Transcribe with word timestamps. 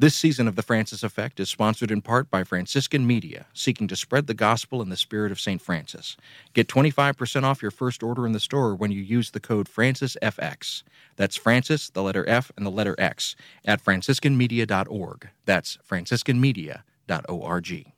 This 0.00 0.14
season 0.14 0.46
of 0.46 0.54
The 0.54 0.62
Francis 0.62 1.02
Effect 1.02 1.40
is 1.40 1.50
sponsored 1.50 1.90
in 1.90 2.02
part 2.02 2.30
by 2.30 2.44
Franciscan 2.44 3.04
Media, 3.04 3.46
seeking 3.52 3.88
to 3.88 3.96
spread 3.96 4.28
the 4.28 4.34
gospel 4.34 4.80
in 4.80 4.90
the 4.90 4.96
spirit 4.96 5.32
of 5.32 5.40
St. 5.40 5.60
Francis. 5.60 6.16
Get 6.54 6.68
25% 6.68 7.42
off 7.42 7.62
your 7.62 7.72
first 7.72 8.04
order 8.04 8.24
in 8.24 8.30
the 8.30 8.38
store 8.38 8.76
when 8.76 8.92
you 8.92 9.02
use 9.02 9.32
the 9.32 9.40
code 9.40 9.68
FrancisFX. 9.68 10.84
That's 11.16 11.34
Francis, 11.34 11.90
the 11.90 12.04
letter 12.04 12.24
F, 12.28 12.52
and 12.56 12.64
the 12.64 12.70
letter 12.70 12.94
X 12.96 13.34
at 13.64 13.84
franciscanmedia.org. 13.84 15.30
That's 15.46 15.78
franciscanmedia.org. 15.78 17.92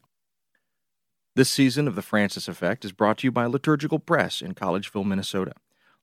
This 1.37 1.51
season 1.51 1.87
of 1.87 1.97
The 1.97 2.03
Francis 2.03 2.49
Effect 2.49 2.87
is 2.87 2.93
brought 2.93 3.19
to 3.19 3.27
you 3.27 3.31
by 3.31 3.45
Liturgical 3.45 3.99
Press 3.99 4.41
in 4.41 4.55
Collegeville, 4.55 5.05
Minnesota. 5.05 5.53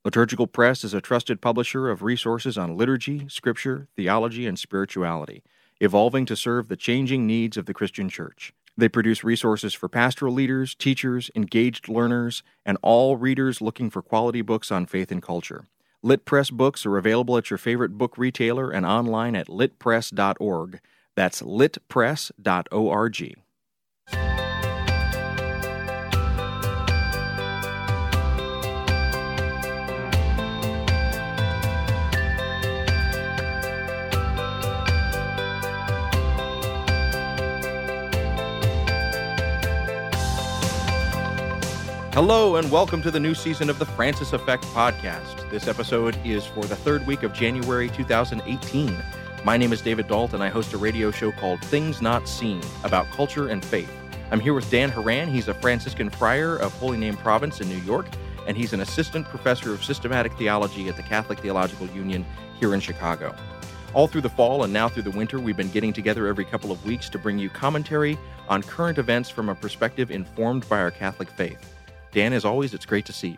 Liturgical 0.05 0.45
Press 0.45 0.83
is 0.83 0.93
a 0.93 1.01
trusted 1.01 1.41
publisher 1.41 1.89
of 1.89 2.03
resources 2.03 2.55
on 2.55 2.77
liturgy, 2.77 3.25
scripture, 3.29 3.87
theology, 3.95 4.45
and 4.45 4.59
spirituality 4.59 5.41
evolving 5.79 6.25
to 6.25 6.35
serve 6.35 6.67
the 6.67 6.75
changing 6.75 7.27
needs 7.27 7.57
of 7.57 7.65
the 7.65 7.73
Christian 7.73 8.09
church. 8.09 8.53
They 8.77 8.89
produce 8.89 9.23
resources 9.23 9.73
for 9.73 9.89
pastoral 9.89 10.33
leaders, 10.33 10.75
teachers, 10.75 11.31
engaged 11.35 11.89
learners, 11.89 12.43
and 12.65 12.77
all 12.83 13.17
readers 13.17 13.61
looking 13.61 13.89
for 13.89 14.03
quality 14.03 14.41
books 14.41 14.71
on 14.71 14.85
faith 14.85 15.11
and 15.11 15.21
culture. 15.21 15.65
Lit 16.03 16.25
Press 16.25 16.51
books 16.51 16.85
are 16.85 16.97
available 16.97 17.37
at 17.37 17.49
your 17.49 17.57
favorite 17.57 17.97
book 17.97 18.17
retailer 18.17 18.69
and 18.69 18.85
online 18.85 19.35
at 19.35 19.47
litpress.org. 19.47 20.79
That's 21.15 21.41
litpress.org. 21.41 23.46
Hello, 42.17 42.55
and 42.55 42.71
welcome 42.71 43.03
to 43.03 43.11
the 43.11 43.19
new 43.19 43.35
season 43.35 43.69
of 43.69 43.77
the 43.77 43.85
Francis 43.85 44.33
Effect 44.33 44.63
podcast. 44.73 45.47
This 45.51 45.67
episode 45.67 46.17
is 46.25 46.47
for 46.47 46.65
the 46.65 46.75
third 46.75 47.05
week 47.05 47.21
of 47.21 47.31
January 47.31 47.89
2018. 47.89 48.97
My 49.43 49.55
name 49.55 49.71
is 49.71 49.81
David 49.81 50.07
Dault, 50.07 50.33
and 50.33 50.41
I 50.41 50.49
host 50.49 50.73
a 50.73 50.79
radio 50.79 51.11
show 51.11 51.31
called 51.31 51.61
Things 51.65 52.01
Not 52.01 52.27
Seen 52.27 52.59
about 52.83 53.05
culture 53.11 53.49
and 53.49 53.63
faith. 53.63 53.91
I'm 54.31 54.39
here 54.39 54.55
with 54.55 54.67
Dan 54.71 54.89
Horan. 54.89 55.29
He's 55.29 55.47
a 55.47 55.53
Franciscan 55.53 56.09
friar 56.09 56.55
of 56.55 56.73
Holy 56.79 56.97
Name 56.97 57.17
Province 57.17 57.61
in 57.61 57.69
New 57.69 57.81
York, 57.81 58.07
and 58.47 58.57
he's 58.57 58.73
an 58.73 58.79
assistant 58.79 59.27
professor 59.27 59.71
of 59.71 59.83
systematic 59.83 60.33
theology 60.39 60.89
at 60.89 60.97
the 60.97 61.03
Catholic 61.03 61.37
Theological 61.37 61.85
Union 61.89 62.25
here 62.59 62.73
in 62.73 62.79
Chicago. 62.79 63.35
All 63.93 64.07
through 64.07 64.21
the 64.21 64.29
fall 64.29 64.63
and 64.63 64.73
now 64.73 64.89
through 64.89 65.03
the 65.03 65.11
winter, 65.11 65.39
we've 65.39 65.55
been 65.55 65.69
getting 65.69 65.93
together 65.93 66.25
every 66.25 66.45
couple 66.45 66.71
of 66.71 66.83
weeks 66.83 67.09
to 67.09 67.19
bring 67.19 67.37
you 67.37 67.51
commentary 67.51 68.17
on 68.49 68.63
current 68.63 68.97
events 68.97 69.29
from 69.29 69.49
a 69.49 69.55
perspective 69.55 70.09
informed 70.09 70.67
by 70.67 70.79
our 70.79 70.89
Catholic 70.89 71.29
faith. 71.29 71.76
Dan, 72.11 72.33
as 72.33 72.45
always, 72.45 72.73
it's 72.73 72.85
great 72.85 73.05
to 73.05 73.13
see 73.13 73.29
you. 73.29 73.37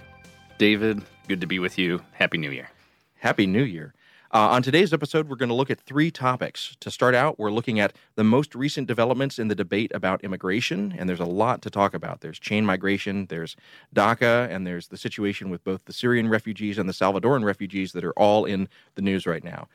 David, 0.58 1.02
good 1.28 1.42
to 1.42 1.48
be 1.48 1.60
with 1.60 1.78
you. 1.78 2.02
Happy 2.14 2.38
New 2.38 2.52
Year. 2.52 2.70
Happy 3.16 3.48
New 3.48 3.64
Year. 3.64 3.94
Uh, 4.32 4.50
on 4.50 4.62
today's 4.62 4.94
episode, 4.94 5.28
we're 5.28 5.36
going 5.36 5.50
to 5.50 5.56
look 5.56 5.72
at 5.72 5.80
three 5.80 6.12
topics. 6.12 6.78
To 6.82 6.92
start 6.92 7.16
out, 7.16 7.40
we're 7.40 7.50
looking 7.50 7.80
at 7.80 7.96
the 8.16 8.24
most 8.24 8.54
recent 8.54 8.88
developments 8.88 9.40
in 9.40 9.48
the 9.48 9.56
debate 9.56 9.92
about 9.96 10.24
immigration, 10.24 10.94
and 10.96 11.10
there's 11.10 11.20
a 11.20 11.26
lot 11.26 11.64
to 11.64 11.72
talk 11.72 11.96
about. 11.96 12.22
There's 12.22 12.38
chain 12.38 12.64
migration, 12.64 13.26
there's 13.26 13.56
DACA, 13.96 14.48
and 14.52 14.68
there's 14.68 14.90
the 14.90 14.98
situation 14.98 15.50
with 15.50 15.64
both 15.64 15.86
the 15.86 15.94
Syrian 15.94 16.30
refugees 16.30 16.78
and 16.78 16.88
the 16.88 16.94
Salvadoran 16.94 17.44
refugees 17.44 17.94
that 17.94 18.04
are 18.04 18.14
all 18.14 18.46
in 18.46 18.70
the 18.94 19.02
news 19.02 19.26
right 19.26 19.44
now. 19.44 19.68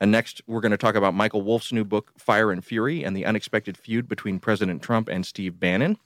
And 0.00 0.10
next, 0.10 0.42
we're 0.48 0.60
going 0.60 0.72
to 0.72 0.78
talk 0.78 0.96
about 0.96 1.14
Michael 1.14 1.42
Wolff's 1.42 1.72
new 1.72 1.84
book, 1.84 2.12
Fire 2.18 2.50
and 2.50 2.64
Fury, 2.64 3.04
and 3.04 3.16
the 3.16 3.26
unexpected 3.26 3.76
feud 3.76 4.08
between 4.08 4.40
President 4.40 4.82
Trump 4.82 5.08
and 5.08 5.24
Steve 5.24 5.60
Bannon. 5.60 5.98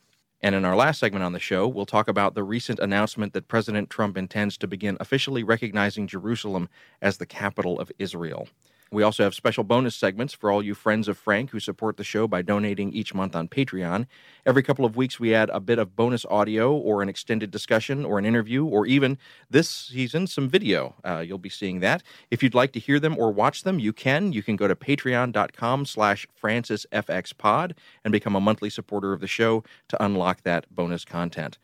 And 0.45 0.55
in 0.55 0.67
our 0.67 0.77
last 0.77 1.00
segment 1.00 1.25
on 1.25 1.33
the 1.33 1.39
show, 1.39 1.67
we'll 1.67 1.87
talk 1.87 2.06
about 2.06 2.34
the 2.34 2.42
recent 2.42 2.78
announcement 2.78 3.33
that 3.33 3.48
President 3.48 3.89
Trump 3.89 4.15
intends 4.19 4.59
to 4.59 4.66
begin 4.66 4.99
officially 5.00 5.43
recognizing 5.43 6.06
Jerusalem 6.06 6.69
as 7.00 7.16
the 7.16 7.25
capital 7.25 7.81
of 7.81 7.91
Israel. 7.99 8.49
We 8.94 9.03
also 9.03 9.25
have 9.25 9.34
special 9.34 9.65
bonus 9.65 9.97
segments 9.97 10.34
for 10.34 10.53
all 10.53 10.62
you 10.62 10.72
friends 10.72 11.09
of 11.09 11.19
Frank 11.19 11.50
who 11.50 11.59
support 11.59 11.97
the 11.97 12.05
show 12.05 12.28
by 12.28 12.43
donating 12.43 12.93
each 12.93 13.12
month 13.12 13.34
on 13.34 13.49
Patreon. 13.49 14.06
Every 14.47 14.62
couple 14.62 14.84
of 14.84 14.94
weeks, 14.94 15.19
we 15.19 15.34
add 15.34 15.50
a 15.50 15.59
bit 15.59 15.81
of 15.81 15.97
bonus 15.97 16.25
audio 16.27 16.72
or 16.72 17.03
an 17.03 17.09
extended 17.09 17.50
discussion 17.50 18.05
or 18.05 18.21
an 18.21 18.25
interview 18.25 18.65
or 18.65 18.87
even 18.87 19.19
this 19.50 19.69
season 19.69 20.28
some 20.28 20.49
video. 20.49 20.94
Uh, 21.03 21.25
you'll 21.27 21.38
be 21.38 21.49
seeing 21.49 21.81
that. 21.81 22.05
If 22.31 22.41
you'd 22.41 22.55
like 22.55 22.71
to 22.71 22.78
hear 22.78 23.00
them 23.00 23.19
or 23.19 23.32
watch 23.32 23.65
them, 23.65 23.81
you 23.81 23.93
can. 23.93 24.32
You 24.32 24.44
can 24.44 24.55
go 24.55 24.69
to 24.69 24.77
patreon.com 24.77 25.87
slash 25.87 26.28
francisfxpod 26.41 27.72
and 28.05 28.12
become 28.12 28.37
a 28.37 28.41
monthly 28.41 28.71
supporter 28.71 29.12
of 29.12 29.21
the 29.21 29.26
show 29.26 29.65
to 29.88 30.00
unlock 30.05 30.43
that 30.43 30.72
bonus 30.72 31.05
content. 31.05 31.59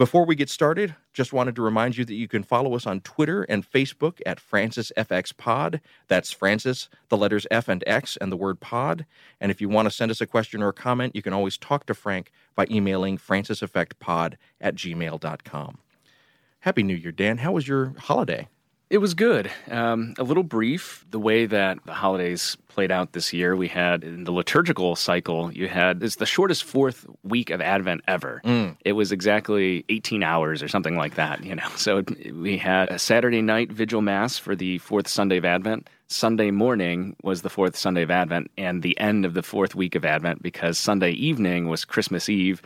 Before 0.00 0.24
we 0.24 0.34
get 0.34 0.48
started, 0.48 0.94
just 1.12 1.34
wanted 1.34 1.54
to 1.56 1.60
remind 1.60 1.98
you 1.98 2.06
that 2.06 2.14
you 2.14 2.26
can 2.26 2.42
follow 2.42 2.74
us 2.74 2.86
on 2.86 3.02
Twitter 3.02 3.42
and 3.42 3.70
Facebook 3.70 4.18
at 4.24 4.40
FrancisFXPod. 4.40 5.82
That's 6.08 6.32
Francis, 6.32 6.88
the 7.10 7.18
letters 7.18 7.46
F 7.50 7.68
and 7.68 7.84
X, 7.86 8.16
and 8.16 8.32
the 8.32 8.36
word 8.38 8.60
pod. 8.60 9.04
And 9.42 9.50
if 9.50 9.60
you 9.60 9.68
want 9.68 9.84
to 9.84 9.90
send 9.94 10.10
us 10.10 10.22
a 10.22 10.26
question 10.26 10.62
or 10.62 10.68
a 10.68 10.72
comment, 10.72 11.14
you 11.14 11.20
can 11.20 11.34
always 11.34 11.58
talk 11.58 11.84
to 11.84 11.92
Frank 11.92 12.32
by 12.54 12.66
emailing 12.70 13.18
franciseffectpod 13.18 14.36
at 14.58 14.74
gmail.com. 14.74 15.78
Happy 16.60 16.82
New 16.82 16.96
Year, 16.96 17.12
Dan. 17.12 17.36
How 17.36 17.52
was 17.52 17.68
your 17.68 17.92
holiday? 17.98 18.48
It 18.90 18.98
was 18.98 19.14
good. 19.14 19.48
Um, 19.70 20.14
a 20.18 20.24
little 20.24 20.42
brief. 20.42 21.06
The 21.10 21.20
way 21.20 21.46
that 21.46 21.78
the 21.86 21.94
holidays 21.94 22.56
played 22.66 22.90
out 22.90 23.12
this 23.12 23.32
year, 23.32 23.54
we 23.54 23.68
had 23.68 24.02
in 24.02 24.24
the 24.24 24.32
liturgical 24.32 24.96
cycle, 24.96 25.52
you 25.52 25.68
had 25.68 26.02
it's 26.02 26.16
the 26.16 26.26
shortest 26.26 26.64
fourth 26.64 27.06
week 27.22 27.50
of 27.50 27.60
Advent 27.60 28.02
ever. 28.08 28.40
Mm. 28.44 28.76
It 28.84 28.94
was 28.94 29.12
exactly 29.12 29.84
18 29.90 30.24
hours 30.24 30.60
or 30.60 30.66
something 30.66 30.96
like 30.96 31.14
that, 31.14 31.44
you 31.44 31.54
know. 31.54 31.68
So 31.76 32.02
we 32.34 32.58
had 32.58 32.90
a 32.90 32.98
Saturday 32.98 33.42
night 33.42 33.70
vigil 33.70 34.02
mass 34.02 34.38
for 34.38 34.56
the 34.56 34.78
fourth 34.78 35.06
Sunday 35.06 35.36
of 35.36 35.44
Advent. 35.44 35.88
Sunday 36.08 36.50
morning 36.50 37.14
was 37.22 37.42
the 37.42 37.48
fourth 37.48 37.76
Sunday 37.76 38.02
of 38.02 38.10
Advent 38.10 38.50
and 38.58 38.82
the 38.82 38.98
end 38.98 39.24
of 39.24 39.34
the 39.34 39.44
fourth 39.44 39.76
week 39.76 39.94
of 39.94 40.04
Advent 40.04 40.42
because 40.42 40.78
Sunday 40.78 41.12
evening 41.12 41.68
was 41.68 41.84
Christmas 41.84 42.28
Eve 42.28 42.60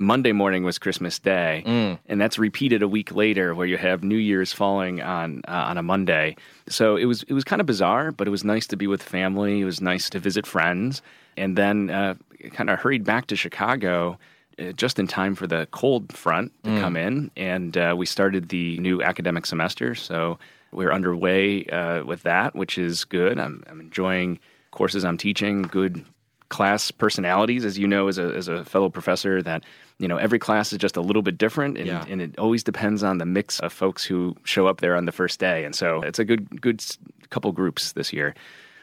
Monday 0.00 0.30
morning 0.32 0.62
was 0.62 0.78
Christmas 0.78 1.18
Day, 1.18 1.64
mm. 1.66 1.98
and 2.06 2.20
that's 2.20 2.38
repeated 2.38 2.82
a 2.82 2.88
week 2.88 3.14
later, 3.14 3.54
where 3.54 3.66
you 3.66 3.76
have 3.76 4.04
New 4.04 4.16
Year's 4.16 4.52
falling 4.52 5.02
on 5.02 5.42
uh, 5.48 5.64
on 5.68 5.76
a 5.76 5.82
Monday. 5.82 6.36
So 6.68 6.96
it 6.96 7.06
was 7.06 7.24
it 7.24 7.32
was 7.32 7.42
kind 7.44 7.60
of 7.60 7.66
bizarre, 7.66 8.12
but 8.12 8.28
it 8.28 8.30
was 8.30 8.44
nice 8.44 8.66
to 8.68 8.76
be 8.76 8.86
with 8.86 9.02
family. 9.02 9.60
It 9.60 9.64
was 9.64 9.80
nice 9.80 10.08
to 10.10 10.20
visit 10.20 10.46
friends, 10.46 11.02
and 11.36 11.56
then 11.56 11.90
uh, 11.90 12.14
kind 12.52 12.70
of 12.70 12.78
hurried 12.78 13.04
back 13.04 13.26
to 13.28 13.36
Chicago. 13.36 14.18
Uh, 14.58 14.72
just 14.72 14.98
in 14.98 15.06
time 15.06 15.36
for 15.36 15.46
the 15.46 15.68
cold 15.70 16.12
front 16.12 16.52
to 16.64 16.70
mm. 16.70 16.80
come 16.80 16.96
in, 16.96 17.30
and 17.36 17.76
uh, 17.76 17.94
we 17.96 18.06
started 18.06 18.48
the 18.48 18.78
new 18.78 19.02
academic 19.02 19.46
semester. 19.46 19.94
So 19.94 20.38
we're 20.72 20.92
underway 20.92 21.64
uh, 21.66 22.04
with 22.04 22.22
that, 22.22 22.54
which 22.54 22.76
is 22.76 23.04
good. 23.04 23.38
I'm, 23.38 23.62
I'm 23.68 23.80
enjoying 23.80 24.38
courses 24.70 25.04
I'm 25.04 25.16
teaching, 25.16 25.62
good 25.62 26.04
class 26.48 26.90
personalities, 26.90 27.64
as 27.64 27.78
you 27.78 27.86
know, 27.86 28.08
as 28.08 28.18
a, 28.18 28.34
as 28.34 28.48
a 28.48 28.64
fellow 28.64 28.88
professor, 28.88 29.42
that 29.42 29.64
you 29.98 30.08
know 30.08 30.16
every 30.16 30.38
class 30.38 30.72
is 30.72 30.78
just 30.78 30.96
a 30.96 31.00
little 31.00 31.22
bit 31.22 31.38
different, 31.38 31.76
and, 31.76 31.86
yeah. 31.86 32.04
and 32.08 32.22
it 32.22 32.38
always 32.38 32.62
depends 32.62 33.02
on 33.02 33.18
the 33.18 33.26
mix 33.26 33.60
of 33.60 33.72
folks 33.72 34.04
who 34.04 34.36
show 34.44 34.66
up 34.66 34.80
there 34.80 34.96
on 34.96 35.04
the 35.04 35.12
first 35.12 35.40
day. 35.40 35.64
And 35.64 35.74
so 35.74 36.02
it's 36.02 36.18
a 36.18 36.24
good 36.24 36.60
good 36.60 36.84
couple 37.30 37.52
groups 37.52 37.92
this 37.92 38.12
year. 38.12 38.34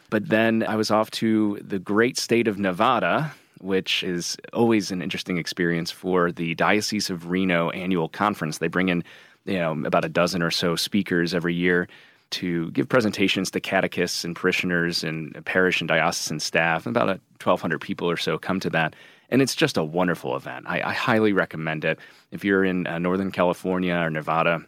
But 0.10 0.30
then 0.30 0.64
I 0.68 0.76
was 0.76 0.92
off 0.92 1.10
to 1.12 1.60
the 1.62 1.80
great 1.80 2.18
state 2.18 2.48
of 2.48 2.60
Nevada, 2.60 3.34
which 3.60 4.04
is 4.04 4.38
always 4.54 4.92
an 4.92 5.02
interesting 5.02 5.38
experience 5.38 5.90
for 5.90 6.32
the 6.32 6.54
Diocese 6.56 7.10
of 7.10 7.30
Reno 7.30 7.72
annual 7.72 8.10
conference. 8.10 8.60
They 8.60 8.68
bring 8.68 8.90
in 8.90 9.04
you 9.46 9.58
know 9.60 9.72
about 9.86 10.06
a 10.06 10.10
dozen 10.10 10.42
or 10.42 10.52
so 10.52 10.76
speakers 10.76 11.34
every 11.34 11.56
year 11.56 11.88
to 12.32 12.72
give 12.72 12.90
presentations 12.90 13.52
to 13.52 13.60
catechists 13.60 14.24
and 14.24 14.36
parishioners 14.36 15.04
and 15.04 15.44
parish 15.46 15.82
and 15.82 15.88
diocesan 15.88 16.40
staff. 16.40 16.86
About 16.86 17.08
1,200 17.08 17.80
people 17.80 18.10
or 18.10 18.18
so 18.18 18.38
come 18.38 18.60
to 18.60 18.70
that. 18.72 18.96
And 19.30 19.42
it's 19.42 19.56
just 19.56 19.78
a 19.78 19.84
wonderful 19.84 20.36
event. 20.36 20.66
I, 20.68 20.82
I 20.82 20.94
highly 20.94 21.34
recommend 21.34 21.86
it. 21.86 22.00
If 22.32 22.44
you're 22.44 22.64
in 22.64 22.88
uh, 22.88 23.00
Northern 23.00 23.32
California 23.32 23.96
or 23.96 24.10
Nevada, 24.10 24.62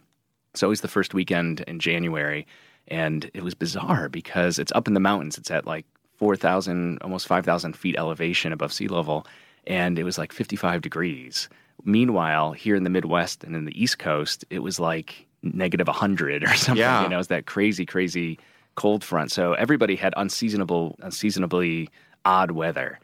it's 0.52 0.62
always 0.62 0.80
the 0.80 0.88
first 0.88 1.14
weekend 1.14 1.60
in 1.60 1.78
January. 1.78 2.46
And 2.88 3.30
it 3.34 3.44
was 3.44 3.54
bizarre 3.54 4.08
because 4.08 4.58
it's 4.58 4.72
up 4.72 4.88
in 4.88 4.94
the 4.94 5.00
mountains. 5.00 5.38
It's 5.38 5.50
at 5.50 5.66
like 5.66 5.86
4,000, 6.16 6.98
almost 7.02 7.28
5,000 7.28 7.76
feet 7.76 7.96
elevation 7.96 8.52
above 8.52 8.72
sea 8.72 8.88
level. 8.88 9.26
And 9.66 9.98
it 9.98 10.04
was 10.04 10.18
like 10.18 10.32
55 10.32 10.80
degrees. 10.80 11.48
Meanwhile, 11.84 12.52
here 12.52 12.74
in 12.74 12.82
the 12.82 12.90
Midwest 12.90 13.44
and 13.44 13.54
in 13.54 13.64
the 13.64 13.80
East 13.80 13.98
Coast, 13.98 14.44
it 14.50 14.60
was 14.60 14.80
like 14.80 15.27
negative 15.42 15.86
100 15.86 16.44
or 16.44 16.46
something. 16.54 16.80
Yeah. 16.80 17.02
You 17.02 17.08
know, 17.08 17.18
it's 17.18 17.28
that 17.28 17.46
crazy, 17.46 17.86
crazy 17.86 18.38
cold 18.74 19.02
front. 19.02 19.32
So 19.32 19.54
everybody 19.54 19.96
had 19.96 20.14
unseasonable, 20.16 20.96
unseasonably 21.00 21.90
odd 22.24 22.52
weather. 22.52 23.00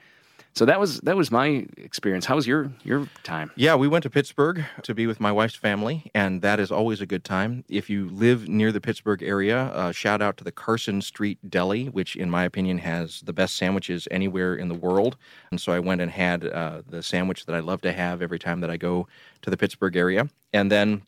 So 0.54 0.64
that 0.66 0.78
was 0.78 1.00
that 1.00 1.16
was 1.16 1.32
my 1.32 1.66
experience. 1.76 2.26
How 2.26 2.36
was 2.36 2.46
your 2.46 2.72
your 2.84 3.08
time? 3.24 3.50
Yeah, 3.56 3.74
we 3.74 3.88
went 3.88 4.04
to 4.04 4.10
Pittsburgh 4.10 4.64
to 4.84 4.94
be 4.94 5.08
with 5.08 5.18
my 5.18 5.32
wife's 5.32 5.56
family, 5.56 6.12
and 6.14 6.42
that 6.42 6.60
is 6.60 6.70
always 6.70 7.00
a 7.00 7.06
good 7.06 7.24
time. 7.24 7.64
If 7.68 7.90
you 7.90 8.08
live 8.10 8.48
near 8.48 8.70
the 8.70 8.80
Pittsburgh 8.80 9.20
area, 9.20 9.64
uh, 9.64 9.90
shout 9.90 10.22
out 10.22 10.36
to 10.36 10.44
the 10.44 10.52
Carson 10.52 11.02
Street 11.02 11.38
Deli, 11.50 11.86
which, 11.86 12.14
in 12.14 12.30
my 12.30 12.44
opinion, 12.44 12.78
has 12.78 13.20
the 13.22 13.32
best 13.32 13.56
sandwiches 13.56 14.06
anywhere 14.12 14.54
in 14.54 14.68
the 14.68 14.76
world. 14.76 15.16
And 15.50 15.60
so 15.60 15.72
I 15.72 15.80
went 15.80 16.00
and 16.00 16.10
had 16.10 16.46
uh, 16.46 16.82
the 16.88 17.02
sandwich 17.02 17.46
that 17.46 17.56
I 17.56 17.60
love 17.60 17.80
to 17.80 17.92
have 17.92 18.22
every 18.22 18.38
time 18.38 18.60
that 18.60 18.70
I 18.70 18.76
go 18.76 19.08
to 19.42 19.50
the 19.50 19.56
Pittsburgh 19.56 19.96
area. 19.96 20.28
And 20.52 20.70
then 20.70 21.02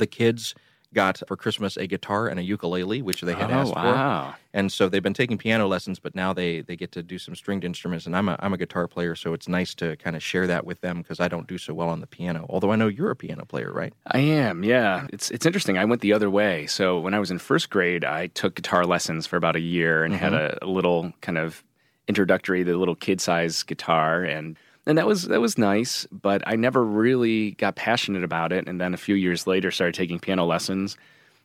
the 0.00 0.06
kids 0.06 0.54
got 0.94 1.20
for 1.26 1.36
Christmas 1.36 1.76
a 1.76 1.86
guitar 1.86 2.28
and 2.28 2.40
a 2.40 2.42
ukulele, 2.42 3.02
which 3.02 3.20
they 3.20 3.34
had 3.34 3.50
oh, 3.50 3.54
asked 3.54 3.74
wow. 3.74 4.30
for. 4.30 4.38
And 4.54 4.72
so 4.72 4.88
they've 4.88 5.02
been 5.02 5.12
taking 5.12 5.36
piano 5.36 5.66
lessons, 5.66 5.98
but 5.98 6.14
now 6.14 6.32
they 6.32 6.62
they 6.62 6.76
get 6.76 6.92
to 6.92 7.02
do 7.02 7.18
some 7.18 7.34
stringed 7.34 7.64
instruments. 7.64 8.06
And 8.06 8.16
I'm 8.16 8.28
a 8.28 8.36
I'm 8.38 8.54
a 8.54 8.56
guitar 8.56 8.88
player, 8.88 9.14
so 9.14 9.34
it's 9.34 9.48
nice 9.48 9.74
to 9.74 9.96
kind 9.96 10.16
of 10.16 10.22
share 10.22 10.46
that 10.46 10.64
with 10.64 10.80
them 10.80 11.02
because 11.02 11.20
I 11.20 11.28
don't 11.28 11.46
do 11.46 11.58
so 11.58 11.74
well 11.74 11.88
on 11.90 12.00
the 12.00 12.06
piano. 12.06 12.46
Although 12.48 12.72
I 12.72 12.76
know 12.76 12.88
you're 12.88 13.10
a 13.10 13.16
piano 13.16 13.44
player, 13.44 13.72
right? 13.72 13.92
I 14.06 14.20
am, 14.20 14.64
yeah. 14.64 15.06
It's 15.12 15.30
it's 15.30 15.44
interesting. 15.44 15.76
I 15.76 15.84
went 15.84 16.00
the 16.00 16.12
other 16.12 16.30
way. 16.30 16.66
So 16.66 16.98
when 17.00 17.12
I 17.12 17.18
was 17.18 17.30
in 17.30 17.38
first 17.38 17.68
grade, 17.68 18.04
I 18.04 18.28
took 18.28 18.54
guitar 18.54 18.86
lessons 18.86 19.26
for 19.26 19.36
about 19.36 19.56
a 19.56 19.60
year 19.60 20.04
and 20.04 20.14
had 20.14 20.32
mm-hmm. 20.32 20.64
a, 20.64 20.66
a 20.66 20.70
little 20.70 21.12
kind 21.20 21.36
of 21.36 21.62
introductory, 22.06 22.62
the 22.62 22.76
little 22.76 22.94
kid 22.94 23.20
size 23.20 23.62
guitar 23.62 24.22
and 24.22 24.56
and 24.86 24.98
that 24.98 25.06
was 25.06 25.24
that 25.24 25.40
was 25.40 25.56
nice, 25.56 26.06
but 26.12 26.42
I 26.46 26.56
never 26.56 26.84
really 26.84 27.52
got 27.52 27.74
passionate 27.76 28.22
about 28.24 28.52
it. 28.52 28.68
And 28.68 28.80
then 28.80 28.92
a 28.92 28.98
few 28.98 29.14
years 29.14 29.46
later, 29.46 29.70
started 29.70 29.94
taking 29.94 30.18
piano 30.18 30.44
lessons, 30.44 30.96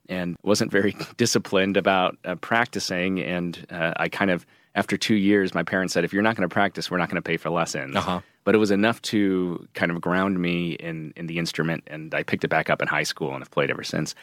and 0.09 0.35
wasn't 0.43 0.71
very 0.71 0.95
disciplined 1.17 1.77
about 1.77 2.17
uh, 2.25 2.35
practicing. 2.35 3.19
And 3.19 3.65
uh, 3.69 3.93
I 3.97 4.09
kind 4.09 4.31
of, 4.31 4.45
after 4.75 4.97
two 4.97 5.15
years, 5.15 5.53
my 5.53 5.63
parents 5.63 5.93
said, 5.93 6.03
"If 6.03 6.11
you're 6.11 6.23
not 6.23 6.35
going 6.35 6.47
to 6.47 6.53
practice, 6.53 6.91
we're 6.91 6.97
not 6.97 7.09
going 7.09 7.21
to 7.21 7.27
pay 7.27 7.37
for 7.37 7.49
lessons." 7.49 7.95
Uh-huh. 7.95 8.21
But 8.43 8.55
it 8.55 8.57
was 8.57 8.71
enough 8.71 9.01
to 9.03 9.67
kind 9.73 9.91
of 9.91 10.01
ground 10.01 10.39
me 10.39 10.73
in 10.73 11.13
in 11.15 11.27
the 11.27 11.39
instrument, 11.39 11.85
and 11.87 12.13
I 12.13 12.23
picked 12.23 12.43
it 12.43 12.49
back 12.49 12.69
up 12.69 12.81
in 12.81 12.87
high 12.87 13.03
school 13.03 13.31
and 13.31 13.39
have 13.39 13.51
played 13.51 13.69
ever 13.71 13.83
since. 13.83 14.15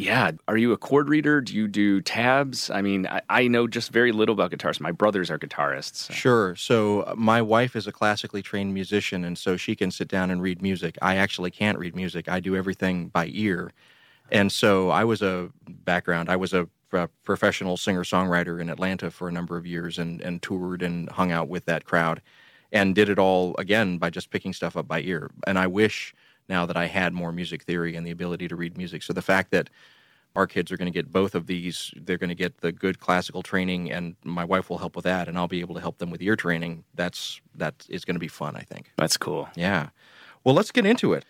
Yeah. 0.00 0.32
Are 0.48 0.56
you 0.56 0.72
a 0.72 0.78
chord 0.78 1.08
reader? 1.10 1.40
Do 1.42 1.54
you 1.54 1.68
do 1.68 2.00
tabs? 2.00 2.70
I 2.70 2.80
mean, 2.80 3.06
I, 3.06 3.20
I 3.28 3.48
know 3.48 3.66
just 3.66 3.92
very 3.92 4.12
little 4.12 4.32
about 4.32 4.50
guitars. 4.50 4.80
My 4.80 4.92
brothers 4.92 5.30
are 5.30 5.38
guitarists. 5.38 5.96
so- 5.96 6.14
Sure. 6.14 6.56
So 6.56 7.02
uh, 7.02 7.14
my 7.16 7.42
wife 7.42 7.76
is 7.76 7.86
a 7.86 7.92
classically 7.92 8.40
trained 8.42 8.72
musician, 8.72 9.24
and 9.24 9.36
so 9.36 9.56
she 9.58 9.76
can 9.76 9.90
sit 9.90 10.08
down 10.08 10.30
and 10.30 10.40
read 10.40 10.62
music. 10.62 10.96
I 11.02 11.16
actually 11.16 11.50
can't 11.50 11.78
read 11.78 11.94
music. 11.94 12.28
I 12.28 12.40
do 12.40 12.56
everything 12.56 13.08
by 13.08 13.28
ear. 13.32 13.72
And 14.32 14.50
so 14.50 14.88
I 14.90 15.04
was 15.04 15.22
a 15.22 15.50
background. 15.68 16.30
I 16.30 16.36
was 16.36 16.54
a, 16.54 16.66
a 16.92 17.08
professional 17.24 17.76
singer 17.76 18.04
songwriter 18.04 18.60
in 18.60 18.70
Atlanta 18.70 19.10
for 19.10 19.28
a 19.28 19.32
number 19.32 19.56
of 19.58 19.66
years, 19.66 19.98
and 19.98 20.20
and 20.22 20.40
toured 20.40 20.82
and 20.82 21.10
hung 21.10 21.30
out 21.32 21.48
with 21.48 21.64
that 21.66 21.84
crowd, 21.84 22.22
and 22.72 22.94
did 22.94 23.08
it 23.08 23.18
all 23.18 23.54
again 23.58 23.98
by 23.98 24.08
just 24.08 24.30
picking 24.30 24.52
stuff 24.54 24.76
up 24.76 24.86
by 24.88 25.00
ear. 25.02 25.30
And 25.46 25.58
I 25.58 25.66
wish 25.66 26.14
now 26.50 26.66
that 26.66 26.76
I 26.76 26.86
had 26.86 27.14
more 27.14 27.32
music 27.32 27.62
theory 27.62 27.96
and 27.96 28.06
the 28.06 28.10
ability 28.10 28.48
to 28.48 28.56
read 28.56 28.76
music. 28.76 29.02
So 29.02 29.14
the 29.14 29.22
fact 29.22 29.50
that 29.52 29.70
our 30.36 30.46
kids 30.46 30.70
are 30.70 30.76
going 30.76 30.90
to 30.90 30.96
get 30.96 31.10
both 31.10 31.34
of 31.34 31.46
these. 31.46 31.92
They're 31.96 32.18
going 32.18 32.28
to 32.28 32.34
get 32.34 32.58
the 32.58 32.72
good 32.72 33.00
classical 33.00 33.42
training, 33.42 33.90
and 33.90 34.14
my 34.24 34.44
wife 34.44 34.70
will 34.70 34.78
help 34.78 34.94
with 34.94 35.04
that, 35.04 35.28
and 35.28 35.36
I'll 35.36 35.48
be 35.48 35.60
able 35.60 35.74
to 35.74 35.80
help 35.80 35.98
them 35.98 36.10
with 36.10 36.22
ear 36.22 36.36
training. 36.36 36.84
That's 36.94 37.40
that 37.56 37.86
is 37.88 38.04
going 38.04 38.14
to 38.14 38.20
be 38.20 38.28
fun, 38.28 38.56
I 38.56 38.60
think. 38.60 38.92
That's 38.96 39.16
cool. 39.16 39.48
Yeah. 39.56 39.88
Well, 40.44 40.54
let's 40.54 40.70
get 40.70 40.86
into 40.86 41.12
it. 41.12 41.24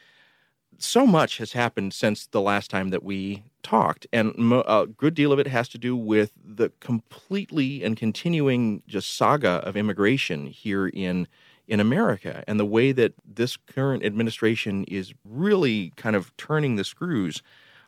So 0.79 1.07
much 1.07 1.39
has 1.39 1.53
happened 1.53 1.93
since 1.93 2.27
the 2.27 2.41
last 2.41 2.71
time 2.71 2.89
that 2.89 3.03
we 3.03 3.45
talked, 3.63 4.07
and 4.13 4.35
a 4.67 4.87
good 4.87 5.15
deal 5.15 5.33
of 5.33 5.39
it 5.39 5.47
has 5.47 5.69
to 5.71 5.79
do 5.79 5.97
with 5.97 6.33
the 6.43 6.71
completely 6.81 7.83
and 7.83 7.97
continuing 7.97 8.83
just 8.87 9.15
saga 9.15 9.63
of 9.67 9.77
immigration 9.77 10.47
here 10.47 10.89
in 10.89 11.27
in 11.71 11.79
America, 11.79 12.43
and 12.49 12.59
the 12.59 12.67
way 12.67 12.91
that 12.91 13.15
this 13.25 13.57
current 13.57 14.05
administration 14.05 14.85
is 14.89 15.15
really 15.25 15.93
kind 15.97 16.17
of 16.17 16.37
turning 16.37 16.75
the 16.75 16.83
screws 16.83 17.45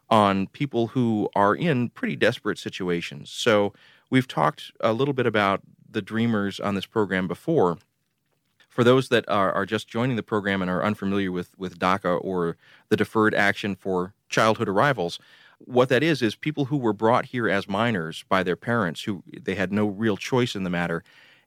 on 0.08 0.46
people 0.46 0.86
who 0.88 1.28
are 1.34 1.52
in 1.56 1.88
pretty 1.90 2.14
desperate 2.14 2.58
situations. 2.58 3.28
So 3.28 3.72
we've 4.08 4.28
talked 4.28 4.70
a 4.80 4.92
little 4.92 5.12
bit 5.12 5.26
about 5.26 5.62
the 5.90 6.00
Dreamers 6.00 6.60
on 6.60 6.76
this 6.76 6.86
program 6.86 7.26
before. 7.26 7.76
For 8.68 8.84
those 8.84 9.08
that 9.08 9.28
are, 9.28 9.52
are 9.52 9.66
just 9.66 9.88
joining 9.88 10.14
the 10.14 10.22
program 10.22 10.62
and 10.62 10.70
are 10.70 10.84
unfamiliar 10.84 11.32
with, 11.32 11.50
with 11.58 11.80
DACA 11.80 12.20
or 12.22 12.56
the 12.88 12.96
Deferred 12.96 13.34
Action 13.34 13.74
for 13.74 14.14
Childhood 14.28 14.68
Arrivals, 14.68 15.18
what 15.58 15.88
that 15.88 16.04
is 16.04 16.22
is 16.22 16.36
people 16.36 16.66
who 16.66 16.76
were 16.76 16.92
brought 16.92 17.26
here 17.26 17.48
as 17.48 17.68
minors 17.68 18.24
by 18.28 18.44
their 18.44 18.56
parents 18.56 19.02
who 19.02 19.24
they 19.42 19.56
had 19.56 19.72
no 19.72 19.86
real 19.86 20.16
choice 20.16 20.54
in 20.54 20.62
the 20.62 20.70
matter 20.70 21.02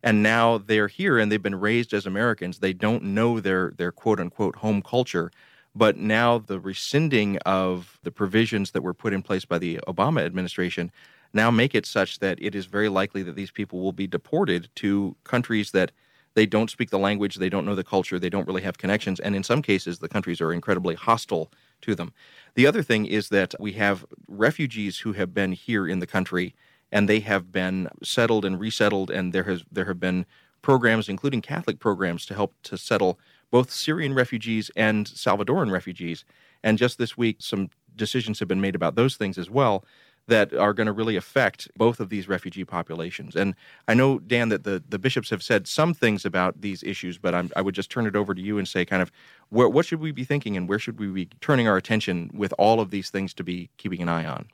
and 0.05 0.21
now 0.21 0.59
they're 0.59 0.87
here 0.87 1.17
and 1.17 1.31
they've 1.31 1.41
been 1.41 1.59
raised 1.59 1.91
as 1.93 2.05
Americans. 2.05 2.59
They 2.59 2.73
don't 2.73 3.03
know 3.03 3.39
their 3.41 3.73
their 3.75 3.91
quote 3.91 4.19
unquote 4.19 4.57
home 4.57 4.81
culture, 4.81 5.31
but 5.73 5.97
now 5.97 6.37
the 6.37 6.59
rescinding 6.59 7.37
of 7.39 7.99
the 8.03 8.11
provisions 8.11 8.71
that 8.71 8.83
were 8.83 8.93
put 8.93 9.13
in 9.13 9.23
place 9.23 9.43
by 9.43 9.57
the 9.57 9.79
Obama 9.87 10.21
administration 10.23 10.91
now 11.33 11.51
make 11.51 11.75
it 11.75 11.85
such 11.85 12.19
that 12.19 12.37
it 12.41 12.55
is 12.55 12.67
very 12.67 12.87
likely 12.87 13.23
that 13.23 13.35
these 13.35 13.51
people 13.51 13.81
will 13.81 13.91
be 13.91 14.07
deported 14.07 14.69
to 14.75 15.17
countries 15.25 15.71
that 15.71 15.91
they 16.35 16.45
don't 16.45 16.69
speak 16.69 16.89
the 16.91 16.99
language, 16.99 17.35
they 17.35 17.49
don't 17.49 17.65
know 17.65 17.75
the 17.75 17.83
culture, 17.83 18.19
they 18.19 18.29
don't 18.29 18.47
really 18.47 18.61
have 18.61 18.77
connections, 18.77 19.19
and 19.19 19.35
in 19.35 19.43
some 19.43 19.61
cases 19.61 19.99
the 19.99 20.07
countries 20.07 20.39
are 20.39 20.53
incredibly 20.53 20.95
hostile 20.95 21.51
to 21.81 21.95
them. 21.95 22.13
The 22.55 22.67
other 22.67 22.83
thing 22.83 23.05
is 23.05 23.29
that 23.29 23.55
we 23.59 23.73
have 23.73 24.05
refugees 24.27 24.99
who 24.99 25.13
have 25.13 25.33
been 25.33 25.53
here 25.53 25.87
in 25.87 25.99
the 25.99 26.07
country 26.07 26.53
and 26.95 27.09
they 27.09 27.19
have 27.19 27.51
been 27.51 27.89
settled 28.01 28.45
and 28.45 28.57
resettled 28.57 29.11
and 29.11 29.33
there 29.33 29.43
has 29.43 29.65
there 29.69 29.83
have 29.83 29.99
been 29.99 30.25
programs 30.61 31.09
including 31.09 31.41
Catholic 31.41 31.77
programs 31.77 32.25
to 32.25 32.33
help 32.33 32.55
to 32.63 32.77
settle 32.77 33.19
both 33.51 33.69
Syrian 33.69 34.13
refugees 34.13 34.71
and 34.77 35.05
Salvadoran 35.05 35.69
refugees. 35.71 36.23
And 36.63 36.77
just 36.77 36.97
this 36.97 37.17
week 37.17 37.37
some 37.39 37.69
decisions 37.97 38.39
have 38.39 38.47
been 38.47 38.61
made 38.61 38.75
about 38.75 38.95
those 38.95 39.17
things 39.17 39.37
as 39.37 39.49
well 39.49 39.83
that 40.27 40.53
are 40.53 40.73
going 40.73 40.87
to 40.87 40.93
really 40.93 41.17
affect 41.17 41.67
both 41.77 41.99
of 41.99 42.09
these 42.09 42.29
refugee 42.29 42.63
populations. 42.63 43.35
And 43.35 43.55
I 43.89 43.93
know, 43.93 44.17
Dan, 44.17 44.49
that 44.49 44.63
the, 44.63 44.81
the 44.87 44.97
bishops 44.97 45.29
have 45.29 45.43
said 45.43 45.67
some 45.67 45.93
things 45.93 46.25
about 46.25 46.61
these 46.61 46.81
issues, 46.81 47.19
but 47.19 47.35
I'm, 47.35 47.51
I 47.55 47.61
would 47.61 47.75
just 47.75 47.91
turn 47.91 48.07
it 48.07 48.15
over 48.15 48.33
to 48.33 48.41
you 48.41 48.57
and 48.57 48.67
say, 48.67 48.85
kind 48.85 49.03
of, 49.03 49.11
where, 49.49 49.69
what 49.69 49.85
should 49.85 49.99
we 49.99 50.11
be 50.11 50.23
thinking 50.23 50.57
and 50.57 50.67
where 50.67 50.79
should 50.79 50.99
we 50.99 51.07
be 51.07 51.29
turning 51.41 51.67
our 51.67 51.77
attention 51.77 52.31
with 52.33 52.55
all 52.57 52.79
of 52.79 52.89
these 52.89 53.11
things 53.11 53.35
to 53.35 53.43
be 53.43 53.69
keeping 53.77 54.01
an 54.01 54.09
eye 54.09 54.25
on? 54.25 54.47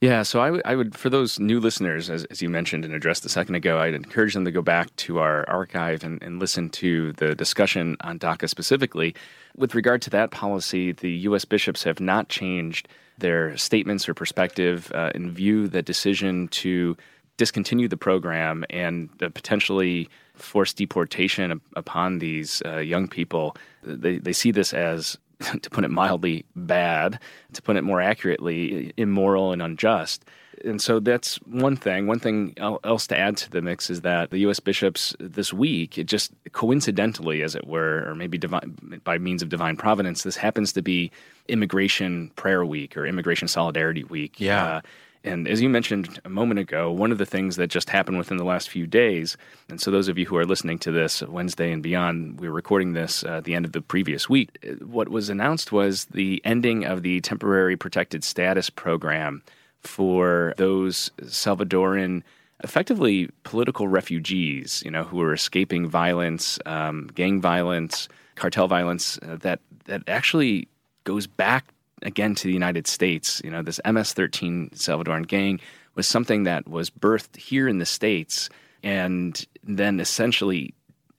Yeah, 0.00 0.22
so 0.22 0.40
I 0.40 0.74
would- 0.74 0.96
for 0.96 1.10
those 1.10 1.38
new 1.38 1.60
listeners, 1.60 2.08
as, 2.08 2.24
as 2.26 2.40
you 2.40 2.48
mentioned 2.48 2.86
and 2.86 2.94
addressed 2.94 3.26
a 3.26 3.28
second 3.28 3.54
ago, 3.54 3.78
I'd 3.78 3.92
encourage 3.92 4.32
them 4.32 4.46
to 4.46 4.50
go 4.50 4.62
back 4.62 4.94
to 4.96 5.18
our 5.18 5.46
archive 5.48 6.02
and, 6.04 6.22
and 6.22 6.40
listen 6.40 6.70
to 6.70 7.12
the 7.14 7.34
discussion 7.34 7.98
on 8.00 8.18
DACA 8.18 8.48
specifically. 8.48 9.14
With 9.56 9.74
regard 9.74 10.00
to 10.02 10.10
that 10.10 10.30
policy, 10.30 10.92
the 10.92 11.10
U.S. 11.28 11.44
bishops 11.44 11.82
have 11.82 12.00
not 12.00 12.30
changed 12.30 12.88
their 13.18 13.54
statements 13.58 14.08
or 14.08 14.14
perspective 14.14 14.90
uh, 14.92 15.10
view 15.14 15.68
the 15.68 15.82
decision 15.82 16.48
to 16.48 16.96
discontinue 17.36 17.88
the 17.88 17.98
program 17.98 18.64
and 18.70 19.10
uh, 19.22 19.28
potentially 19.28 20.08
force 20.34 20.72
deportation 20.72 21.60
upon 21.76 22.20
these 22.20 22.62
uh, 22.64 22.78
young 22.78 23.06
people. 23.06 23.54
They, 23.82 24.16
they 24.16 24.32
see 24.32 24.50
this 24.50 24.72
as 24.72 25.18
to 25.62 25.70
put 25.70 25.84
it 25.84 25.90
mildly, 25.90 26.44
bad, 26.54 27.18
to 27.54 27.62
put 27.62 27.76
it 27.76 27.82
more 27.82 28.00
accurately, 28.00 28.92
immoral 28.96 29.52
and 29.52 29.62
unjust. 29.62 30.24
And 30.64 30.80
so 30.80 31.00
that's 31.00 31.36
one 31.46 31.76
thing. 31.76 32.06
One 32.06 32.18
thing 32.18 32.54
else 32.58 33.06
to 33.06 33.18
add 33.18 33.38
to 33.38 33.50
the 33.50 33.62
mix 33.62 33.88
is 33.88 34.02
that 34.02 34.30
the 34.30 34.38
U.S. 34.40 34.60
bishops 34.60 35.16
this 35.18 35.54
week, 35.54 35.96
it 35.96 36.04
just 36.04 36.32
coincidentally, 36.52 37.42
as 37.42 37.54
it 37.54 37.66
were, 37.66 38.04
or 38.06 38.14
maybe 38.14 38.36
divine, 38.36 39.00
by 39.04 39.16
means 39.16 39.42
of 39.42 39.48
divine 39.48 39.76
providence, 39.76 40.22
this 40.22 40.36
happens 40.36 40.74
to 40.74 40.82
be 40.82 41.10
Immigration 41.48 42.30
Prayer 42.36 42.64
Week 42.64 42.96
or 42.96 43.06
Immigration 43.06 43.48
Solidarity 43.48 44.04
Week. 44.04 44.38
Yeah. 44.38 44.64
Uh, 44.64 44.80
and 45.22 45.46
as 45.46 45.60
you 45.60 45.68
mentioned 45.68 46.20
a 46.24 46.28
moment 46.28 46.60
ago, 46.60 46.90
one 46.90 47.12
of 47.12 47.18
the 47.18 47.26
things 47.26 47.56
that 47.56 47.68
just 47.68 47.90
happened 47.90 48.18
within 48.18 48.38
the 48.38 48.44
last 48.44 48.68
few 48.68 48.86
days, 48.86 49.36
and 49.68 49.80
so 49.80 49.90
those 49.90 50.08
of 50.08 50.16
you 50.16 50.26
who 50.26 50.36
are 50.36 50.46
listening 50.46 50.78
to 50.80 50.90
this 50.90 51.22
Wednesday 51.22 51.72
and 51.72 51.82
beyond, 51.82 52.40
we're 52.40 52.50
recording 52.50 52.92
this 52.92 53.24
uh, 53.24 53.38
at 53.38 53.44
the 53.44 53.54
end 53.54 53.64
of 53.64 53.72
the 53.72 53.82
previous 53.82 54.28
week. 54.28 54.58
uh, 54.64 54.84
What 54.84 55.08
was 55.08 55.28
announced 55.28 55.72
was 55.72 56.06
the 56.06 56.40
ending 56.44 56.84
of 56.84 57.02
the 57.02 57.20
temporary 57.20 57.76
protected 57.76 58.24
status 58.24 58.70
program 58.70 59.42
for 59.80 60.54
those 60.56 61.10
Salvadoran, 61.22 62.22
effectively 62.62 63.28
political 63.44 63.88
refugees, 63.88 64.82
you 64.84 64.90
know, 64.90 65.04
who 65.04 65.20
are 65.22 65.32
escaping 65.32 65.88
violence, 65.88 66.58
um, 66.66 67.10
gang 67.14 67.40
violence, 67.40 68.08
cartel 68.36 68.68
violence, 68.68 69.18
uh, 69.18 69.36
that 69.36 69.60
that 69.84 70.02
actually 70.06 70.68
goes 71.04 71.26
back 71.26 71.72
again 72.02 72.34
to 72.36 72.44
the 72.44 72.52
United 72.52 72.86
States. 72.86 73.40
You 73.44 73.50
know, 73.50 73.62
this 73.62 73.80
MS-13 73.84 74.74
Salvadoran 74.74 75.26
gang 75.26 75.60
was 75.94 76.06
something 76.06 76.44
that 76.44 76.68
was 76.68 76.90
birthed 76.90 77.36
here 77.36 77.68
in 77.68 77.78
the 77.78 77.86
states 77.86 78.48
and 78.82 79.44
then 79.62 80.00
essentially 80.00 80.74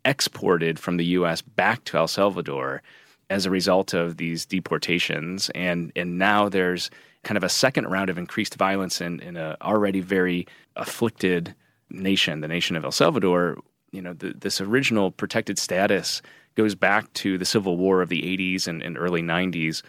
exported 0.05 0.79
from 0.79 0.97
the 0.97 1.05
U.S. 1.05 1.41
back 1.41 1.83
to 1.85 1.97
El 1.97 2.07
Salvador 2.07 2.81
as 3.29 3.45
a 3.45 3.51
result 3.51 3.93
of 3.93 4.17
these 4.17 4.45
deportations, 4.45 5.49
and 5.55 5.91
and 5.95 6.17
now 6.17 6.49
there's 6.49 6.89
kind 7.23 7.37
of 7.37 7.43
a 7.43 7.49
second 7.49 7.87
round 7.87 8.09
of 8.09 8.17
increased 8.17 8.55
violence 8.55 8.99
in 8.99 9.19
in 9.21 9.37
a 9.37 9.55
already 9.61 10.01
very 10.01 10.47
afflicted 10.75 11.55
nation, 11.89 12.41
the 12.41 12.47
nation 12.47 12.75
of 12.75 12.83
El 12.83 12.91
Salvador, 12.91 13.57
you 13.91 14.01
know, 14.01 14.13
the, 14.13 14.33
this 14.33 14.61
original 14.61 15.11
protected 15.11 15.59
status 15.59 16.21
goes 16.55 16.75
back 16.75 17.11
to 17.13 17.37
the 17.37 17.45
Civil 17.45 17.77
War 17.77 18.01
of 18.01 18.09
the 18.09 18.21
80s 18.21 18.67
and, 18.67 18.81
and 18.81 18.97
early 18.97 19.21
90s. 19.21 19.81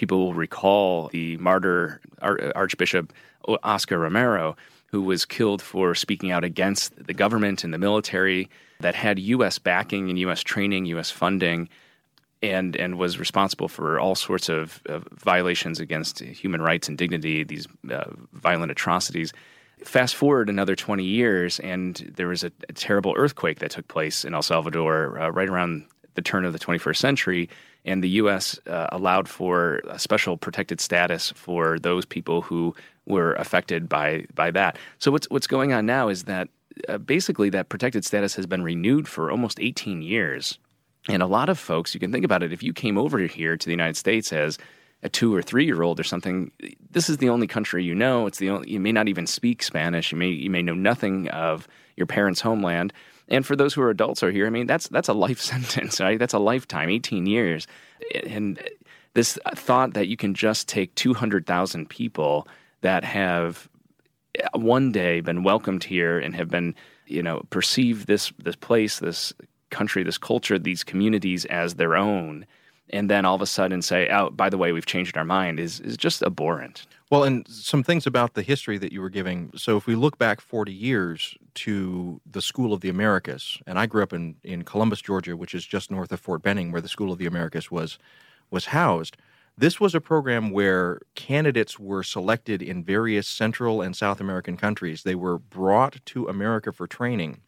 People 0.00 0.18
will 0.20 0.32
recall 0.32 1.08
the 1.08 1.36
martyr 1.36 2.00
Archbishop 2.22 3.12
Oscar 3.62 3.98
Romero, 3.98 4.56
who 4.86 5.02
was 5.02 5.26
killed 5.26 5.60
for 5.60 5.94
speaking 5.94 6.30
out 6.30 6.42
against 6.42 7.06
the 7.06 7.12
government 7.12 7.64
and 7.64 7.74
the 7.74 7.76
military 7.76 8.48
that 8.80 8.94
had 8.94 9.18
U.S. 9.18 9.58
backing 9.58 10.08
and 10.08 10.18
U.S. 10.20 10.42
training, 10.42 10.86
U.S. 10.86 11.10
funding, 11.10 11.68
and 12.40 12.76
and 12.76 12.96
was 12.96 13.18
responsible 13.18 13.68
for 13.68 14.00
all 14.00 14.14
sorts 14.14 14.48
of, 14.48 14.80
of 14.86 15.06
violations 15.12 15.80
against 15.80 16.20
human 16.20 16.62
rights 16.62 16.88
and 16.88 16.96
dignity, 16.96 17.44
these 17.44 17.68
uh, 17.90 18.04
violent 18.32 18.72
atrocities. 18.72 19.34
Fast 19.84 20.14
forward 20.14 20.48
another 20.48 20.74
20 20.74 21.04
years, 21.04 21.60
and 21.60 22.10
there 22.16 22.28
was 22.28 22.42
a, 22.42 22.50
a 22.70 22.72
terrible 22.72 23.12
earthquake 23.18 23.58
that 23.58 23.72
took 23.72 23.88
place 23.88 24.24
in 24.24 24.32
El 24.32 24.40
Salvador 24.40 25.20
uh, 25.20 25.28
right 25.28 25.50
around 25.50 25.84
the 26.14 26.22
turn 26.22 26.46
of 26.46 26.54
the 26.54 26.58
21st 26.58 26.96
century. 26.96 27.50
And 27.84 28.04
the 28.04 28.10
U.S. 28.10 28.58
Uh, 28.66 28.88
allowed 28.92 29.28
for 29.28 29.80
a 29.88 29.98
special 29.98 30.36
protected 30.36 30.80
status 30.80 31.32
for 31.34 31.78
those 31.78 32.04
people 32.04 32.42
who 32.42 32.74
were 33.06 33.34
affected 33.34 33.88
by 33.88 34.26
by 34.34 34.50
that. 34.50 34.78
So 34.98 35.10
what's 35.10 35.28
what's 35.30 35.46
going 35.46 35.72
on 35.72 35.86
now 35.86 36.08
is 36.08 36.24
that 36.24 36.48
uh, 36.88 36.98
basically 36.98 37.50
that 37.50 37.68
protected 37.68 38.04
status 38.04 38.34
has 38.36 38.46
been 38.46 38.62
renewed 38.62 39.08
for 39.08 39.30
almost 39.30 39.60
18 39.60 40.02
years. 40.02 40.58
And 41.08 41.22
a 41.22 41.26
lot 41.26 41.48
of 41.48 41.58
folks, 41.58 41.94
you 41.94 42.00
can 42.00 42.12
think 42.12 42.24
about 42.24 42.42
it, 42.42 42.52
if 42.52 42.62
you 42.62 42.72
came 42.72 42.98
over 42.98 43.18
here 43.18 43.56
to 43.56 43.66
the 43.66 43.72
United 43.72 43.96
States 43.96 44.32
as 44.32 44.58
a 45.02 45.08
two 45.08 45.34
or 45.34 45.40
three 45.40 45.64
year 45.64 45.82
old 45.82 45.98
or 45.98 46.04
something, 46.04 46.52
this 46.90 47.08
is 47.08 47.16
the 47.16 47.30
only 47.30 47.46
country 47.46 47.82
you 47.82 47.94
know. 47.94 48.26
It's 48.26 48.38
the 48.38 48.50
only, 48.50 48.70
you 48.70 48.80
may 48.80 48.92
not 48.92 49.08
even 49.08 49.26
speak 49.26 49.62
Spanish. 49.62 50.12
You 50.12 50.18
may 50.18 50.28
you 50.28 50.50
may 50.50 50.62
know 50.62 50.74
nothing 50.74 51.28
of 51.30 51.66
your 51.96 52.06
parents' 52.06 52.40
homeland. 52.40 52.92
And 53.30 53.46
for 53.46 53.54
those 53.54 53.74
who 53.74 53.82
are 53.82 53.90
adults 53.90 54.22
are 54.22 54.30
here, 54.30 54.46
I 54.46 54.50
mean 54.50 54.66
that's 54.66 54.88
that's 54.88 55.08
a 55.08 55.14
life 55.14 55.40
sentence, 55.52 56.00
right? 56.00 56.18
That's 56.18 56.34
a 56.34 56.38
lifetime, 56.38 56.90
eighteen 56.90 57.26
years. 57.26 57.66
And 58.26 58.60
this 59.14 59.38
thought 59.54 59.94
that 59.94 60.08
you 60.08 60.16
can 60.16 60.34
just 60.34 60.68
take 60.68 60.94
two 60.94 61.14
hundred 61.14 61.46
thousand 61.46 61.88
people 61.88 62.46
that 62.82 63.04
have 63.04 63.68
one 64.54 64.92
day 64.92 65.20
been 65.20 65.42
welcomed 65.42 65.84
here 65.84 66.18
and 66.18 66.34
have 66.34 66.48
been, 66.48 66.74
you 67.06 67.22
know, 67.22 67.42
perceived 67.50 68.06
this 68.06 68.32
this 68.38 68.56
place, 68.56 68.98
this 68.98 69.32
country, 69.70 70.02
this 70.02 70.18
culture, 70.18 70.58
these 70.58 70.84
communities 70.84 71.44
as 71.46 71.74
their 71.74 71.96
own 71.96 72.46
and 72.90 73.08
then 73.08 73.24
all 73.24 73.34
of 73.34 73.42
a 73.42 73.46
sudden 73.46 73.82
say, 73.82 74.08
"Oh, 74.08 74.30
by 74.30 74.50
the 74.50 74.58
way, 74.58 74.72
we've 74.72 74.86
changed 74.86 75.16
our 75.16 75.24
mind," 75.24 75.58
is 75.58 75.80
is 75.80 75.96
just 75.96 76.22
abhorrent. 76.22 76.86
Well, 77.10 77.24
and 77.24 77.46
some 77.48 77.82
things 77.82 78.06
about 78.06 78.34
the 78.34 78.42
history 78.42 78.78
that 78.78 78.92
you 78.92 79.00
were 79.00 79.10
giving. 79.10 79.50
So, 79.56 79.76
if 79.76 79.86
we 79.86 79.96
look 79.96 80.16
back 80.16 80.40
40 80.40 80.72
years 80.72 81.36
to 81.54 82.20
the 82.24 82.40
School 82.40 82.72
of 82.72 82.82
the 82.82 82.88
Americas, 82.88 83.58
and 83.66 83.78
I 83.78 83.86
grew 83.86 84.02
up 84.02 84.12
in, 84.12 84.36
in 84.44 84.62
Columbus, 84.62 85.00
Georgia, 85.00 85.36
which 85.36 85.54
is 85.54 85.66
just 85.66 85.90
north 85.90 86.12
of 86.12 86.20
Fort 86.20 86.42
Benning, 86.42 86.70
where 86.70 86.80
the 86.80 86.88
School 86.88 87.12
of 87.12 87.18
the 87.18 87.26
Americas 87.26 87.70
was 87.70 87.98
was 88.50 88.66
housed. 88.66 89.16
This 89.58 89.80
was 89.80 89.94
a 89.94 90.00
program 90.00 90.50
where 90.50 91.00
candidates 91.14 91.78
were 91.78 92.02
selected 92.02 92.62
in 92.62 92.84
various 92.84 93.28
Central 93.28 93.82
and 93.82 93.94
South 93.96 94.20
American 94.20 94.56
countries. 94.56 95.02
They 95.02 95.16
were 95.16 95.38
brought 95.38 96.04
to 96.06 96.28
America 96.28 96.72
for 96.72 96.86
training, 96.86 97.40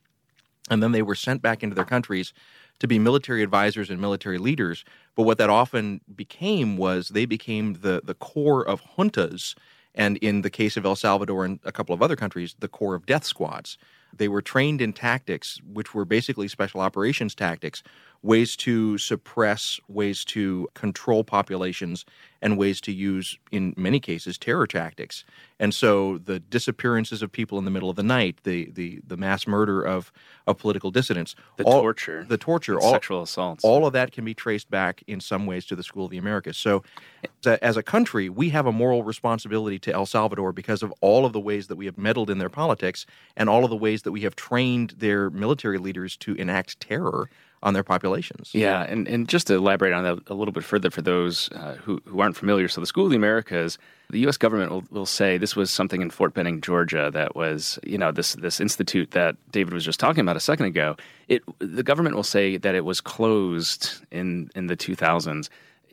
and 0.68 0.82
then 0.82 0.92
they 0.92 1.02
were 1.02 1.14
sent 1.14 1.40
back 1.40 1.62
into 1.62 1.76
their 1.76 1.84
countries 1.84 2.34
to 2.82 2.88
be 2.88 2.98
military 2.98 3.44
advisors 3.44 3.90
and 3.90 4.00
military 4.00 4.38
leaders. 4.38 4.84
But 5.14 5.22
what 5.22 5.38
that 5.38 5.48
often 5.48 6.00
became 6.16 6.76
was 6.76 7.10
they 7.10 7.26
became 7.26 7.74
the, 7.74 8.02
the 8.04 8.14
core 8.14 8.66
of 8.66 8.82
juntas, 8.96 9.54
and 9.94 10.16
in 10.16 10.42
the 10.42 10.50
case 10.50 10.76
of 10.76 10.84
El 10.84 10.96
Salvador 10.96 11.44
and 11.44 11.60
a 11.64 11.70
couple 11.70 11.94
of 11.94 12.02
other 12.02 12.16
countries, 12.16 12.56
the 12.58 12.66
core 12.66 12.96
of 12.96 13.06
death 13.06 13.22
squads. 13.22 13.78
They 14.12 14.26
were 14.26 14.42
trained 14.42 14.82
in 14.82 14.92
tactics, 14.92 15.60
which 15.64 15.94
were 15.94 16.04
basically 16.04 16.48
special 16.48 16.80
operations 16.80 17.36
tactics, 17.36 17.84
ways 18.20 18.56
to 18.56 18.98
suppress, 18.98 19.78
ways 19.86 20.24
to 20.26 20.68
control 20.74 21.22
populations, 21.22 22.04
and 22.42 22.58
ways 22.58 22.80
to 22.82 22.92
use, 22.92 23.38
in 23.52 23.72
many 23.76 24.00
cases, 24.00 24.36
terror 24.36 24.66
tactics. 24.66 25.24
And 25.60 25.72
so 25.72 26.18
the 26.18 26.40
disappearances 26.40 27.22
of 27.22 27.30
people 27.30 27.56
in 27.56 27.64
the 27.64 27.70
middle 27.70 27.88
of 27.88 27.94
the 27.94 28.02
night, 28.02 28.40
the 28.42 28.70
the, 28.72 29.00
the 29.06 29.16
mass 29.16 29.46
murder 29.46 29.80
of, 29.80 30.12
of 30.46 30.58
political 30.58 30.90
dissidents, 30.90 31.36
the 31.56 31.64
all, 31.64 31.80
torture, 31.80 32.26
the 32.28 32.36
torture, 32.36 32.80
all, 32.80 32.90
sexual 32.90 33.22
assaults, 33.22 33.64
all 33.64 33.86
of 33.86 33.92
that 33.92 34.10
can 34.10 34.24
be 34.24 34.34
traced 34.34 34.68
back 34.68 35.04
in 35.06 35.20
some 35.20 35.46
ways 35.46 35.64
to 35.66 35.76
the 35.76 35.84
School 35.84 36.06
of 36.06 36.10
the 36.10 36.18
Americas. 36.18 36.56
So, 36.56 36.82
as 37.22 37.46
a, 37.46 37.64
as 37.64 37.76
a 37.76 37.82
country, 37.82 38.28
we 38.28 38.50
have 38.50 38.66
a 38.66 38.72
moral 38.72 39.04
responsibility 39.04 39.78
to 39.78 39.92
El 39.92 40.06
Salvador 40.06 40.52
because 40.52 40.82
of 40.82 40.92
all 41.00 41.24
of 41.24 41.32
the 41.32 41.40
ways 41.40 41.68
that 41.68 41.76
we 41.76 41.86
have 41.86 41.96
meddled 41.96 42.28
in 42.28 42.38
their 42.38 42.50
politics 42.50 43.06
and 43.36 43.48
all 43.48 43.62
of 43.62 43.70
the 43.70 43.76
ways 43.76 44.02
that 44.02 44.12
we 44.12 44.22
have 44.22 44.34
trained 44.34 44.94
their 44.98 45.30
military 45.30 45.78
leaders 45.78 46.16
to 46.16 46.34
enact 46.34 46.80
terror 46.80 47.30
on 47.62 47.74
their 47.74 47.84
populations. 47.84 48.50
Yeah, 48.52 48.82
and, 48.82 49.06
and 49.06 49.28
just 49.28 49.46
to 49.46 49.54
elaborate 49.54 49.92
on 49.92 50.04
that 50.04 50.18
a 50.28 50.34
little 50.34 50.52
bit 50.52 50.64
further 50.64 50.90
for 50.90 51.02
those 51.02 51.50
uh, 51.52 51.76
who, 51.82 52.00
who 52.06 52.20
aren't 52.20 52.36
familiar, 52.36 52.68
so 52.68 52.80
the 52.80 52.86
School 52.86 53.04
of 53.04 53.10
the 53.10 53.16
Americas, 53.16 53.78
the 54.10 54.18
U.S. 54.20 54.36
government 54.36 54.72
will, 54.72 54.84
will 54.90 55.06
say 55.06 55.38
this 55.38 55.54
was 55.54 55.70
something 55.70 56.02
in 56.02 56.10
Fort 56.10 56.34
Benning, 56.34 56.60
Georgia, 56.60 57.10
that 57.12 57.36
was 57.36 57.78
you 57.84 57.96
know 57.96 58.10
this 58.10 58.34
this 58.34 58.60
institute 58.60 59.12
that 59.12 59.36
David 59.52 59.72
was 59.72 59.84
just 59.84 60.00
talking 60.00 60.20
about 60.20 60.36
a 60.36 60.40
second 60.40 60.66
ago. 60.66 60.96
It 61.28 61.42
the 61.58 61.82
government 61.82 62.16
will 62.16 62.22
say 62.22 62.56
that 62.56 62.74
it 62.74 62.84
was 62.84 63.00
closed 63.00 64.04
in 64.10 64.50
in 64.54 64.66
the 64.66 64.76
2000s. 64.76 65.48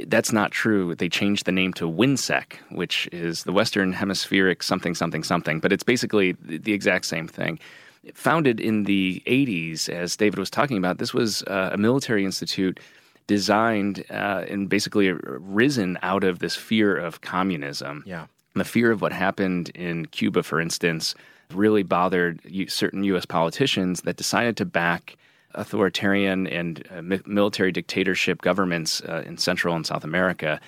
That's 0.08 0.32
not 0.32 0.52
true. 0.52 0.96
They 0.96 1.10
changed 1.10 1.46
the 1.46 1.52
name 1.52 1.74
to 1.74 1.86
WHINSEC, 1.86 2.54
which 2.72 3.10
is 3.12 3.44
the 3.44 3.52
Western 3.52 3.92
Hemispheric 3.92 4.64
something 4.64 4.96
something 4.96 5.24
something, 5.24 5.60
but 5.60 5.74
it's 5.74 5.84
basically 5.84 6.38
the 6.42 6.74
exact 6.74 7.06
same 7.06 7.28
thing 7.28 7.60
founded 8.13 8.60
in 8.60 8.84
the 8.84 9.22
80s, 9.25 9.89
as 9.89 10.15
David 10.15 10.39
was 10.39 10.50
talking 10.50 10.77
about, 10.77 10.98
this 10.98 11.13
was 11.13 11.44
uh, 11.44 11.72
a 11.74 11.77
military 11.77 12.25
institute 12.25 12.79
designed 13.27 14.03
uh, 14.10 14.46
and 14.50 14.70
basically 14.70 15.12
risen 15.12 15.98
out 16.01 16.24
of 16.24 16.39
this 16.39 16.56
fear 16.56 16.98
of 16.98 17.22
communism. 17.22 18.03
Yeah. 18.06 18.25
The 18.56 18.65
fear 18.65 18.91
of 18.91 19.01
what 19.01 19.13
happened 19.13 19.70
in 19.75 20.08
Cuba, 20.08 20.41
for 20.41 20.60
instance, 20.60 21.13
really 21.53 21.84
bothered 21.84 22.41
certain 22.68 23.03
U.S. 23.03 23.25
politicians 23.25 24.01
that 24.01 24.18
decided 24.18 24.58
to 24.58 24.65
back 24.65 25.15
authoritarian 25.56 26.48
and 26.48 26.84
uh, 26.91 27.01
military 27.25 27.72
dictatorship 27.72 28.41
governments 28.41 29.01
uh, 29.01 29.24
in 29.25 29.38
Central 29.38 29.75
and 29.75 29.86
South 29.86 30.03
America. 30.03 30.60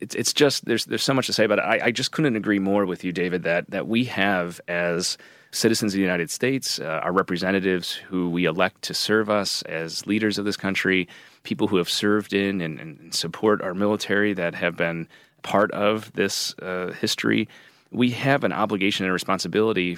It's, 0.00 0.14
it's 0.14 0.32
just 0.32 0.64
there's 0.64 0.84
there's 0.84 1.02
so 1.02 1.14
much 1.14 1.26
to 1.26 1.32
say 1.32 1.44
about 1.44 1.58
it. 1.58 1.62
I, 1.62 1.86
I 1.86 1.90
just 1.90 2.12
couldn't 2.12 2.36
agree 2.36 2.58
more 2.58 2.86
with 2.86 3.04
you, 3.04 3.12
David. 3.12 3.42
That 3.42 3.70
that 3.70 3.88
we 3.88 4.04
have 4.04 4.60
as 4.68 5.18
citizens 5.50 5.92
of 5.92 5.96
the 5.96 6.02
United 6.02 6.30
States, 6.30 6.78
uh, 6.78 7.00
our 7.02 7.12
representatives 7.12 7.94
who 7.94 8.28
we 8.28 8.44
elect 8.44 8.82
to 8.82 8.94
serve 8.94 9.30
us 9.30 9.62
as 9.62 10.06
leaders 10.06 10.38
of 10.38 10.44
this 10.44 10.56
country, 10.56 11.08
people 11.42 11.68
who 11.68 11.76
have 11.76 11.88
served 11.88 12.32
in 12.32 12.60
and, 12.60 12.78
and 12.78 13.14
support 13.14 13.62
our 13.62 13.74
military 13.74 14.34
that 14.34 14.54
have 14.54 14.76
been 14.76 15.08
part 15.42 15.70
of 15.72 16.12
this 16.12 16.54
uh, 16.60 16.92
history, 17.00 17.48
we 17.90 18.10
have 18.10 18.44
an 18.44 18.52
obligation 18.52 19.04
and 19.04 19.12
responsibility 19.12 19.96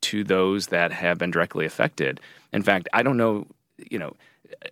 to 0.00 0.24
those 0.24 0.68
that 0.68 0.92
have 0.92 1.18
been 1.18 1.30
directly 1.30 1.66
affected. 1.66 2.20
In 2.52 2.62
fact, 2.62 2.88
I 2.92 3.02
don't 3.02 3.16
know, 3.16 3.46
you 3.90 3.98
know, 3.98 4.14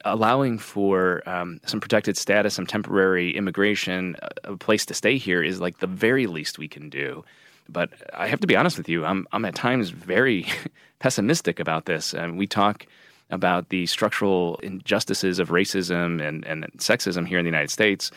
allowing 0.04 0.58
for 0.58 1.22
um, 1.28 1.60
some 1.66 1.80
protected 1.80 2.16
status, 2.16 2.54
some 2.54 2.66
temporary 2.66 3.36
immigration, 3.36 4.16
a 4.44 4.56
place 4.56 4.86
to 4.86 4.94
stay 4.94 5.18
here 5.18 5.42
is 5.42 5.60
like 5.60 5.78
the 5.78 5.86
very 5.86 6.26
least 6.26 6.58
we 6.58 6.68
can 6.68 6.88
do. 6.88 7.24
But 7.68 7.90
I 8.12 8.28
have 8.28 8.40
to 8.40 8.46
be 8.46 8.56
honest 8.56 8.76
with 8.76 8.88
you, 8.88 9.04
I'm, 9.04 9.26
I'm 9.32 9.44
at 9.44 9.54
times 9.54 9.90
very 9.90 10.46
pessimistic 10.98 11.60
about 11.60 11.86
this. 11.86 12.14
And 12.14 12.38
we 12.38 12.46
talk 12.46 12.86
about 13.30 13.70
the 13.70 13.86
structural 13.86 14.56
injustices 14.56 15.38
of 15.38 15.48
racism 15.48 16.26
and, 16.26 16.44
and 16.44 16.64
sexism 16.76 17.26
here 17.26 17.38
in 17.38 17.44
the 17.44 17.50
United 17.50 17.70
States. 17.70 18.10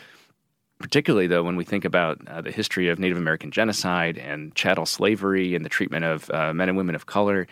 Particularly, 0.78 1.26
though, 1.26 1.42
when 1.42 1.56
we 1.56 1.64
think 1.64 1.84
about 1.84 2.20
uh, 2.28 2.40
the 2.40 2.52
history 2.52 2.88
of 2.88 3.00
Native 3.00 3.18
American 3.18 3.50
genocide 3.50 4.16
and 4.16 4.54
chattel 4.54 4.86
slavery 4.86 5.56
and 5.56 5.64
the 5.64 5.68
treatment 5.68 6.04
of 6.04 6.30
uh, 6.30 6.52
men 6.52 6.68
and 6.68 6.78
women 6.78 6.94
of 6.94 7.06
color, 7.06 7.48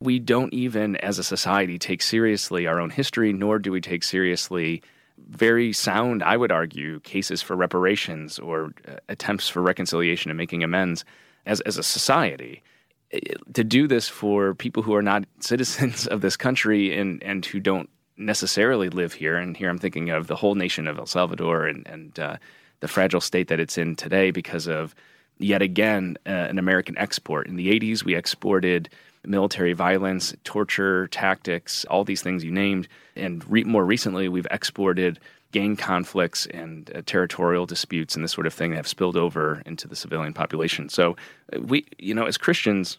we 0.00 0.18
don't 0.18 0.52
even, 0.52 0.96
as 0.96 1.18
a 1.18 1.24
society, 1.24 1.78
take 1.78 2.02
seriously 2.02 2.66
our 2.66 2.80
own 2.80 2.90
history, 2.90 3.32
nor 3.32 3.58
do 3.58 3.70
we 3.70 3.80
take 3.80 4.02
seriously 4.02 4.82
very 5.28 5.72
sound, 5.72 6.22
I 6.22 6.36
would 6.36 6.52
argue, 6.52 7.00
cases 7.00 7.42
for 7.42 7.56
reparations 7.56 8.38
or 8.38 8.72
uh, 8.86 8.96
attempts 9.08 9.48
for 9.48 9.62
reconciliation 9.62 10.30
and 10.30 10.38
making 10.38 10.62
amends 10.62 11.04
as, 11.46 11.60
as 11.62 11.76
a 11.76 11.82
society. 11.82 12.62
To 13.54 13.64
do 13.64 13.88
this 13.88 14.08
for 14.08 14.54
people 14.54 14.82
who 14.82 14.94
are 14.94 15.02
not 15.02 15.24
citizens 15.40 16.06
of 16.06 16.20
this 16.20 16.36
country 16.36 16.96
and, 16.98 17.22
and 17.22 17.44
who 17.44 17.60
don't 17.60 17.88
necessarily 18.16 18.88
live 18.88 19.12
here, 19.12 19.36
and 19.36 19.56
here 19.56 19.70
I'm 19.70 19.78
thinking 19.78 20.10
of 20.10 20.26
the 20.26 20.36
whole 20.36 20.54
nation 20.54 20.86
of 20.86 20.98
El 20.98 21.06
Salvador 21.06 21.66
and, 21.66 21.86
and 21.86 22.18
uh, 22.18 22.36
the 22.80 22.88
fragile 22.88 23.20
state 23.20 23.48
that 23.48 23.60
it's 23.60 23.78
in 23.78 23.96
today 23.96 24.30
because 24.30 24.66
of, 24.66 24.94
yet 25.38 25.62
again, 25.62 26.16
uh, 26.26 26.30
an 26.30 26.58
American 26.58 26.98
export. 26.98 27.46
In 27.46 27.56
the 27.56 27.68
80s, 27.78 28.04
we 28.04 28.14
exported 28.14 28.88
military 29.24 29.72
violence, 29.72 30.34
torture 30.44 31.06
tactics, 31.08 31.84
all 31.86 32.04
these 32.04 32.22
things 32.22 32.44
you 32.44 32.50
named. 32.50 32.88
And 33.18 33.48
re- 33.50 33.64
more 33.64 33.84
recently, 33.84 34.28
we've 34.28 34.46
exported 34.50 35.18
gang 35.52 35.76
conflicts 35.76 36.46
and 36.46 36.90
uh, 36.94 37.02
territorial 37.06 37.66
disputes 37.66 38.14
and 38.14 38.22
this 38.22 38.32
sort 38.32 38.46
of 38.46 38.54
thing 38.54 38.70
that 38.70 38.76
have 38.76 38.88
spilled 38.88 39.16
over 39.16 39.62
into 39.64 39.88
the 39.88 39.96
civilian 39.96 40.32
population. 40.32 40.88
So, 40.88 41.16
uh, 41.52 41.60
we, 41.60 41.86
you 41.98 42.14
know, 42.14 42.26
as 42.26 42.36
Christians, 42.36 42.98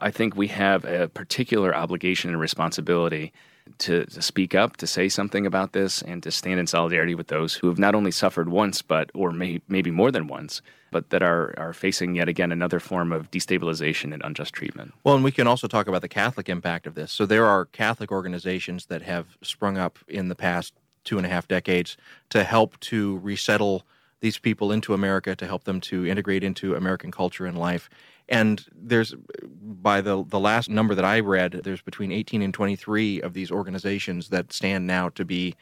I 0.00 0.10
think 0.10 0.36
we 0.36 0.48
have 0.48 0.84
a 0.84 1.08
particular 1.08 1.74
obligation 1.74 2.30
and 2.30 2.40
responsibility 2.40 3.32
to, 3.78 4.04
to 4.06 4.22
speak 4.22 4.54
up, 4.54 4.76
to 4.78 4.86
say 4.86 5.08
something 5.08 5.46
about 5.46 5.72
this, 5.72 6.02
and 6.02 6.22
to 6.22 6.30
stand 6.30 6.60
in 6.60 6.66
solidarity 6.66 7.14
with 7.14 7.28
those 7.28 7.54
who 7.54 7.68
have 7.68 7.78
not 7.78 7.94
only 7.94 8.10
suffered 8.10 8.48
once, 8.48 8.82
but 8.82 9.10
or 9.14 9.30
may, 9.32 9.60
maybe 9.68 9.90
more 9.90 10.10
than 10.10 10.26
once, 10.26 10.62
but 10.90 11.10
that 11.10 11.22
are 11.22 11.54
are 11.58 11.72
facing 11.72 12.14
yet 12.14 12.28
again 12.28 12.52
another 12.52 12.78
form 12.78 13.12
of 13.12 13.30
destabilization 13.30 14.12
and 14.12 14.22
unjust 14.24 14.52
treatment. 14.52 14.94
Well, 15.02 15.16
and 15.16 15.24
we 15.24 15.32
can 15.32 15.46
also 15.46 15.66
talk 15.66 15.88
about 15.88 16.02
the 16.02 16.08
Catholic 16.08 16.48
impact 16.48 16.86
of 16.86 16.94
this. 16.94 17.10
So 17.10 17.26
there 17.26 17.46
are 17.46 17.64
Catholic 17.64 18.12
organizations 18.12 18.86
that 18.86 19.02
have 19.02 19.36
sprung 19.42 19.76
up 19.76 19.98
in 20.06 20.28
the 20.28 20.36
past 20.36 20.72
two 21.02 21.18
and 21.18 21.26
a 21.26 21.28
half 21.28 21.48
decades 21.48 21.96
to 22.30 22.44
help 22.44 22.78
to 22.80 23.18
resettle 23.18 23.84
these 24.20 24.38
people 24.38 24.72
into 24.72 24.94
America, 24.94 25.36
to 25.36 25.46
help 25.46 25.64
them 25.64 25.80
to 25.82 26.06
integrate 26.06 26.42
into 26.42 26.74
American 26.74 27.10
culture 27.10 27.44
and 27.44 27.58
life. 27.58 27.90
And 28.28 28.64
there's, 28.74 29.14
by 29.44 30.00
the 30.00 30.24
the 30.24 30.40
last 30.40 30.70
number 30.70 30.94
that 30.94 31.04
I 31.04 31.20
read, 31.20 31.60
there's 31.64 31.82
between 31.82 32.10
18 32.10 32.42
and 32.42 32.54
23 32.54 33.20
of 33.20 33.34
these 33.34 33.50
organizations 33.50 34.30
that 34.30 34.52
stand 34.52 34.86
now 34.86 35.10
to 35.10 35.24
be 35.24 35.54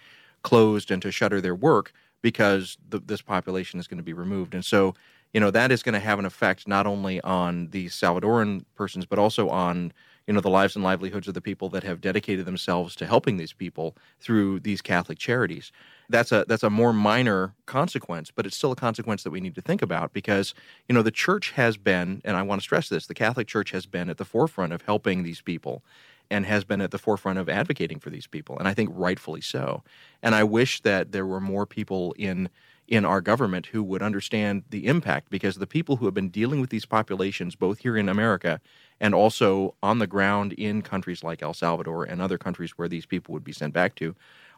closed 0.42 0.90
and 0.90 1.02
to 1.02 1.10
shutter 1.10 1.40
their 1.40 1.54
work 1.54 1.92
because 2.20 2.78
the, 2.88 3.00
this 3.00 3.22
population 3.22 3.80
is 3.80 3.88
going 3.88 3.98
to 3.98 4.04
be 4.04 4.12
removed. 4.12 4.54
And 4.54 4.64
so, 4.64 4.94
you 5.32 5.40
know, 5.40 5.50
that 5.50 5.72
is 5.72 5.82
going 5.82 5.94
to 5.94 6.00
have 6.00 6.20
an 6.20 6.24
effect 6.24 6.68
not 6.68 6.86
only 6.86 7.20
on 7.22 7.68
the 7.70 7.86
Salvadoran 7.86 8.64
persons, 8.76 9.06
but 9.06 9.18
also 9.18 9.48
on 9.48 9.92
you 10.26 10.34
know 10.34 10.40
the 10.40 10.50
lives 10.50 10.76
and 10.76 10.84
livelihoods 10.84 11.26
of 11.28 11.34
the 11.34 11.40
people 11.40 11.68
that 11.70 11.82
have 11.82 12.00
dedicated 12.00 12.46
themselves 12.46 12.94
to 12.96 13.06
helping 13.06 13.36
these 13.36 13.52
people 13.52 13.96
through 14.20 14.60
these 14.60 14.80
Catholic 14.80 15.18
charities. 15.18 15.72
That's 16.12 16.32
a 16.32 16.44
that's 16.48 16.62
a 16.62 16.70
more 16.70 16.92
minor 16.92 17.54
consequence, 17.66 18.30
but 18.30 18.46
it's 18.46 18.56
still 18.56 18.72
a 18.72 18.76
consequence 18.76 19.24
that 19.24 19.30
we 19.30 19.40
need 19.40 19.54
to 19.56 19.62
think 19.62 19.82
about 19.82 20.12
because 20.12 20.54
you 20.88 20.94
know 20.94 21.02
the 21.02 21.10
church 21.10 21.52
has 21.52 21.76
been, 21.76 22.22
and 22.24 22.36
I 22.36 22.42
want 22.42 22.60
to 22.60 22.64
stress 22.64 22.88
this: 22.88 23.06
the 23.06 23.14
Catholic 23.14 23.48
Church 23.48 23.72
has 23.72 23.86
been 23.86 24.10
at 24.10 24.18
the 24.18 24.24
forefront 24.24 24.72
of 24.72 24.82
helping 24.82 25.24
these 25.24 25.40
people 25.40 25.82
and 26.30 26.46
has 26.46 26.64
been 26.64 26.80
at 26.80 26.92
the 26.92 26.98
forefront 26.98 27.38
of 27.38 27.48
advocating 27.48 27.98
for 28.00 28.10
these 28.10 28.26
people, 28.28 28.58
and 28.58 28.68
I 28.68 28.74
think 28.74 28.90
rightfully 28.92 29.40
so. 29.40 29.82
And 30.22 30.34
I 30.34 30.44
wish 30.44 30.80
that 30.82 31.12
there 31.12 31.26
were 31.26 31.40
more 31.40 31.66
people 31.66 32.14
in 32.18 32.48
in 32.88 33.04
our 33.04 33.20
government 33.20 33.66
who 33.66 33.82
would 33.82 34.02
understand 34.02 34.64
the 34.70 34.86
impact 34.86 35.30
because 35.30 35.56
the 35.56 35.66
people 35.66 35.96
who 35.96 36.04
have 36.04 36.14
been 36.14 36.28
dealing 36.28 36.60
with 36.60 36.70
these 36.70 36.86
populations, 36.86 37.56
both 37.56 37.78
here 37.78 37.96
in 37.96 38.08
America 38.08 38.60
and 39.00 39.14
also 39.14 39.74
on 39.82 39.98
the 39.98 40.06
ground 40.06 40.52
in 40.54 40.82
countries 40.82 41.24
like 41.24 41.42
El 41.42 41.54
Salvador 41.54 42.04
and 42.04 42.20
other 42.20 42.38
countries 42.38 42.72
where 42.76 42.88
these 42.88 43.06
people 43.06 43.32
would 43.32 43.44
be 43.44 43.52
sent 43.52 43.72
back 43.72 43.94
to, 43.96 44.14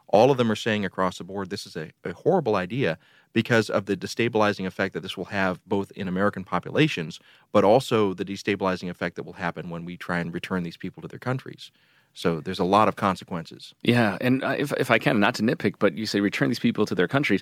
all 0.07 0.31
of 0.31 0.37
them 0.37 0.51
are 0.51 0.55
saying 0.55 0.85
across 0.85 1.17
the 1.17 1.23
board 1.23 1.49
this 1.49 1.65
is 1.65 1.75
a, 1.75 1.91
a 2.03 2.13
horrible 2.13 2.55
idea 2.55 2.97
because 3.33 3.69
of 3.69 3.85
the 3.85 3.97
destabilizing 3.97 4.65
effect 4.65 4.93
that 4.93 5.01
this 5.01 5.17
will 5.17 5.25
have 5.25 5.59
both 5.67 5.91
in 5.91 6.07
American 6.07 6.43
populations, 6.43 7.19
but 7.51 7.63
also 7.63 8.13
the 8.13 8.23
destabilizing 8.23 8.89
effect 8.89 9.17
that 9.17 9.23
will 9.23 9.33
happen 9.33 9.69
when 9.69 9.83
we 9.83 9.97
try 9.97 10.19
and 10.19 10.33
return 10.33 10.63
these 10.63 10.77
people 10.77 11.01
to 11.01 11.07
their 11.07 11.19
countries. 11.19 11.71
So 12.13 12.39
there's 12.39 12.59
a 12.59 12.63
lot 12.63 12.87
of 12.87 12.95
consequences. 12.95 13.75
Yeah, 13.83 14.17
and 14.21 14.41
uh, 14.41 14.55
if 14.57 14.71
if 14.77 14.89
I 14.89 14.97
can, 14.97 15.19
not 15.19 15.35
to 15.35 15.43
nitpick, 15.43 15.75
but 15.79 15.97
you 15.97 16.05
say 16.05 16.21
return 16.21 16.47
these 16.49 16.59
people 16.59 16.85
to 16.85 16.95
their 16.95 17.09
countries. 17.09 17.41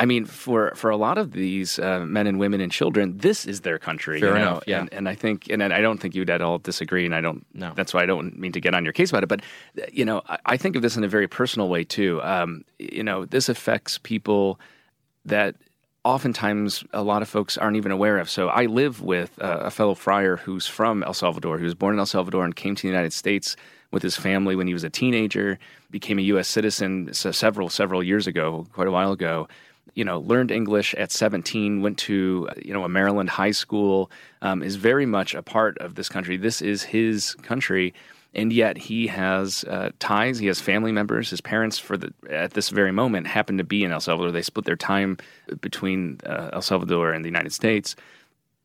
I 0.00 0.06
mean, 0.06 0.24
for 0.24 0.72
for 0.74 0.90
a 0.90 0.96
lot 0.96 1.18
of 1.18 1.32
these 1.32 1.78
uh, 1.78 2.00
men 2.00 2.26
and 2.26 2.38
women 2.38 2.60
and 2.60 2.70
children, 2.70 3.18
this 3.18 3.46
is 3.46 3.60
their 3.60 3.78
country. 3.78 4.20
Fair 4.20 4.30
you 4.30 4.34
know? 4.34 4.40
enough. 4.40 4.64
Yeah, 4.66 4.80
and, 4.80 4.92
and 4.92 5.08
I 5.08 5.14
think, 5.14 5.48
and 5.50 5.62
I 5.62 5.80
don't 5.80 5.98
think 5.98 6.14
you'd 6.14 6.30
at 6.30 6.40
all 6.40 6.58
disagree, 6.58 7.04
and 7.04 7.14
I 7.14 7.20
don't. 7.20 7.44
No. 7.54 7.72
That's 7.74 7.94
why 7.94 8.02
I 8.02 8.06
don't 8.06 8.38
mean 8.38 8.52
to 8.52 8.60
get 8.60 8.74
on 8.74 8.84
your 8.84 8.92
case 8.92 9.10
about 9.10 9.22
it. 9.22 9.28
But 9.28 9.42
you 9.92 10.04
know, 10.04 10.22
I, 10.28 10.38
I 10.46 10.56
think 10.56 10.76
of 10.76 10.82
this 10.82 10.96
in 10.96 11.04
a 11.04 11.08
very 11.08 11.28
personal 11.28 11.68
way 11.68 11.84
too. 11.84 12.20
Um, 12.22 12.64
you 12.78 13.02
know, 13.02 13.24
this 13.24 13.48
affects 13.48 13.98
people 13.98 14.60
that 15.24 15.56
oftentimes 16.04 16.84
a 16.92 17.02
lot 17.02 17.22
of 17.22 17.28
folks 17.28 17.58
aren't 17.58 17.76
even 17.76 17.92
aware 17.92 18.18
of. 18.18 18.30
So 18.30 18.48
I 18.48 18.66
live 18.66 19.02
with 19.02 19.40
uh, 19.42 19.58
a 19.62 19.70
fellow 19.70 19.94
friar 19.94 20.36
who's 20.36 20.66
from 20.66 21.02
El 21.02 21.14
Salvador, 21.14 21.58
who 21.58 21.64
was 21.64 21.74
born 21.74 21.94
in 21.94 21.98
El 21.98 22.06
Salvador 22.06 22.44
and 22.44 22.54
came 22.54 22.74
to 22.74 22.82
the 22.82 22.88
United 22.88 23.12
States 23.12 23.56
with 23.90 24.02
his 24.02 24.16
family 24.16 24.54
when 24.54 24.66
he 24.66 24.74
was 24.74 24.84
a 24.84 24.90
teenager, 24.90 25.58
became 25.90 26.18
a 26.18 26.22
U.S. 26.22 26.48
citizen 26.48 27.12
several 27.12 27.68
several 27.68 28.02
years 28.02 28.26
ago, 28.26 28.66
quite 28.72 28.86
a 28.86 28.90
while 28.90 29.12
ago 29.12 29.48
you 29.94 30.04
know, 30.04 30.20
learned 30.20 30.50
English 30.50 30.94
at 30.94 31.10
17, 31.10 31.82
went 31.82 31.98
to, 31.98 32.48
you 32.62 32.72
know, 32.72 32.84
a 32.84 32.88
Maryland 32.88 33.30
high 33.30 33.50
school, 33.50 34.10
um, 34.42 34.62
is 34.62 34.76
very 34.76 35.06
much 35.06 35.34
a 35.34 35.42
part 35.42 35.78
of 35.78 35.94
this 35.94 36.08
country. 36.08 36.36
This 36.36 36.62
is 36.62 36.82
his 36.82 37.34
country. 37.36 37.94
And 38.34 38.52
yet 38.52 38.76
he 38.76 39.06
has 39.06 39.64
uh, 39.64 39.90
ties. 39.98 40.38
He 40.38 40.46
has 40.48 40.60
family 40.60 40.92
members. 40.92 41.30
His 41.30 41.40
parents, 41.40 41.78
for 41.78 41.96
the 41.96 42.12
at 42.30 42.52
this 42.52 42.68
very 42.68 42.92
moment, 42.92 43.26
happen 43.26 43.56
to 43.58 43.64
be 43.64 43.84
in 43.84 43.90
El 43.90 44.00
Salvador. 44.00 44.30
They 44.30 44.42
split 44.42 44.66
their 44.66 44.76
time 44.76 45.16
between 45.60 46.20
uh, 46.26 46.50
El 46.52 46.62
Salvador 46.62 47.12
and 47.12 47.24
the 47.24 47.28
United 47.28 47.52
States. 47.52 47.96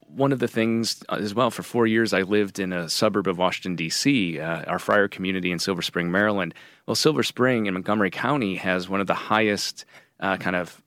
One 0.01 0.31
of 0.31 0.39
the 0.39 0.49
things 0.49 1.01
uh, 1.09 1.15
as 1.15 1.33
well, 1.33 1.49
for 1.49 1.63
four 1.63 1.88
years, 1.88 2.13
I 2.13 2.21
lived 2.21 2.59
in 2.59 2.73
a 2.73 2.89
suburb 2.89 3.27
of 3.27 3.38
Washington, 3.38 3.75
D.C., 3.75 4.39
uh, 4.39 4.63
our 4.65 4.79
friar 4.79 5.07
community 5.07 5.51
in 5.51 5.59
Silver 5.59 5.81
Spring, 5.81 6.12
Maryland. 6.12 6.53
Well, 6.86 6.93
Silver 6.93 7.23
Spring 7.23 7.65
in 7.65 7.73
Montgomery 7.73 8.12
County 8.12 8.57
has 8.57 8.89
one 8.89 9.01
of 9.01 9.07
the 9.07 9.15
highest 9.15 9.86
uh, 10.19 10.38
kind 10.38 10.55
of 10.55 10.82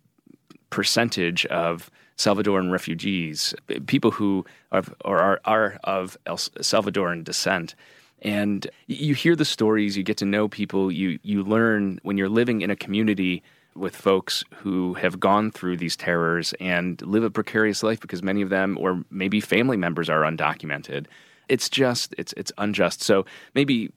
percentage 0.70 1.46
of 1.46 1.90
Salvadoran 2.16 2.70
refugees, 2.70 3.54
people 3.86 4.10
who 4.10 4.44
are, 4.72 4.84
are, 5.04 5.40
are 5.44 5.78
of 5.84 6.16
El 6.26 6.36
Salvadoran 6.36 7.24
descent. 7.24 7.74
And 8.22 8.66
you 8.86 9.14
hear 9.14 9.36
the 9.36 9.44
stories, 9.44 9.96
you 9.96 10.02
get 10.02 10.16
to 10.18 10.24
know 10.24 10.48
people, 10.48 10.90
you, 10.90 11.18
you 11.22 11.42
learn 11.42 12.00
when 12.02 12.16
you're 12.16 12.30
living 12.30 12.62
in 12.62 12.70
a 12.70 12.76
community 12.76 13.42
with 13.74 13.94
folks 13.94 14.42
who 14.54 14.94
have 14.94 15.20
gone 15.20 15.50
through 15.50 15.76
these 15.76 15.96
terrors 15.96 16.54
and 16.58 17.00
live 17.02 17.24
a 17.24 17.30
precarious 17.30 17.82
life 17.82 18.00
because 18.00 18.22
many 18.22 18.40
of 18.40 18.48
them, 18.48 18.78
or 18.80 19.04
maybe 19.10 19.38
family 19.40 19.76
members, 19.76 20.08
are 20.08 20.22
undocumented. 20.22 21.06
It's 21.50 21.68
just, 21.68 22.14
it's, 22.16 22.32
it's 22.38 22.50
unjust. 22.56 23.02
So 23.02 23.26
maybe 23.54 23.92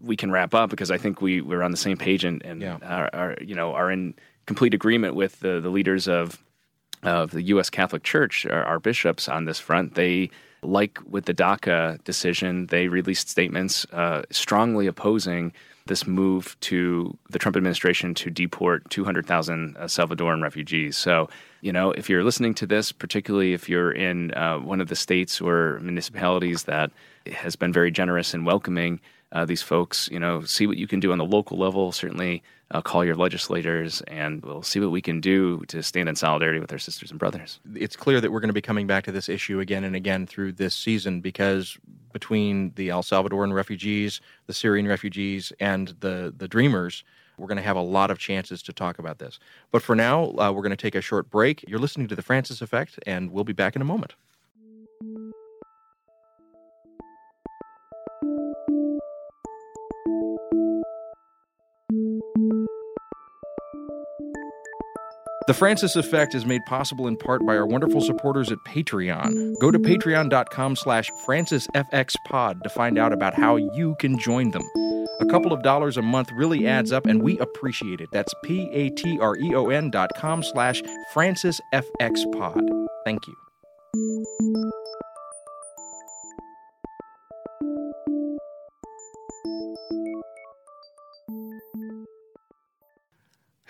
we 0.00 0.16
can 0.16 0.30
wrap 0.30 0.54
up 0.54 0.70
because 0.70 0.92
I 0.92 0.98
think 0.98 1.20
we, 1.20 1.40
we're 1.40 1.62
on 1.62 1.72
the 1.72 1.76
same 1.76 1.96
page 1.96 2.24
and, 2.24 2.42
and 2.44 2.62
yeah. 2.62 2.78
are, 2.82 3.10
are, 3.12 3.36
you 3.42 3.56
know, 3.56 3.74
are 3.74 3.90
in 3.90 4.14
complete 4.46 4.74
agreement 4.74 5.14
with 5.14 5.40
the, 5.40 5.60
the 5.60 5.70
leaders 5.70 6.08
of 6.08 6.42
of 7.02 7.32
the 7.32 7.42
U.S. 7.42 7.68
Catholic 7.68 8.02
Church, 8.02 8.46
our, 8.46 8.64
our, 8.64 8.80
bishops 8.80 9.28
on 9.28 9.44
this 9.44 9.58
front. 9.58 9.94
They, 9.94 10.30
like 10.62 10.98
with 11.06 11.26
the 11.26 11.34
DACA 11.34 12.02
decision, 12.04 12.66
they 12.68 12.88
released 12.88 13.28
statements 13.28 13.86
uh, 13.92 14.22
strongly 14.30 14.86
opposing 14.86 15.52
this 15.86 16.06
move 16.06 16.56
to 16.60 17.16
the 17.28 17.38
Trump 17.38 17.56
administration 17.56 18.14
to 18.14 18.30
deport 18.30 18.88
200,000 18.88 19.76
uh, 19.76 19.84
Salvadoran 19.84 20.42
refugees. 20.42 20.96
So, 20.96 21.28
you 21.60 21.72
know, 21.72 21.92
if 21.92 22.08
you're 22.08 22.24
listening 22.24 22.54
to 22.54 22.66
this, 22.66 22.90
particularly 22.90 23.52
if 23.52 23.68
you're 23.68 23.92
in 23.92 24.32
uh, 24.32 24.58
one 24.58 24.80
of 24.80 24.88
the 24.88 24.96
states 24.96 25.42
or 25.42 25.80
municipalities 25.80 26.62
that 26.64 26.90
has 27.30 27.54
been 27.54 27.72
very 27.72 27.90
generous 27.90 28.32
in 28.32 28.46
welcoming 28.46 29.00
uh, 29.32 29.44
these 29.44 29.62
folks, 29.62 30.08
you 30.10 30.18
know, 30.18 30.42
see 30.44 30.66
what 30.66 30.78
you 30.78 30.86
can 30.86 31.00
do 31.00 31.12
on 31.12 31.18
the 31.18 31.24
local 31.24 31.58
level. 31.58 31.92
Certainly, 31.92 32.42
uh, 32.74 32.82
call 32.82 33.04
your 33.04 33.14
legislators, 33.14 34.02
and 34.08 34.42
we'll 34.42 34.62
see 34.62 34.80
what 34.80 34.90
we 34.90 35.00
can 35.00 35.20
do 35.20 35.62
to 35.68 35.82
stand 35.82 36.08
in 36.08 36.16
solidarity 36.16 36.58
with 36.58 36.72
our 36.72 36.78
sisters 36.78 37.10
and 37.10 37.20
brothers. 37.20 37.60
It's 37.74 37.94
clear 37.94 38.20
that 38.20 38.32
we're 38.32 38.40
going 38.40 38.48
to 38.48 38.54
be 38.54 38.60
coming 38.60 38.88
back 38.88 39.04
to 39.04 39.12
this 39.12 39.28
issue 39.28 39.60
again 39.60 39.84
and 39.84 39.94
again 39.94 40.26
through 40.26 40.52
this 40.52 40.74
season 40.74 41.20
because 41.20 41.78
between 42.12 42.72
the 42.74 42.90
El 42.90 43.02
Salvadoran 43.02 43.52
refugees, 43.52 44.20
the 44.48 44.52
Syrian 44.52 44.88
refugees, 44.88 45.52
and 45.60 45.94
the 46.00 46.34
the 46.36 46.48
Dreamers. 46.48 47.04
We're 47.36 47.48
going 47.48 47.56
to 47.56 47.64
have 47.64 47.76
a 47.76 47.82
lot 47.82 48.12
of 48.12 48.18
chances 48.20 48.62
to 48.62 48.72
talk 48.72 49.00
about 49.00 49.18
this. 49.18 49.40
But 49.72 49.82
for 49.82 49.96
now, 49.96 50.26
uh, 50.38 50.52
we're 50.52 50.62
going 50.62 50.70
to 50.70 50.76
take 50.76 50.94
a 50.94 51.00
short 51.00 51.30
break. 51.30 51.64
You're 51.66 51.80
listening 51.80 52.06
to 52.06 52.14
The 52.14 52.22
Francis 52.22 52.62
Effect, 52.62 53.00
and 53.08 53.32
we'll 53.32 53.42
be 53.42 53.52
back 53.52 53.74
in 53.74 53.82
a 53.82 53.84
moment. 53.84 54.14
The 65.46 65.52
Francis 65.54 65.94
Effect 65.94 66.34
is 66.34 66.46
made 66.46 66.64
possible 66.64 67.06
in 67.06 67.18
part 67.18 67.44
by 67.44 67.54
our 67.54 67.66
wonderful 67.66 68.00
supporters 68.00 68.50
at 68.50 68.58
Patreon. 68.66 69.58
Go 69.60 69.70
to 69.70 69.78
patreon.com 69.78 70.76
slash 70.76 71.10
francisfxpod 71.26 72.62
to 72.62 72.68
find 72.70 72.98
out 72.98 73.12
about 73.12 73.34
how 73.34 73.56
you 73.56 73.94
can 73.98 74.18
join 74.18 74.52
them. 74.52 74.62
A 75.20 75.26
couple 75.26 75.52
of 75.52 75.62
dollars 75.62 75.98
a 75.98 76.02
month 76.02 76.30
really 76.32 76.66
adds 76.66 76.92
up, 76.92 77.04
and 77.04 77.22
we 77.22 77.38
appreciate 77.38 78.00
it. 78.00 78.08
That's 78.10 78.32
P-A-T-R-E-O-N 78.42 79.90
dot 79.90 80.10
com 80.16 80.42
slash 80.42 80.82
francisfxpod. 81.14 82.86
Thank 83.04 83.20
you. 83.26 84.83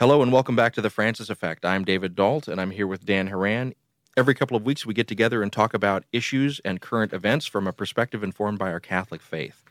Hello 0.01 0.23
and 0.23 0.33
welcome 0.33 0.57
back 0.57 0.73
to 0.73 0.81
the 0.81 0.91
Francis 0.91 1.31
Effect. 1.31 1.65
I'm 1.65 1.85
David 1.85 2.17
Dault 2.17 2.49
and 2.49 2.61
I'm 2.61 2.73
here 2.73 2.89
with 2.89 3.07
Dan 3.07 3.29
Horan. 3.29 3.77
Every 4.17 4.35
couple 4.35 4.57
of 4.57 4.65
weeks, 4.65 4.85
we 4.85 4.93
get 4.93 5.07
together 5.07 5.41
and 5.41 5.53
talk 5.53 5.73
about 5.73 6.03
issues 6.13 6.61
and 6.65 6.81
current 6.81 7.13
events 7.13 7.47
from 7.47 7.69
a 7.69 7.73
perspective 7.73 8.25
informed 8.25 8.59
by 8.59 8.73
our 8.73 8.81
Catholic 8.81 9.23
faith. 9.23 9.63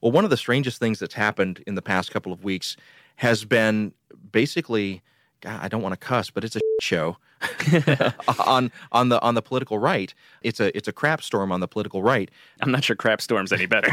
Well, 0.00 0.10
one 0.10 0.24
of 0.24 0.30
the 0.30 0.36
strangest 0.36 0.80
things 0.80 0.98
that's 0.98 1.14
happened 1.14 1.62
in 1.68 1.76
the 1.76 1.82
past 1.82 2.10
couple 2.10 2.32
of 2.32 2.42
weeks 2.42 2.76
has 3.16 3.44
been 3.44 3.92
basically, 4.32 5.02
God, 5.40 5.60
I 5.62 5.68
don't 5.68 5.82
want 5.82 5.92
to 5.92 6.04
cuss, 6.04 6.30
but 6.30 6.42
it's 6.42 6.56
a 6.56 6.60
show 6.80 7.18
on 8.44 8.72
on 8.90 9.08
the 9.08 9.22
on 9.22 9.36
the 9.36 9.42
political 9.42 9.78
right. 9.78 10.12
It's 10.42 10.58
a 10.58 10.76
it's 10.76 10.88
a 10.88 10.92
crap 10.92 11.22
storm 11.22 11.52
on 11.52 11.60
the 11.60 11.68
political 11.68 12.02
right. 12.02 12.28
I'm 12.60 12.72
not 12.72 12.82
sure 12.82 12.96
crap 12.96 13.20
storm's 13.20 13.52
any 13.52 13.66
better, 13.66 13.92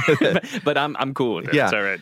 but 0.64 0.76
I'm 0.76 0.98
I'm 0.98 1.14
cool 1.14 1.36
with 1.36 1.50
it. 1.50 1.54
Yeah. 1.54 1.66
It's 1.66 1.74
all 1.74 1.84
right 1.84 2.00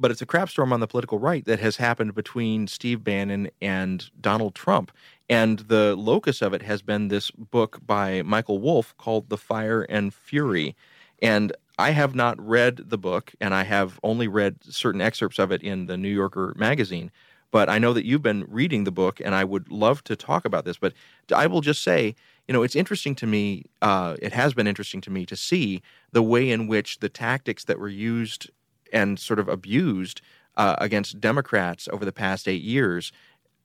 but 0.00 0.10
it's 0.10 0.22
a 0.22 0.26
crap 0.26 0.48
storm 0.48 0.72
on 0.72 0.80
the 0.80 0.86
political 0.86 1.18
right 1.18 1.44
that 1.44 1.60
has 1.60 1.76
happened 1.76 2.14
between 2.14 2.66
Steve 2.66 3.04
Bannon 3.04 3.50
and 3.60 4.10
Donald 4.20 4.54
Trump. 4.54 4.90
And 5.28 5.60
the 5.60 5.94
locus 5.94 6.40
of 6.42 6.54
it 6.54 6.62
has 6.62 6.82
been 6.82 7.08
this 7.08 7.30
book 7.30 7.80
by 7.86 8.22
Michael 8.22 8.58
Wolff 8.58 8.96
called 8.96 9.28
The 9.28 9.36
Fire 9.36 9.82
and 9.82 10.12
Fury. 10.12 10.74
And 11.22 11.52
I 11.78 11.90
have 11.90 12.14
not 12.14 12.40
read 12.40 12.90
the 12.90 12.98
book, 12.98 13.32
and 13.40 13.54
I 13.54 13.64
have 13.64 14.00
only 14.02 14.26
read 14.26 14.56
certain 14.62 15.00
excerpts 15.00 15.38
of 15.38 15.52
it 15.52 15.62
in 15.62 15.86
the 15.86 15.96
New 15.96 16.08
Yorker 16.08 16.54
magazine. 16.56 17.10
But 17.52 17.68
I 17.68 17.78
know 17.78 17.92
that 17.92 18.04
you've 18.04 18.22
been 18.22 18.44
reading 18.48 18.84
the 18.84 18.92
book, 18.92 19.20
and 19.20 19.34
I 19.34 19.44
would 19.44 19.70
love 19.70 20.02
to 20.04 20.16
talk 20.16 20.44
about 20.44 20.64
this. 20.64 20.78
But 20.78 20.94
I 21.34 21.46
will 21.46 21.60
just 21.60 21.82
say, 21.82 22.14
you 22.48 22.52
know, 22.52 22.62
it's 22.62 22.76
interesting 22.76 23.14
to 23.16 23.26
me. 23.26 23.64
Uh, 23.82 24.16
it 24.20 24.32
has 24.32 24.54
been 24.54 24.66
interesting 24.66 25.00
to 25.02 25.10
me 25.10 25.26
to 25.26 25.36
see 25.36 25.82
the 26.12 26.22
way 26.22 26.50
in 26.50 26.66
which 26.66 27.00
the 27.00 27.08
tactics 27.08 27.64
that 27.64 27.78
were 27.78 27.88
used 27.88 28.50
and 28.92 29.18
sort 29.18 29.38
of 29.38 29.48
abused 29.48 30.20
uh, 30.56 30.76
against 30.78 31.20
Democrats 31.20 31.88
over 31.92 32.04
the 32.04 32.12
past 32.12 32.48
eight 32.48 32.62
years, 32.62 33.12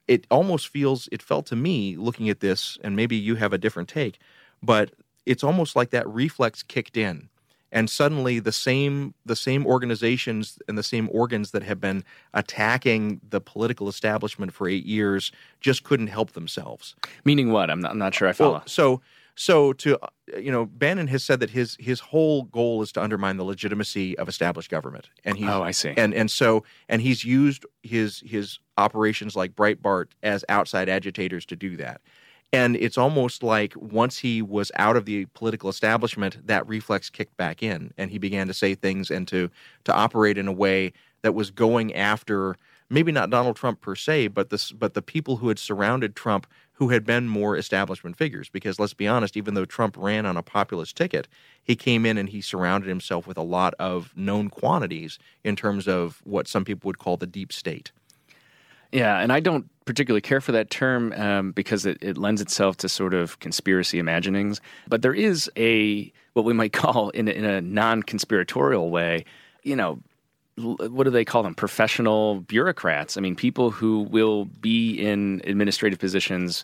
it 0.08 0.26
almost 0.30 0.68
feels, 0.68 1.10
it 1.12 1.22
felt 1.22 1.46
to 1.48 1.56
me 1.56 1.96
looking 1.98 2.30
at 2.30 2.40
this, 2.40 2.78
and 2.84 2.96
maybe 2.96 3.16
you 3.16 3.36
have 3.36 3.54
a 3.54 3.58
different 3.58 3.90
take, 3.90 4.20
but 4.62 4.92
it's 5.26 5.44
almost 5.44 5.76
like 5.76 5.90
that 5.90 6.08
reflex 6.08 6.62
kicked 6.62 6.96
in 6.96 7.30
and 7.76 7.90
suddenly 7.90 8.40
the 8.40 8.52
same 8.54 9.14
the 9.26 9.36
same 9.36 9.68
organizations 9.68 10.58
and 10.68 10.78
the 10.78 10.84
same 10.84 11.10
organs 11.12 11.52
that 11.52 11.62
have 11.62 11.80
been 11.80 12.04
attacking 12.34 13.20
the 13.30 13.42
political 13.42 13.90
establishment 13.90 14.54
for 14.54 14.68
eight 14.68 14.86
years 14.86 15.32
just 15.60 15.84
couldn't 15.84 16.08
help 16.08 16.32
themselves. 16.32 16.96
Meaning 17.26 17.52
what? 17.52 17.70
I'm 17.70 17.82
not, 17.82 17.92
I'm 17.92 17.98
not 17.98 18.16
sure 18.16 18.28
I 18.28 18.34
follow. 18.34 18.54
Well, 18.54 18.64
so 18.66 19.02
so 19.36 19.74
to 19.74 19.98
uh, 20.02 20.08
you 20.38 20.52
know, 20.52 20.66
Bannon 20.66 21.08
has 21.08 21.24
said 21.24 21.40
that 21.42 21.52
his 21.52 21.78
his 21.80 22.00
whole 22.00 22.44
goal 22.44 22.82
is 22.82 22.92
to 22.94 23.04
undermine 23.04 23.38
the 23.38 23.44
legitimacy 23.44 24.18
of 24.18 24.28
established 24.28 24.72
government, 24.72 25.10
and 25.24 25.38
he's, 25.38 25.48
oh, 25.48 25.62
I 25.62 25.72
see, 25.72 25.94
and 25.96 26.14
and 26.14 26.32
so 26.32 26.64
and 26.90 27.02
he's 27.02 27.24
used 27.24 27.66
his 27.84 28.24
his 28.26 28.60
operations 28.78 29.36
like 29.36 29.56
Breitbart 29.56 30.08
as 30.24 30.44
outside 30.50 30.90
agitators 30.90 31.46
to 31.48 31.56
do 31.56 31.78
that. 31.78 32.02
And 32.54 32.78
it's 32.78 32.98
almost 32.98 33.44
like 33.44 33.74
once 33.76 34.18
he 34.18 34.42
was 34.42 34.72
out 34.76 34.96
of 34.96 35.06
the 35.06 35.26
political 35.34 35.70
establishment, 35.70 36.48
that 36.48 36.66
reflex 36.68 37.10
kicked 37.10 37.36
back 37.36 37.62
in, 37.62 37.94
and 37.98 38.10
he 38.10 38.18
began 38.18 38.48
to 38.48 38.54
say 38.54 38.76
things 38.76 39.12
and 39.12 39.28
to 39.28 39.50
to 39.84 39.94
operate 39.94 40.38
in 40.38 40.48
a 40.48 40.54
way 40.54 40.94
that 41.22 41.34
was 41.34 41.52
going 41.52 41.94
after 41.94 42.56
maybe 42.90 43.12
not 43.12 43.30
Donald 43.30 43.56
Trump 43.56 43.82
per 43.82 43.96
se, 43.96 44.28
but 44.30 44.50
this 44.50 44.72
but 44.72 44.94
the 44.94 45.02
people 45.02 45.38
who 45.38 45.48
had 45.48 45.60
surrounded 45.60 46.16
Trump 46.16 46.48
who 46.74 46.90
had 46.90 47.06
been 47.06 47.28
more 47.28 47.56
establishment 47.56 48.18
figures. 48.18 48.50
Because 48.50 48.80
let's 48.80 48.94
be 48.94 49.08
honest, 49.08 49.38
even 49.38 49.54
though 49.54 49.66
Trump 49.66 49.96
ran 49.98 50.26
on 50.26 50.38
a 50.38 50.44
populist 50.44 50.96
ticket, 50.96 51.28
he 51.64 51.76
came 51.76 52.06
in 52.06 52.18
and 52.18 52.30
he 52.30 52.42
surrounded 52.42 52.88
himself 52.88 53.26
with 53.26 53.38
a 53.38 53.44
lot 53.44 53.74
of 53.80 54.16
known 54.16 54.50
quantities 54.50 55.18
in 55.44 55.56
terms 55.56 55.88
of 55.88 56.22
what 56.24 56.48
some 56.48 56.66
people 56.66 56.88
would 56.88 57.00
call 57.00 57.18
the 57.18 57.28
deep 57.28 57.54
state. 57.54 57.92
Yeah, 58.92 59.20
and 59.20 59.32
I 59.34 59.40
don't 59.40 59.70
particularly 59.86 60.22
care 60.22 60.42
for 60.42 60.52
that 60.52 60.70
term 60.70 61.12
um, 61.14 61.52
because 61.52 61.86
it, 61.86 61.98
it, 62.02 62.18
lends 62.18 62.42
itself 62.42 62.78
to 62.78 62.90
sort 62.90 63.14
of 63.14 63.40
conspiracy 63.40 64.00
imaginings. 64.00 64.62
But 64.88 65.02
there 65.02 65.14
is 65.14 65.50
a 65.58 66.12
what 66.34 66.46
we 66.46 66.54
might 66.54 66.74
call, 66.84 67.10
in 67.10 67.28
in 67.28 67.46
a 67.46 67.62
non-conspiratorial 67.62 68.90
way, 68.90 69.26
you 69.64 69.76
know, 69.76 70.00
what 70.58 71.04
do 71.04 71.10
they 71.10 71.26
call 71.26 71.44
them? 71.44 71.54
Professional 71.54 72.42
bureaucrats. 72.42 73.18
I 73.18 73.22
mean, 73.22 73.36
people 73.36 73.72
who 73.72 74.02
will 74.02 74.46
be 74.46 74.94
in 74.94 75.42
administrative 75.46 76.00
positions 76.00 76.64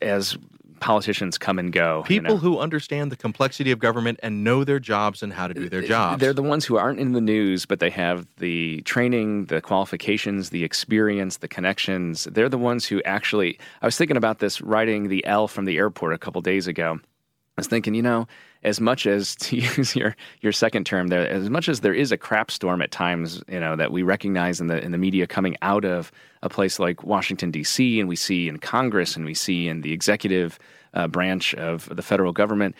as 0.00 0.36
politicians 0.80 1.38
come 1.38 1.58
and 1.58 1.72
go. 1.72 2.04
People 2.06 2.32
you 2.32 2.36
know? 2.36 2.40
who 2.40 2.58
understand 2.58 3.10
the 3.10 3.16
complexity 3.16 3.70
of 3.70 3.78
government 3.78 4.20
and 4.22 4.44
know 4.44 4.64
their 4.64 4.78
jobs 4.78 5.22
and 5.22 5.32
how 5.32 5.46
to 5.46 5.54
do 5.54 5.68
their 5.68 5.82
uh, 5.82 5.86
jobs. 5.86 6.20
They're 6.20 6.32
the 6.32 6.42
ones 6.42 6.64
who 6.64 6.76
aren't 6.76 6.98
in 6.98 7.12
the 7.12 7.20
news, 7.20 7.66
but 7.66 7.80
they 7.80 7.90
have 7.90 8.26
the 8.38 8.82
training, 8.82 9.46
the 9.46 9.60
qualifications, 9.60 10.50
the 10.50 10.64
experience, 10.64 11.38
the 11.38 11.48
connections. 11.48 12.24
They're 12.30 12.48
the 12.48 12.58
ones 12.58 12.86
who 12.86 13.02
actually. 13.04 13.58
I 13.82 13.86
was 13.86 13.96
thinking 13.96 14.16
about 14.16 14.38
this 14.38 14.60
riding 14.60 15.08
the 15.08 15.24
L 15.26 15.48
from 15.48 15.64
the 15.64 15.76
airport 15.76 16.12
a 16.14 16.18
couple 16.18 16.40
days 16.40 16.66
ago. 16.66 16.98
I 17.00 17.60
was 17.60 17.66
thinking, 17.66 17.94
you 17.94 18.02
know, 18.02 18.26
as 18.62 18.80
much 18.80 19.06
as 19.06 19.34
to 19.46 19.56
use 19.56 19.96
your 19.96 20.16
your 20.40 20.52
second 20.52 20.84
term 20.84 21.08
there, 21.08 21.26
as 21.28 21.50
much 21.50 21.68
as 21.68 21.80
there 21.80 21.94
is 21.94 22.12
a 22.12 22.16
crap 22.16 22.50
storm 22.50 22.82
at 22.82 22.90
times, 22.90 23.42
you 23.48 23.60
know, 23.60 23.76
that 23.76 23.92
we 23.92 24.02
recognize 24.02 24.60
in 24.60 24.66
the 24.66 24.82
in 24.82 24.92
the 24.92 24.98
media 24.98 25.26
coming 25.26 25.56
out 25.62 25.84
of 25.84 26.12
a 26.42 26.48
place 26.48 26.78
like 26.78 27.02
Washington 27.02 27.50
D.C. 27.50 28.00
and 28.00 28.08
we 28.08 28.16
see 28.16 28.48
in 28.48 28.58
Congress 28.58 29.16
and 29.16 29.24
we 29.24 29.34
see 29.34 29.68
in 29.68 29.80
the 29.80 29.92
executive 29.92 30.58
uh, 30.94 31.06
branch 31.08 31.54
of 31.54 31.88
the 31.94 32.02
federal 32.02 32.32
government. 32.32 32.74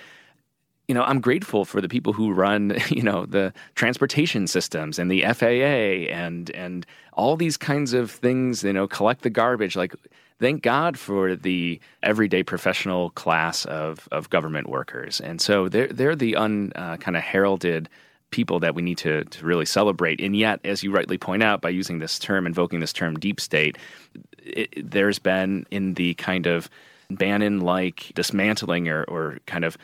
You 0.88 0.94
know, 0.94 1.02
I'm 1.02 1.20
grateful 1.20 1.64
for 1.64 1.80
the 1.80 1.88
people 1.88 2.12
who 2.12 2.32
run, 2.32 2.78
you 2.88 3.02
know, 3.02 3.26
the 3.26 3.52
transportation 3.74 4.46
systems 4.46 4.98
and 4.98 5.10
the 5.10 5.22
FAA 5.22 6.12
and 6.12 6.50
and 6.50 6.86
all 7.12 7.36
these 7.36 7.56
kinds 7.56 7.92
of 7.92 8.10
things. 8.10 8.62
You 8.62 8.72
know, 8.72 8.86
collect 8.86 9.22
the 9.22 9.30
garbage, 9.30 9.76
like 9.76 9.94
thank 10.40 10.62
God 10.62 10.99
for 10.99 11.37
the 11.37 11.81
everyday 12.03 12.42
professional 12.42 13.11
class 13.11 13.64
of, 13.64 14.09
of 14.12 14.31
government 14.31 14.68
workers. 14.68 15.20
And 15.20 15.40
so 15.40 15.68
they're, 15.68 15.88
they're 15.88 16.16
the 16.16 16.37
un 16.37 16.72
uh, 16.75 16.96
kind 16.96 17.16
of 17.16 17.22
heralded 17.22 17.88
people 18.31 18.61
that 18.61 18.75
we 18.75 18.83
need 18.83 18.99
to, 18.99 19.25
to 19.25 19.46
really 19.46 19.64
celebrate. 19.64 20.20
And 20.20 20.37
yet, 20.37 20.61
as 20.64 20.83
you 20.83 20.90
rightly 20.90 21.16
point 21.16 21.42
out, 21.42 21.61
by 21.61 21.70
using 21.70 22.01
this 22.01 22.18
term, 22.18 22.46
invoking 22.46 22.81
this 22.81 22.92
term 22.92 23.18
deep 23.18 23.40
state, 23.40 23.79
it, 24.38 24.90
there's 24.90 25.18
been 25.18 25.66
in 25.70 25.94
the 25.94 26.14
kind 26.14 26.46
of 26.46 26.68
Bannon 27.09 27.61
like 27.61 28.11
dismantling 28.14 28.88
or, 28.88 29.05
or 29.05 29.38
kind 29.46 29.64
of 29.64 29.79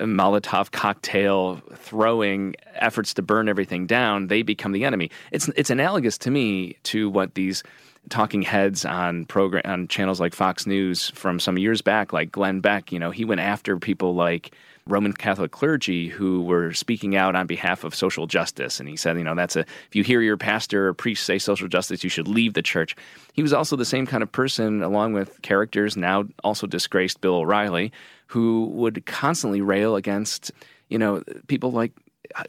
Molotov 0.00 0.72
cocktail 0.72 1.62
throwing 1.74 2.56
efforts 2.74 3.14
to 3.14 3.22
burn 3.22 3.48
everything 3.48 3.86
down, 3.86 4.26
they 4.26 4.42
become 4.42 4.72
the 4.72 4.84
enemy. 4.84 5.10
It's 5.30 5.48
it's 5.48 5.70
analogous 5.70 6.18
to 6.18 6.30
me 6.30 6.76
to 6.84 7.08
what 7.08 7.34
these 7.34 7.62
talking 8.08 8.42
heads 8.42 8.84
on 8.84 9.24
program 9.26 9.62
on 9.64 9.88
channels 9.88 10.20
like 10.20 10.34
Fox 10.34 10.66
News 10.66 11.10
from 11.10 11.40
some 11.40 11.58
years 11.58 11.82
back, 11.82 12.12
like 12.12 12.32
Glenn 12.32 12.60
Beck. 12.60 12.92
You 12.92 12.98
know, 12.98 13.10
he 13.10 13.24
went 13.24 13.40
after 13.40 13.78
people 13.78 14.14
like 14.14 14.52
Roman 14.86 15.12
Catholic 15.12 15.50
clergy 15.50 16.08
who 16.08 16.42
were 16.42 16.72
speaking 16.72 17.14
out 17.14 17.36
on 17.36 17.46
behalf 17.46 17.84
of 17.84 17.94
social 17.94 18.26
justice, 18.26 18.80
and 18.80 18.88
he 18.88 18.96
said, 18.96 19.18
you 19.18 19.24
know, 19.24 19.34
that's 19.34 19.56
a 19.56 19.60
if 19.60 19.94
you 19.94 20.02
hear 20.02 20.20
your 20.20 20.36
pastor 20.36 20.88
or 20.88 20.94
priest 20.94 21.24
say 21.24 21.38
social 21.38 21.68
justice, 21.68 22.02
you 22.02 22.10
should 22.10 22.28
leave 22.28 22.54
the 22.54 22.62
church. 22.62 22.96
He 23.34 23.42
was 23.42 23.52
also 23.52 23.76
the 23.76 23.84
same 23.84 24.06
kind 24.06 24.22
of 24.22 24.32
person, 24.32 24.82
along 24.82 25.12
with 25.12 25.40
characters 25.42 25.96
now 25.96 26.24
also 26.42 26.66
disgraced 26.66 27.20
Bill 27.20 27.36
O'Reilly, 27.36 27.92
who 28.28 28.66
would 28.74 29.04
constantly 29.06 29.60
rail 29.60 29.96
against, 29.96 30.52
you 30.88 30.98
know, 30.98 31.22
people 31.46 31.70
like 31.70 31.92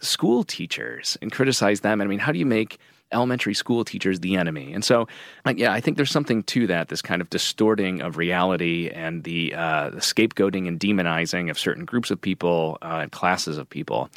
school 0.02 0.44
teachers 0.44 1.18
and 1.22 1.32
criticize 1.32 1.82
them. 1.82 2.02
I 2.02 2.06
mean, 2.06 2.20
how 2.20 2.32
do 2.32 2.40
you 2.40 2.46
make 2.46 2.80
elementary 3.12 3.54
school 3.54 3.84
teachers 3.84 4.20
the 4.20 4.36
enemy. 4.36 4.74
And 4.74 4.84
so, 4.84 5.08
yeah, 5.56 5.74
I 5.74 5.82
think 5.82 5.98
there's 5.98 6.12
something 6.12 6.44
to 6.44 6.68
that, 6.68 6.90
this 6.90 7.02
kind 7.02 7.22
of 7.22 7.30
distorting 7.30 8.02
of 8.02 8.18
reality 8.18 8.90
and 8.90 9.24
the, 9.24 9.54
uh, 9.56 9.90
the 9.90 9.98
scapegoating 9.98 10.68
and 10.68 10.80
demonizing 10.80 11.50
of 11.50 11.58
certain 11.58 11.86
groups 11.86 12.12
of 12.12 12.22
people 12.22 12.78
uh, 12.82 13.00
and 13.02 13.12
classes 13.12 13.58
of 13.58 13.70
people. 13.70 14.10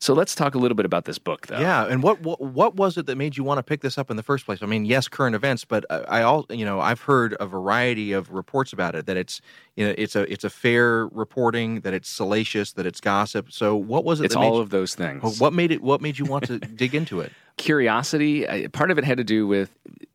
So 0.00 0.12
let's 0.12 0.34
talk 0.34 0.54
a 0.54 0.58
little 0.58 0.74
bit 0.74 0.84
about 0.84 1.06
this 1.06 1.18
book, 1.18 1.46
though. 1.46 1.58
Yeah, 1.58 1.86
and 1.86 2.02
what, 2.02 2.20
what 2.20 2.40
what 2.40 2.76
was 2.76 2.98
it 2.98 3.06
that 3.06 3.16
made 3.16 3.36
you 3.36 3.44
want 3.44 3.58
to 3.58 3.62
pick 3.62 3.80
this 3.80 3.96
up 3.96 4.10
in 4.10 4.16
the 4.16 4.22
first 4.22 4.44
place? 4.44 4.58
I 4.62 4.66
mean, 4.66 4.84
yes, 4.84 5.08
current 5.08 5.34
events, 5.34 5.64
but 5.64 5.86
I 5.90 6.22
all 6.22 6.44
you 6.50 6.64
know 6.64 6.80
I've 6.80 7.00
heard 7.00 7.34
a 7.40 7.46
variety 7.46 8.12
of 8.12 8.30
reports 8.30 8.72
about 8.72 8.94
it 8.94 9.06
that 9.06 9.16
it's 9.16 9.40
you 9.76 9.86
know 9.86 9.94
it's 9.96 10.14
a 10.14 10.30
it's 10.30 10.44
a 10.44 10.50
fair 10.50 11.06
reporting, 11.06 11.80
that 11.80 11.94
it's 11.94 12.08
salacious, 12.08 12.72
that 12.72 12.86
it's 12.86 13.00
gossip. 13.00 13.50
So 13.50 13.76
what 13.76 14.04
was 14.04 14.20
it? 14.20 14.26
It's 14.26 14.36
all 14.36 14.56
you, 14.56 14.60
of 14.60 14.70
those 14.70 14.94
things. 14.94 15.40
What 15.40 15.52
made 15.52 15.70
it? 15.70 15.80
What 15.80 16.02
made 16.02 16.18
you 16.18 16.26
want 16.26 16.46
to 16.48 16.58
dig 16.76 16.94
into 16.94 17.20
it? 17.20 17.32
Curiosity. 17.56 18.68
Part 18.68 18.90
of 18.90 18.98
it 18.98 19.04
had 19.04 19.16
to 19.18 19.24
do 19.24 19.46
with 19.46 19.70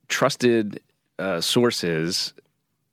trusted 0.08 0.82
uh, 1.18 1.42
sources 1.42 2.34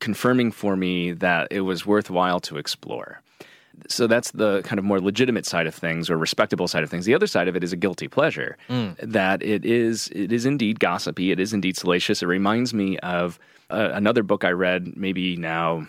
confirming 0.01 0.53
for 0.53 0.77
me 0.77 1.13
that 1.13 1.49
it 1.51 1.63
was 1.63 1.85
worthwhile 1.85 2.41
to 2.41 2.57
explore 2.59 3.23
so 3.89 4.07
that's 4.07 4.31
the 4.33 4.63
kind 4.63 4.79
of 4.79 4.85
more 4.85 5.01
legitimate 5.01 5.47
side 5.47 5.67
of 5.67 5.75
things 5.75 6.11
or 6.11 6.17
respectable 6.17 6.69
side 6.69 6.83
of 6.83 6.91
things. 6.91 7.05
The 7.05 7.15
other 7.15 7.27
side 7.27 7.49
of 7.49 7.57
it 7.57 7.65
is 7.65 7.73
a 7.73 7.77
guilty 7.77 8.09
pleasure 8.09 8.57
mm. 8.69 8.97
that 8.99 9.43
it 9.43 9.65
is 9.65 10.09
it 10.09 10.33
is 10.33 10.47
indeed 10.47 10.81
gossipy. 10.81 11.31
It 11.31 11.41
is 11.41 11.53
indeed 11.53 11.77
salacious. 11.77 12.23
It 12.23 12.27
reminds 12.27 12.75
me 12.75 12.99
of 12.99 13.39
uh, 13.71 13.91
another 13.93 14.23
book 14.23 14.45
I 14.45 14.51
read 14.51 14.97
maybe 14.97 15.37
now 15.37 15.87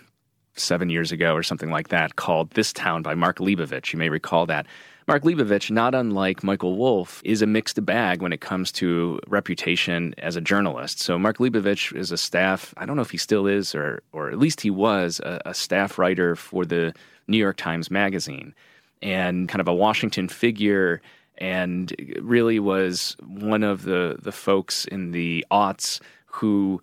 seven 0.56 0.90
years 0.90 1.12
ago 1.12 1.34
or 1.34 1.44
something 1.44 1.70
like 1.70 1.90
that 1.90 2.16
called 2.16 2.52
This 2.52 2.74
Town 2.74 3.02
by 3.04 3.16
Mark 3.16 3.38
Leibovich. 3.38 3.94
You 3.94 4.00
may 4.00 4.10
recall 4.10 4.46
that. 4.48 4.66
Mark 5.08 5.24
Leibovich, 5.24 5.72
not 5.72 5.96
unlike 5.96 6.44
Michael 6.44 6.76
Wolff, 6.76 7.22
is 7.24 7.42
a 7.42 7.48
mixed 7.48 7.86
bag 7.86 8.22
when 8.22 8.34
it 8.34 8.42
comes 8.42 8.74
to 8.74 9.22
reputation 9.28 10.14
as 10.18 10.36
a 10.36 10.42
journalist. 10.42 11.00
So 11.00 11.18
Mark 11.18 11.38
Leibovich 11.38 11.96
is 11.96 12.12
a 12.12 12.18
staff, 12.18 12.74
I 12.76 12.86
don't 12.86 12.98
know 12.98 13.04
if 13.04 13.12
he 13.12 13.18
still 13.18 13.48
is, 13.48 13.74
or 13.74 14.02
or 14.12 14.30
at 14.30 14.38
least 14.38 14.60
he 14.60 14.70
was 14.70 15.22
a, 15.22 15.42
a 15.46 15.54
staff 15.54 15.98
writer 15.98 16.36
for 16.36 16.66
the 16.66 16.94
New 17.28 17.38
York 17.38 17.58
Times 17.58 17.92
Magazine 17.92 18.54
and 19.02 19.48
kind 19.48 19.62
of 19.62 19.68
a 19.68 19.74
Washington 19.74 20.28
figure 20.28 21.02
and 21.38 21.94
really 22.22 22.60
was 22.60 23.16
one 23.26 23.64
of 23.64 23.84
the, 23.84 24.18
the 24.22 24.32
folks 24.32 24.86
in 24.86 25.12
the 25.12 25.46
aughts 25.52 26.00
who, 26.26 26.82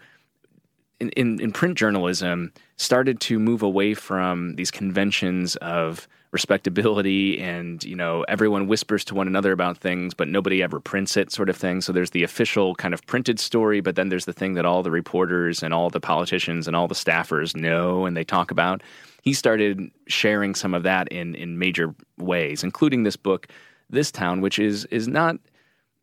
in, 1.01 1.09
in, 1.11 1.41
in 1.41 1.53
print 1.53 1.77
journalism, 1.77 2.53
started 2.77 3.21
to 3.21 3.39
move 3.39 3.63
away 3.63 3.95
from 3.95 4.55
these 4.55 4.71
conventions 4.71 5.57
of 5.57 6.07
respectability 6.35 7.41
and 7.41 7.85
you 7.85 7.95
know 7.95 8.25
everyone 8.27 8.67
whispers 8.67 9.05
to 9.05 9.15
one 9.15 9.29
another 9.29 9.53
about 9.53 9.79
things 9.79 10.15
but 10.15 10.27
nobody 10.27 10.65
ever 10.65 10.81
prints 10.81 11.17
it 11.17 11.31
sort 11.31 11.49
of 11.49 11.57
thing. 11.57 11.81
So 11.81 11.93
there's 11.93 12.11
the 12.11 12.25
official 12.25 12.75
kind 12.75 12.93
of 12.93 13.07
printed 13.07 13.39
story 13.39 13.81
but 13.81 13.95
then 13.95 14.09
there's 14.09 14.25
the 14.25 14.33
thing 14.33 14.55
that 14.55 14.67
all 14.67 14.83
the 14.83 14.91
reporters 14.91 15.63
and 15.63 15.73
all 15.73 15.91
the 15.91 16.01
politicians 16.01 16.67
and 16.67 16.75
all 16.75 16.89
the 16.89 16.95
staffers 16.97 17.55
know 17.55 18.05
and 18.05 18.17
they 18.17 18.25
talk 18.25 18.51
about 18.51 18.83
he 19.25 19.33
started 19.33 19.91
sharing 20.07 20.55
some 20.55 20.75
of 20.75 20.83
that 20.83 21.09
in 21.09 21.35
in 21.35 21.59
major 21.59 21.95
ways 22.19 22.63
including 22.63 23.03
this 23.03 23.17
book 23.17 23.49
this 23.91 24.13
town 24.13 24.41
which 24.41 24.59
is 24.59 24.85
is 24.87 25.09
not 25.09 25.39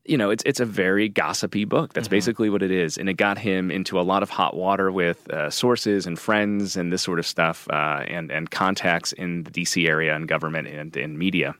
you 0.05 0.17
know, 0.17 0.31
it's 0.31 0.43
it's 0.45 0.59
a 0.59 0.65
very 0.65 1.09
gossipy 1.09 1.65
book. 1.65 1.93
That's 1.93 2.07
mm-hmm. 2.07 2.15
basically 2.15 2.49
what 2.49 2.63
it 2.63 2.71
is, 2.71 2.97
and 2.97 3.07
it 3.07 3.13
got 3.13 3.37
him 3.37 3.69
into 3.69 3.99
a 3.99 4.01
lot 4.01 4.23
of 4.23 4.29
hot 4.29 4.55
water 4.55 4.91
with 4.91 5.29
uh, 5.29 5.49
sources 5.49 6.07
and 6.07 6.17
friends 6.17 6.75
and 6.75 6.91
this 6.91 7.03
sort 7.03 7.19
of 7.19 7.27
stuff, 7.27 7.67
uh, 7.69 8.03
and 8.07 8.31
and 8.31 8.49
contacts 8.49 9.13
in 9.13 9.43
the 9.43 9.51
D.C. 9.51 9.87
area 9.87 10.15
and 10.15 10.27
government 10.27 10.67
and 10.67 10.97
in 10.97 11.17
media. 11.17 11.53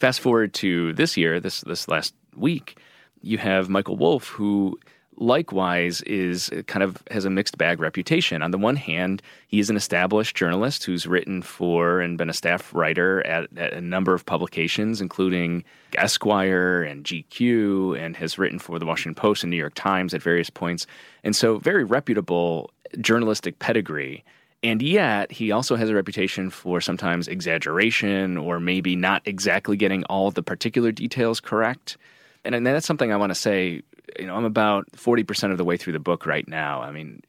Fast 0.00 0.20
forward 0.20 0.54
to 0.54 0.94
this 0.94 1.16
year, 1.16 1.38
this 1.38 1.60
this 1.62 1.86
last 1.86 2.14
week, 2.34 2.78
you 3.20 3.36
have 3.36 3.68
Michael 3.68 3.96
Wolff, 3.96 4.28
who 4.28 4.78
likewise 5.16 6.00
is 6.02 6.50
uh, 6.50 6.62
kind 6.62 6.82
of 6.82 7.02
has 7.10 7.24
a 7.24 7.30
mixed 7.30 7.58
bag 7.58 7.80
reputation. 7.80 8.42
On 8.42 8.50
the 8.50 8.58
one 8.58 8.76
hand, 8.76 9.22
he 9.46 9.60
is 9.60 9.70
an 9.70 9.76
established 9.76 10.36
journalist 10.36 10.84
who's 10.84 11.06
written 11.06 11.42
for 11.42 12.00
and 12.00 12.18
been 12.18 12.30
a 12.30 12.34
staff 12.34 12.74
writer 12.74 13.24
at, 13.26 13.48
at, 13.56 13.72
a 13.72 13.80
number 13.80 14.14
of 14.14 14.26
publications, 14.26 15.00
including 15.00 15.64
Esquire 15.96 16.82
and 16.82 17.04
GQ, 17.04 17.98
and 17.98 18.16
has 18.16 18.38
written 18.38 18.58
for 18.58 18.78
the 18.78 18.86
Washington 18.86 19.14
Post 19.14 19.44
and 19.44 19.50
New 19.50 19.56
York 19.56 19.74
Times 19.74 20.14
at 20.14 20.22
various 20.22 20.50
points. 20.50 20.86
And 21.22 21.34
so, 21.34 21.58
very 21.58 21.84
reputable 21.84 22.70
journalistic 23.00 23.58
pedigree. 23.58 24.24
And 24.62 24.80
yet, 24.80 25.30
he 25.30 25.52
also 25.52 25.76
has 25.76 25.90
a 25.90 25.94
reputation 25.94 26.48
for 26.48 26.80
sometimes 26.80 27.28
exaggeration 27.28 28.38
or 28.38 28.58
maybe 28.60 28.96
not 28.96 29.20
exactly 29.26 29.76
getting 29.76 30.04
all 30.04 30.30
the 30.30 30.42
particular 30.42 30.90
details 30.90 31.38
correct. 31.38 31.98
And, 32.46 32.54
and 32.54 32.66
that's 32.66 32.86
something 32.86 33.12
I 33.12 33.16
want 33.16 33.30
to 33.30 33.34
say 33.34 33.82
you 34.18 34.26
know, 34.26 34.36
I'm 34.36 34.44
about 34.44 34.90
40% 34.92 35.50
of 35.50 35.58
the 35.58 35.64
way 35.64 35.76
through 35.76 35.94
the 35.94 35.98
book 35.98 36.26
right 36.26 36.46
now. 36.46 36.82
I 36.82 36.90
mean, 36.90 37.22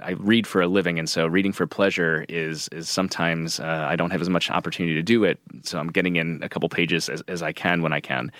I 0.00 0.12
read 0.12 0.46
for 0.46 0.60
a 0.60 0.66
living, 0.66 0.98
and 0.98 1.08
so 1.08 1.26
reading 1.26 1.52
for 1.52 1.66
pleasure 1.66 2.24
is 2.28 2.68
is 2.68 2.88
sometimes 2.88 3.60
uh, 3.60 3.86
I 3.88 3.96
don't 3.96 4.10
have 4.10 4.20
as 4.20 4.28
much 4.28 4.50
opportunity 4.50 4.94
to 4.94 5.02
do 5.02 5.24
it. 5.24 5.38
So 5.62 5.78
I'm 5.78 5.88
getting 5.88 6.16
in 6.16 6.40
a 6.42 6.48
couple 6.48 6.68
pages 6.68 7.08
as, 7.08 7.22
as 7.22 7.42
I 7.42 7.52
can 7.52 7.82
when 7.82 7.92
I 7.92 8.00
can. 8.00 8.30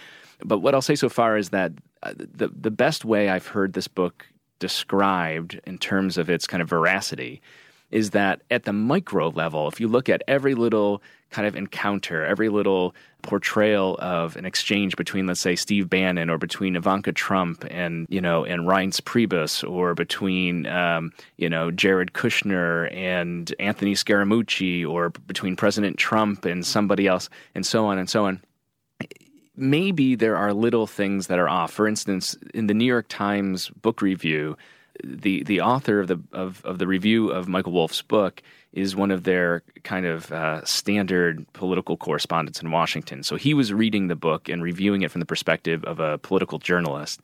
But 0.44 0.59
what 0.59 0.74
I'll 0.74 0.83
say 0.83 0.94
so 0.94 1.09
far 1.09 1.37
is 1.37 1.51
that 1.51 1.72
uh, 2.03 2.12
the 2.16 2.48
the 2.48 2.70
best 2.70 3.05
way 3.05 3.31
I've 3.31 3.46
heard 3.46 3.72
this 3.72 3.88
book 3.88 4.27
described 4.59 5.61
in 5.64 5.79
terms 5.79 6.18
of 6.18 6.29
its 6.29 6.46
kind 6.46 6.62
of 6.62 6.68
veracity 6.68 7.40
is 7.90 8.11
that 8.11 8.42
at 8.51 8.64
the 8.64 8.72
micro 8.72 9.29
level, 9.29 9.68
if 9.68 9.81
you 9.81 9.88
look 9.88 10.09
at 10.09 10.22
every 10.29 10.55
little 10.55 11.03
kind 11.31 11.46
of 11.46 11.57
encounter, 11.57 12.24
every 12.24 12.48
little 12.48 12.94
portrayal 13.22 13.96
of 14.01 14.37
an 14.37 14.44
exchange 14.44 14.96
between, 14.96 15.27
let's 15.27 15.40
say, 15.40 15.57
Steve 15.57 15.90
Bannon 15.90 16.31
or 16.31 16.38
between 16.38 16.77
Ivanka 16.77 17.12
Trump 17.12 17.64
and, 17.70 18.07
you 18.09 18.20
know, 18.20 18.44
and 18.44 18.62
Reince 18.62 19.01
Priebus 19.01 19.68
or 19.68 19.94
between, 19.94 20.66
um, 20.66 21.12
you 21.37 21.48
know, 21.48 21.70
Jared 21.70 22.12
Kushner 22.12 22.92
and 22.94 23.55
Anthony 23.59 23.94
Scaramucci 23.94 24.87
or 24.88 25.11
between 25.11 25.57
President 25.57 25.98
Trump 25.98 26.44
and 26.44 26.64
somebody 26.64 27.07
else 27.07 27.29
and 27.55 27.66
so 27.66 27.87
on 27.87 27.98
and 27.98 28.09
so 28.09 28.24
on. 28.24 28.40
Maybe 29.57 30.14
there 30.14 30.37
are 30.37 30.55
little 30.55 30.87
things 30.87 31.27
that 31.27 31.38
are 31.38 31.48
off. 31.48 31.72
For 31.72 31.88
instance, 31.88 32.37
in 32.55 32.68
the 32.68 32.74
New 32.74 32.85
York 32.85 33.07
Times 33.09 33.70
book 33.70 34.01
review, 34.01 34.57
the 35.04 35.42
the 35.44 35.61
author 35.61 36.00
of 36.00 36.08
the 36.08 36.20
of, 36.32 36.64
of 36.64 36.78
the 36.78 36.87
review 36.87 37.30
of 37.30 37.48
Michael 37.48 37.72
Wolff's 37.72 38.02
book 38.02 38.42
is 38.72 38.94
one 38.94 39.11
of 39.11 39.24
their 39.24 39.62
kind 39.82 40.06
of 40.06 40.30
uh, 40.30 40.64
standard 40.64 41.46
political 41.52 41.96
correspondents 41.96 42.61
in 42.61 42.70
Washington. 42.70 43.22
So 43.22 43.37
he 43.37 43.54
was 43.54 43.72
reading 43.72 44.08
the 44.08 44.16
book 44.16 44.48
and 44.48 44.62
reviewing 44.62 45.02
it 45.02 45.11
from 45.11 45.20
the 45.20 45.26
perspective 45.26 45.84
of 45.84 46.00
a 46.00 46.18
political 46.18 46.58
journalist. 46.58 47.20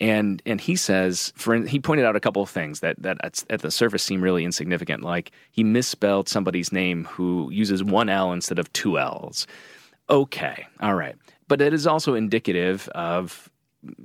And 0.00 0.42
and 0.46 0.60
he 0.60 0.74
says, 0.74 1.32
for 1.36 1.54
he 1.54 1.78
pointed 1.78 2.06
out 2.06 2.16
a 2.16 2.20
couple 2.20 2.42
of 2.42 2.50
things 2.50 2.80
that 2.80 3.00
that 3.02 3.18
at, 3.22 3.44
at 3.50 3.60
the 3.60 3.70
surface 3.70 4.02
seem 4.02 4.22
really 4.22 4.44
insignificant, 4.44 5.02
like 5.02 5.32
he 5.50 5.62
misspelled 5.62 6.28
somebody's 6.28 6.72
name 6.72 7.04
who 7.04 7.50
uses 7.52 7.84
one 7.84 8.08
L 8.08 8.32
instead 8.32 8.58
of 8.58 8.72
two 8.72 8.98
L's. 8.98 9.46
Okay, 10.08 10.66
all 10.80 10.94
right, 10.94 11.16
but 11.46 11.60
it 11.60 11.74
is 11.74 11.86
also 11.86 12.14
indicative 12.14 12.88
of 12.94 13.50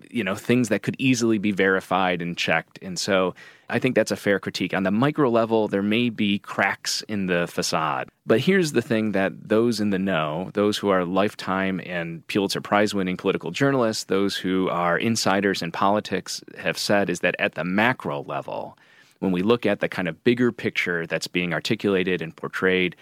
you 0.10 0.24
know 0.24 0.36
things 0.36 0.70
that 0.70 0.82
could 0.82 0.96
easily 0.98 1.38
be 1.38 1.52
verified 1.52 2.22
and 2.22 2.38
checked. 2.38 2.80
And 2.82 2.98
so 2.98 3.36
i 3.70 3.80
think 3.80 3.96
that's 3.96 4.12
a 4.12 4.16
fair 4.16 4.40
critique. 4.40 4.74
On 4.74 4.84
the 4.84 4.92
micro 4.92 5.30
level 5.30 5.68
there 5.68 5.84
may 5.84 6.10
be 6.10 6.40
cracks 6.40 7.04
in 7.08 7.28
the 7.28 7.48
facade. 7.48 8.10
But 8.26 8.40
here's 8.40 8.72
the 8.72 8.82
thing 8.82 9.12
that 9.12 9.50
those 9.50 9.80
in 9.80 9.90
the 9.92 10.00
know 10.00 10.50
those 10.54 10.78
who 10.78 10.90
are 10.90 11.06
lifetime 11.06 11.82
and 11.86 12.26
pulitzer 12.28 12.62
prize 12.62 12.94
winning 12.94 13.18
political 13.18 13.52
journalists 13.52 14.06
those 14.06 14.36
who 14.36 14.70
are 14.70 14.98
insiders 14.98 15.62
in 15.62 15.72
politics 15.72 16.42
have 16.58 16.78
said 16.78 17.10
is 17.10 17.20
that 17.20 17.36
at 17.40 17.56
the 17.56 17.64
macro 17.64 18.24
level 18.24 18.78
when 19.20 19.32
we 19.32 19.42
look 19.42 19.66
at 19.66 19.80
the 19.80 19.90
kind 19.90 20.08
of 20.08 20.24
bigger 20.24 20.52
picture 20.52 21.08
that's 21.08 21.28
being 21.28 21.54
articulated 21.54 22.22
and 22.22 22.36
portrayed 22.36 22.96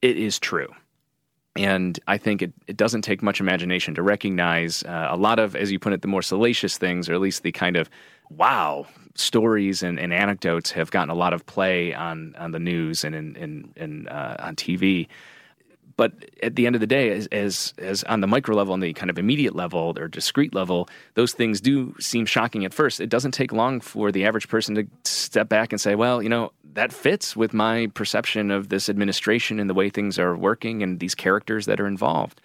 it 0.00 0.16
is 0.16 0.38
true 0.38 0.68
and 1.56 1.98
I 2.06 2.16
think 2.16 2.42
it, 2.42 2.52
it 2.66 2.76
doesn't 2.76 3.02
take 3.02 3.22
much 3.22 3.40
imagination 3.40 3.94
to 3.94 4.02
recognize 4.02 4.82
uh, 4.84 5.08
a 5.10 5.16
lot 5.16 5.38
of, 5.38 5.54
as 5.54 5.70
you 5.70 5.78
put 5.78 5.92
it, 5.92 6.00
the 6.02 6.08
more 6.08 6.22
salacious 6.22 6.78
things, 6.78 7.08
or 7.08 7.14
at 7.14 7.20
least 7.20 7.42
the 7.42 7.52
kind 7.52 7.76
of 7.76 7.90
wow 8.30 8.86
stories 9.14 9.82
and, 9.82 9.98
and 9.98 10.12
anecdotes 10.14 10.70
have 10.70 10.90
gotten 10.90 11.10
a 11.10 11.14
lot 11.14 11.34
of 11.34 11.44
play 11.44 11.92
on, 11.92 12.34
on 12.38 12.52
the 12.52 12.58
news 12.58 13.04
and 13.04 13.14
in, 13.14 13.36
in, 13.36 13.72
in 13.76 14.08
uh, 14.08 14.36
on 14.38 14.56
TV. 14.56 15.08
But 15.96 16.12
at 16.42 16.56
the 16.56 16.66
end 16.66 16.74
of 16.74 16.80
the 16.80 16.86
day, 16.86 17.10
as, 17.10 17.26
as, 17.28 17.74
as 17.78 18.04
on 18.04 18.20
the 18.20 18.26
micro 18.26 18.56
level, 18.56 18.72
on 18.72 18.80
the 18.80 18.92
kind 18.92 19.10
of 19.10 19.18
immediate 19.18 19.54
level 19.54 19.94
or 19.96 20.08
discrete 20.08 20.54
level, 20.54 20.88
those 21.14 21.32
things 21.32 21.60
do 21.60 21.94
seem 22.00 22.26
shocking 22.26 22.64
at 22.64 22.72
first. 22.72 23.00
It 23.00 23.08
doesn't 23.08 23.32
take 23.32 23.52
long 23.52 23.80
for 23.80 24.10
the 24.10 24.24
average 24.24 24.48
person 24.48 24.74
to 24.74 24.86
step 25.04 25.48
back 25.48 25.72
and 25.72 25.80
say, 25.80 25.94
"Well, 25.94 26.22
you 26.22 26.28
know, 26.28 26.52
that 26.74 26.92
fits 26.92 27.36
with 27.36 27.52
my 27.52 27.88
perception 27.94 28.50
of 28.50 28.68
this 28.68 28.88
administration 28.88 29.60
and 29.60 29.68
the 29.68 29.74
way 29.74 29.90
things 29.90 30.18
are 30.18 30.36
working 30.36 30.82
and 30.82 31.00
these 31.00 31.14
characters 31.14 31.66
that 31.66 31.80
are 31.80 31.86
involved. 31.86 32.40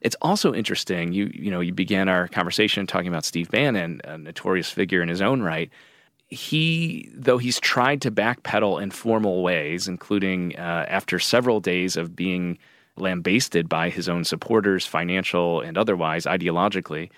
It's 0.00 0.16
also 0.22 0.54
interesting. 0.54 1.12
You 1.12 1.30
you 1.32 1.50
know 1.50 1.60
you 1.60 1.72
began 1.72 2.08
our 2.08 2.26
conversation 2.28 2.86
talking 2.86 3.08
about 3.08 3.24
Steve 3.24 3.50
Bannon, 3.50 4.00
a 4.04 4.16
notorious 4.16 4.70
figure 4.70 5.02
in 5.02 5.08
his 5.08 5.20
own 5.20 5.42
right. 5.42 5.70
He, 6.28 7.10
though 7.12 7.38
he's 7.38 7.58
tried 7.58 8.02
to 8.02 8.10
backpedal 8.10 8.80
in 8.80 8.92
formal 8.92 9.42
ways, 9.42 9.88
including 9.88 10.56
uh, 10.56 10.86
after 10.88 11.18
several 11.18 11.58
days 11.58 11.96
of 11.96 12.14
being 12.14 12.56
lambasted 12.96 13.68
by 13.68 13.88
his 13.88 14.08
own 14.08 14.24
supporters, 14.24 14.86
financial 14.86 15.60
and 15.60 15.78
otherwise, 15.78 16.24
ideologically, 16.24 17.10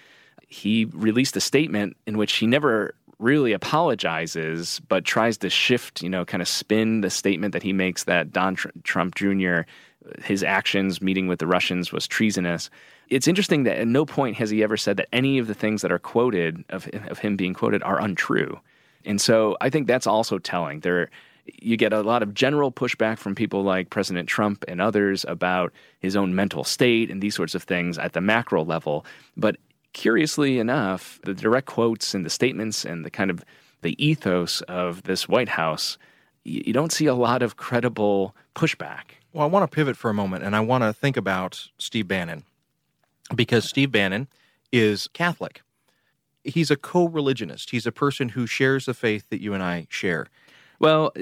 he 0.46 0.84
released 0.86 1.36
a 1.36 1.40
statement 1.40 1.96
in 2.06 2.18
which 2.18 2.34
he 2.34 2.46
never 2.46 2.94
really 3.18 3.52
apologizes, 3.52 4.80
but 4.88 5.04
tries 5.04 5.38
to 5.38 5.48
shift, 5.48 6.02
you 6.02 6.08
know, 6.08 6.24
kind 6.24 6.42
of 6.42 6.48
spin 6.48 7.00
the 7.00 7.10
statement 7.10 7.52
that 7.52 7.62
he 7.62 7.72
makes 7.72 8.04
that 8.04 8.32
Don 8.32 8.56
Tr- 8.56 8.68
Trump 8.82 9.14
Jr., 9.14 9.60
his 10.22 10.42
actions 10.42 11.00
meeting 11.00 11.28
with 11.28 11.38
the 11.38 11.46
Russians 11.46 11.92
was 11.92 12.08
treasonous. 12.08 12.68
It's 13.08 13.28
interesting 13.28 13.62
that 13.64 13.78
at 13.78 13.86
no 13.86 14.04
point 14.04 14.36
has 14.36 14.50
he 14.50 14.62
ever 14.62 14.76
said 14.76 14.96
that 14.96 15.08
any 15.12 15.38
of 15.38 15.46
the 15.46 15.54
things 15.54 15.82
that 15.82 15.92
are 15.92 15.98
quoted 15.98 16.64
of, 16.70 16.88
of 17.08 17.18
him 17.18 17.36
being 17.36 17.54
quoted 17.54 17.82
are 17.84 18.00
untrue. 18.00 18.58
And 19.04 19.20
so 19.20 19.56
I 19.60 19.70
think 19.70 19.86
that's 19.86 20.06
also 20.06 20.38
telling. 20.38 20.80
There, 20.80 21.08
you 21.46 21.76
get 21.76 21.92
a 21.92 22.02
lot 22.02 22.22
of 22.22 22.34
general 22.34 22.70
pushback 22.70 23.18
from 23.18 23.34
people 23.34 23.62
like 23.62 23.90
President 23.90 24.28
Trump 24.28 24.64
and 24.68 24.80
others 24.80 25.24
about 25.28 25.72
his 26.00 26.16
own 26.16 26.34
mental 26.34 26.64
state 26.64 27.10
and 27.10 27.20
these 27.20 27.34
sorts 27.34 27.54
of 27.54 27.62
things 27.62 27.98
at 27.98 28.12
the 28.12 28.20
macro 28.20 28.64
level. 28.64 29.04
But 29.36 29.56
curiously 29.92 30.58
enough, 30.58 31.20
the 31.24 31.34
direct 31.34 31.66
quotes 31.66 32.14
and 32.14 32.24
the 32.24 32.30
statements 32.30 32.84
and 32.84 33.04
the 33.04 33.10
kind 33.10 33.30
of 33.30 33.44
the 33.82 34.02
ethos 34.04 34.60
of 34.62 35.02
this 35.02 35.28
White 35.28 35.48
House, 35.48 35.98
you 36.44 36.72
don't 36.72 36.92
see 36.92 37.06
a 37.06 37.14
lot 37.14 37.42
of 37.42 37.56
credible 37.56 38.34
pushback. 38.54 39.02
Well, 39.32 39.44
I 39.44 39.48
want 39.48 39.68
to 39.68 39.74
pivot 39.74 39.96
for 39.96 40.10
a 40.10 40.14
moment 40.14 40.44
and 40.44 40.54
I 40.54 40.60
want 40.60 40.84
to 40.84 40.92
think 40.92 41.16
about 41.16 41.68
Steve 41.78 42.08
Bannon 42.08 42.44
because 43.34 43.64
Steve 43.64 43.90
Bannon 43.90 44.28
is 44.70 45.08
Catholic. 45.08 45.62
He's 46.44 46.70
a 46.70 46.76
co 46.76 47.06
religionist, 47.06 47.70
he's 47.70 47.86
a 47.86 47.92
person 47.92 48.30
who 48.30 48.46
shares 48.46 48.86
the 48.86 48.94
faith 48.94 49.28
that 49.30 49.40
you 49.40 49.54
and 49.54 49.62
I 49.62 49.86
share. 49.88 50.26
Well, 50.82 51.12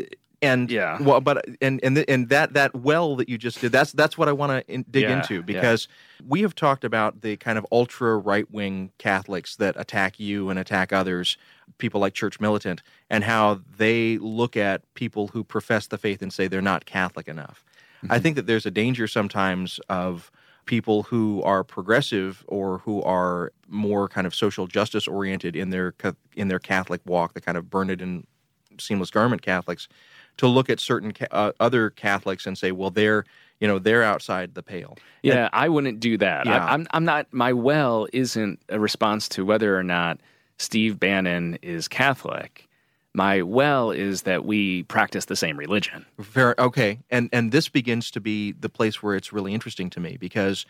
and 0.42 0.70
yeah 0.70 1.00
well 1.02 1.20
but 1.20 1.44
and 1.60 1.80
and 1.82 1.98
and 2.08 2.28
that 2.28 2.52
that 2.54 2.74
well 2.74 3.16
that 3.16 3.28
you 3.28 3.36
just 3.36 3.60
did 3.60 3.72
that's 3.72 3.92
that's 3.92 4.16
what 4.16 4.28
i 4.28 4.32
want 4.32 4.50
to 4.50 4.72
in, 4.72 4.84
dig 4.90 5.02
yeah, 5.02 5.20
into 5.20 5.42
because 5.42 5.88
yeah. 6.18 6.26
we 6.28 6.42
have 6.42 6.54
talked 6.54 6.84
about 6.84 7.20
the 7.20 7.36
kind 7.36 7.58
of 7.58 7.66
ultra 7.70 8.16
right 8.16 8.50
wing 8.50 8.90
catholics 8.98 9.56
that 9.56 9.78
attack 9.78 10.18
you 10.18 10.48
and 10.48 10.58
attack 10.58 10.92
others 10.92 11.36
people 11.78 12.00
like 12.00 12.14
church 12.14 12.40
militant 12.40 12.82
and 13.08 13.24
how 13.24 13.60
they 13.76 14.18
look 14.18 14.56
at 14.56 14.82
people 14.94 15.28
who 15.28 15.44
profess 15.44 15.86
the 15.86 15.98
faith 15.98 16.22
and 16.22 16.32
say 16.32 16.48
they're 16.48 16.62
not 16.62 16.86
catholic 16.86 17.28
enough 17.28 17.64
mm-hmm. 18.02 18.12
i 18.12 18.18
think 18.18 18.36
that 18.36 18.46
there's 18.46 18.66
a 18.66 18.70
danger 18.70 19.06
sometimes 19.06 19.78
of 19.88 20.30
people 20.66 21.04
who 21.04 21.42
are 21.42 21.64
progressive 21.64 22.44
or 22.46 22.78
who 22.78 23.02
are 23.02 23.52
more 23.66 24.08
kind 24.08 24.26
of 24.26 24.34
social 24.34 24.66
justice 24.66 25.08
oriented 25.08 25.56
in 25.56 25.70
their 25.70 25.94
in 26.34 26.48
their 26.48 26.58
catholic 26.58 27.00
walk 27.04 27.34
the 27.34 27.40
kind 27.40 27.58
of 27.58 27.68
Bernardin 27.68 28.26
seamless 28.80 29.10
garment 29.10 29.42
Catholics 29.42 29.88
to 30.36 30.46
look 30.46 30.70
at 30.70 30.80
certain 30.80 31.12
uh, 31.30 31.52
other 31.60 31.90
Catholics 31.90 32.46
and 32.46 32.56
say, 32.56 32.72
well, 32.72 32.90
they're 32.90 33.24
you 33.60 33.68
know 33.68 33.78
they're 33.78 34.02
outside 34.02 34.54
the 34.54 34.62
pale. 34.62 34.96
Yeah, 35.22 35.44
and, 35.44 35.50
I 35.52 35.68
wouldn't 35.68 36.00
do 36.00 36.16
that. 36.18 36.46
Yeah. 36.46 36.64
I, 36.64 36.72
I'm 36.72 36.86
I'm 36.92 37.04
not. 37.04 37.26
My 37.32 37.52
well 37.52 38.06
isn't 38.12 38.60
a 38.68 38.80
response 38.80 39.28
to 39.30 39.44
whether 39.44 39.78
or 39.78 39.82
not 39.82 40.18
Steve 40.58 40.98
Bannon 40.98 41.58
is 41.62 41.88
Catholic. 41.88 42.66
My 43.12 43.42
well 43.42 43.90
is 43.90 44.22
that 44.22 44.44
we 44.44 44.84
practice 44.84 45.26
the 45.26 45.36
same 45.36 45.58
religion. 45.58 46.06
Fair, 46.22 46.54
okay, 46.58 47.00
and 47.10 47.28
and 47.32 47.52
this 47.52 47.68
begins 47.68 48.10
to 48.12 48.20
be 48.20 48.52
the 48.52 48.68
place 48.68 49.02
where 49.02 49.14
it's 49.14 49.32
really 49.32 49.52
interesting 49.52 49.90
to 49.90 50.00
me 50.00 50.16
because 50.18 50.64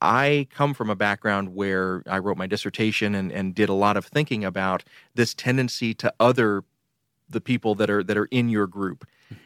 I 0.00 0.46
come 0.54 0.72
from 0.72 0.88
a 0.88 0.96
background 0.96 1.54
where 1.54 2.02
I 2.08 2.18
wrote 2.18 2.38
my 2.38 2.46
dissertation 2.46 3.14
and, 3.14 3.30
and 3.30 3.54
did 3.54 3.68
a 3.68 3.74
lot 3.74 3.96
of 3.96 4.06
thinking 4.06 4.44
about 4.44 4.82
this 5.14 5.34
tendency 5.34 5.92
to 5.94 6.12
other 6.18 6.64
the 7.30 7.40
people 7.40 7.74
that 7.76 7.88
are 7.88 8.02
that 8.02 8.16
are 8.16 8.26
in 8.26 8.48
your 8.48 8.66
group. 8.66 9.06
Mm-hmm. 9.26 9.42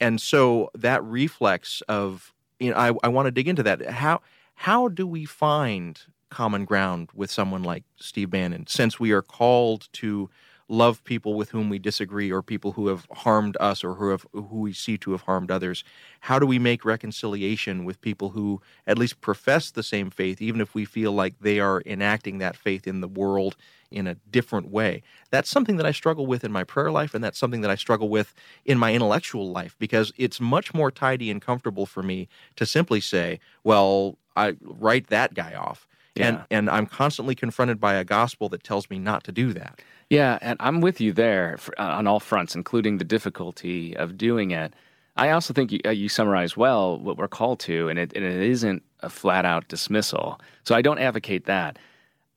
And 0.00 0.20
so 0.20 0.70
that 0.74 1.02
reflex 1.04 1.82
of 1.88 2.32
you 2.58 2.70
know 2.70 2.76
I, 2.76 2.92
I 3.02 3.08
want 3.08 3.26
to 3.26 3.30
dig 3.30 3.48
into 3.48 3.62
that. 3.62 3.86
How 3.86 4.20
how 4.54 4.88
do 4.88 5.06
we 5.06 5.24
find 5.24 6.00
common 6.30 6.64
ground 6.64 7.08
with 7.14 7.30
someone 7.30 7.62
like 7.62 7.84
Steve 7.96 8.30
Bannon 8.30 8.66
since 8.66 9.00
we 9.00 9.12
are 9.12 9.22
called 9.22 9.88
to 9.94 10.28
love 10.68 11.02
people 11.04 11.34
with 11.34 11.50
whom 11.50 11.70
we 11.70 11.78
disagree 11.78 12.30
or 12.30 12.42
people 12.42 12.72
who 12.72 12.88
have 12.88 13.06
harmed 13.12 13.56
us 13.58 13.82
or 13.82 13.94
who 13.94 14.10
have 14.10 14.26
who 14.32 14.60
we 14.60 14.72
see 14.72 14.98
to 14.98 15.12
have 15.12 15.22
harmed 15.22 15.50
others 15.50 15.82
how 16.20 16.38
do 16.38 16.46
we 16.46 16.58
make 16.58 16.84
reconciliation 16.84 17.84
with 17.84 18.00
people 18.00 18.30
who 18.30 18.60
at 18.86 18.98
least 18.98 19.20
profess 19.20 19.70
the 19.70 19.82
same 19.82 20.10
faith 20.10 20.42
even 20.42 20.60
if 20.60 20.74
we 20.74 20.84
feel 20.84 21.12
like 21.12 21.34
they 21.40 21.58
are 21.58 21.82
enacting 21.86 22.38
that 22.38 22.56
faith 22.56 22.86
in 22.86 23.00
the 23.00 23.08
world 23.08 23.56
in 23.90 24.06
a 24.06 24.14
different 24.30 24.68
way? 24.70 25.02
That's 25.30 25.48
something 25.50 25.76
that 25.76 25.86
i 25.86 25.92
struggle 25.92 26.26
with 26.26 26.44
in 26.44 26.52
my 26.52 26.64
prayer 26.64 26.90
life 26.90 27.14
and 27.14 27.24
that's 27.24 27.38
something 27.38 27.62
that 27.62 27.70
i 27.70 27.74
struggle 27.74 28.08
with 28.08 28.34
in 28.64 28.78
my 28.78 28.92
intellectual 28.92 29.50
life 29.50 29.76
because 29.78 30.12
it's 30.16 30.40
much 30.40 30.74
more 30.74 30.90
tidy 30.90 31.30
and 31.30 31.40
comfortable 31.40 31.86
for 31.86 32.02
me 32.02 32.28
to 32.56 32.66
simply 32.66 33.00
say 33.00 33.40
well 33.64 34.18
i 34.36 34.54
write 34.62 35.08
that 35.08 35.34
guy 35.34 35.54
off 35.54 35.86
yeah. 36.14 36.28
and 36.28 36.44
and 36.50 36.70
i'm 36.70 36.86
constantly 36.86 37.34
confronted 37.34 37.80
by 37.80 37.94
a 37.94 38.04
gospel 38.04 38.48
that 38.48 38.62
tells 38.62 38.88
me 38.90 38.98
not 38.98 39.24
to 39.24 39.32
do 39.32 39.52
that 39.52 39.80
yeah, 40.10 40.38
and 40.40 40.56
I'm 40.60 40.80
with 40.80 41.00
you 41.00 41.12
there 41.12 41.56
for, 41.58 41.78
uh, 41.78 41.96
on 41.96 42.06
all 42.06 42.20
fronts, 42.20 42.54
including 42.54 42.98
the 42.98 43.04
difficulty 43.04 43.96
of 43.96 44.16
doing 44.16 44.50
it. 44.52 44.72
I 45.16 45.30
also 45.30 45.52
think 45.52 45.72
you, 45.72 45.80
uh, 45.84 45.90
you 45.90 46.08
summarize 46.08 46.56
well 46.56 46.98
what 46.98 47.18
we're 47.18 47.28
called 47.28 47.60
to, 47.60 47.88
and 47.88 47.98
it, 47.98 48.12
and 48.14 48.24
it 48.24 48.40
isn't 48.40 48.82
a 49.00 49.10
flat 49.10 49.44
out 49.44 49.68
dismissal. 49.68 50.40
So 50.64 50.74
I 50.74 50.82
don't 50.82 50.98
advocate 50.98 51.44
that. 51.46 51.78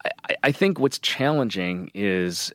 I, 0.03 0.35
I 0.43 0.51
think 0.51 0.79
what's 0.79 0.99
challenging 0.99 1.91
is, 1.93 2.51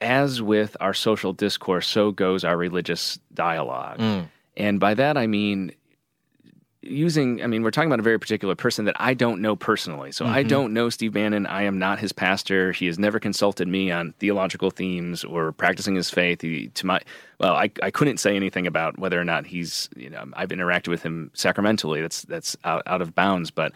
as 0.00 0.40
with 0.40 0.76
our 0.80 0.94
social 0.94 1.32
discourse, 1.32 1.88
so 1.88 2.12
goes 2.12 2.44
our 2.44 2.56
religious 2.56 3.18
dialogue. 3.34 3.98
Mm. 3.98 4.28
And 4.56 4.78
by 4.78 4.94
that 4.94 5.16
I 5.16 5.26
mean 5.26 5.72
using, 6.82 7.42
I 7.42 7.46
mean, 7.46 7.62
we're 7.62 7.70
talking 7.70 7.90
about 7.90 8.00
a 8.00 8.02
very 8.02 8.18
particular 8.18 8.54
person 8.54 8.86
that 8.86 8.96
I 8.98 9.14
don't 9.14 9.40
know 9.40 9.54
personally. 9.54 10.12
So 10.12 10.24
mm-hmm. 10.24 10.34
I 10.34 10.42
don't 10.42 10.72
know 10.72 10.88
Steve 10.88 11.12
Bannon. 11.12 11.46
I 11.46 11.62
am 11.62 11.78
not 11.78 11.98
his 11.98 12.12
pastor. 12.12 12.72
He 12.72 12.86
has 12.86 12.98
never 12.98 13.20
consulted 13.20 13.68
me 13.68 13.90
on 13.90 14.12
theological 14.18 14.70
themes 14.70 15.22
or 15.22 15.52
practicing 15.52 15.94
his 15.94 16.10
faith. 16.10 16.40
He, 16.40 16.68
to 16.68 16.86
my, 16.86 17.00
well, 17.38 17.54
I, 17.54 17.70
I 17.82 17.90
couldn't 17.90 18.16
say 18.16 18.34
anything 18.34 18.66
about 18.66 18.98
whether 18.98 19.20
or 19.20 19.24
not 19.24 19.46
he's, 19.46 19.90
you 19.94 20.08
know, 20.08 20.24
I've 20.32 20.48
interacted 20.48 20.88
with 20.88 21.02
him 21.02 21.30
sacramentally. 21.34 22.00
That's, 22.00 22.22
that's 22.22 22.56
out, 22.64 22.82
out 22.86 23.02
of 23.02 23.14
bounds. 23.14 23.50
But 23.50 23.72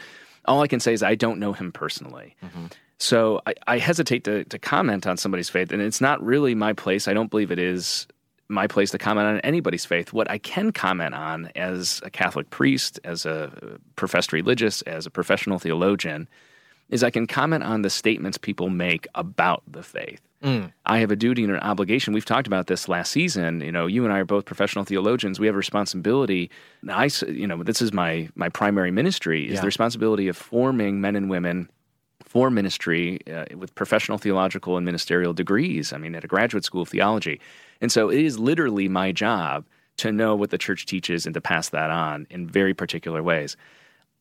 all 0.47 0.63
I 0.63 0.67
can 0.67 0.81
say 0.81 0.93
is 0.93 1.03
I 1.03 1.15
don't 1.15 1.39
know 1.39 1.53
him 1.53 1.73
personally. 1.73 2.37
Mm-hmm. 2.43 2.67
So 2.99 3.43
I, 3.47 3.55
I 3.67 3.79
hesitate 3.79 4.25
to, 4.25 4.45
to 4.45 4.59
comment 4.59 5.07
on 5.07 5.17
somebody's 5.17 5.51
faith, 5.51 5.73
and 5.73 5.83
it's 5.83 6.01
not 6.01 6.25
really 6.25 6.55
my 6.55 6.73
place. 6.73 7.09
I 7.09 7.13
don't 7.13 7.31
believe 7.31 7.51
it 7.51 7.59
is 7.59 8.07
my 8.49 8.67
place 8.67 8.91
to 8.91 8.99
comment 8.99 9.27
on 9.27 9.41
anybody's 9.41 9.85
faith. 9.85 10.13
What 10.13 10.31
I 10.31 10.39
can 10.39 10.71
comment 10.71 11.15
on 11.15 11.51
as 11.55 12.01
a 12.05 12.11
Catholic 12.11 12.51
priest, 12.51 13.01
as 13.05 13.25
a 13.25 13.79
professed 13.97 14.33
religious, 14.33 14.83
as 14.83 15.07
a 15.07 15.11
professional 15.11 15.59
theologian, 15.59 16.29
is 16.91 17.03
I 17.03 17.11
can 17.11 17.27
comment 17.27 17.65
on 17.65 17.83
the 17.83 17.91
statements 17.91 18.37
people 18.37 18.69
make 18.69 19.07
about 19.15 19.63
the 19.67 19.83
faith. 19.83 20.21
Mm. 20.43 20.73
I 20.85 20.99
have 20.99 21.11
a 21.11 21.17
duty 21.17 21.43
and 21.43 21.53
an 21.53 21.61
obligation. 21.61 22.13
We've 22.13 22.25
talked 22.25 22.47
about 22.47 22.67
this 22.67 22.87
last 22.87 23.11
season. 23.11 23.63
You 23.63 23.73
know, 23.73 23.87
you 23.87 24.05
and 24.05 24.13
I 24.13 24.19
are 24.19 24.27
both 24.27 24.45
professional 24.45 24.85
theologians. 24.85 25.41
We 25.41 25.47
have 25.47 25.55
a 25.55 25.59
responsibility. 25.59 26.51
I, 26.87 27.09
you 27.27 27.47
know, 27.47 27.63
this 27.63 27.81
is 27.81 27.95
my 27.95 28.29
my 28.35 28.51
primary 28.51 28.91
ministry 28.91 29.47
is 29.47 29.55
yeah. 29.55 29.61
the 29.61 29.67
responsibility 29.67 30.29
of 30.29 30.37
forming 30.37 31.01
men 31.01 31.17
and 31.17 31.31
women 31.31 31.71
for 32.23 32.51
ministry 32.51 33.21
uh, 33.33 33.45
with 33.57 33.75
professional 33.75 34.19
theological 34.19 34.77
and 34.77 34.85
ministerial 34.85 35.33
degrees. 35.33 35.93
I 35.93 35.99
mean, 35.99 36.15
at 36.15 36.25
a 36.25 36.29
graduate 36.29 36.65
school 36.65 36.83
of 36.83 36.89
theology. 36.89 37.41
And 37.81 37.91
so 37.91 38.09
it 38.09 38.21
is 38.21 38.39
literally 38.39 38.89
my 38.89 39.13
job 39.13 39.65
to 39.99 40.13
know 40.13 40.35
what 40.35 40.51
the 40.51 40.59
church 40.59 40.87
teaches 40.87 41.27
and 41.27 41.35
to 41.35 41.41
pass 41.41 41.69
that 41.71 41.91
on 41.91 42.27
in 42.31 42.49
very 42.49 42.75
particular 42.75 43.23
ways. 43.23 43.57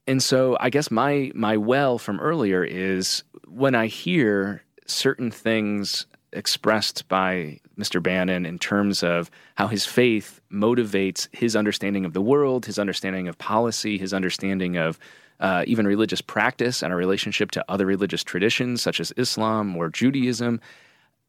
And 0.06 0.22
so 0.22 0.58
I 0.60 0.70
guess 0.70 0.92
my 0.92 1.32
my 1.34 1.58
well 1.58 1.98
from 1.98 2.20
earlier 2.20 2.63
is 2.63 3.24
when 3.48 3.74
I 3.74 3.88
hear 3.88 4.63
certain 4.86 5.32
things 5.32 6.06
expressed 6.34 7.08
by 7.08 7.60
Mr. 7.78 8.02
Bannon 8.02 8.46
in 8.46 8.60
terms 8.60 9.04
of 9.04 9.32
how 9.56 9.68
his 9.68 9.86
faith 9.86 10.42
motivates 10.52 11.28
his 11.32 11.56
understanding 11.56 12.06
of 12.06 12.13
the 12.13 12.22
world, 12.22 12.66
his 12.66 12.80
understanding 12.80 13.28
of 13.28 13.38
policy, 13.38 13.98
his 13.98 14.13
understanding 14.13 14.78
of 14.78 15.00
uh, 15.39 15.63
even 15.68 15.88
religious 15.88 16.22
practice 16.22 16.82
and 16.82 16.92
our 16.92 16.98
relationship 16.98 17.52
to 17.52 17.66
other 17.70 17.86
religious 17.86 18.24
traditions 18.24 18.82
such 18.82 19.00
as 19.00 19.13
Islam 19.18 19.76
or 19.76 19.89
Judaism 19.89 20.60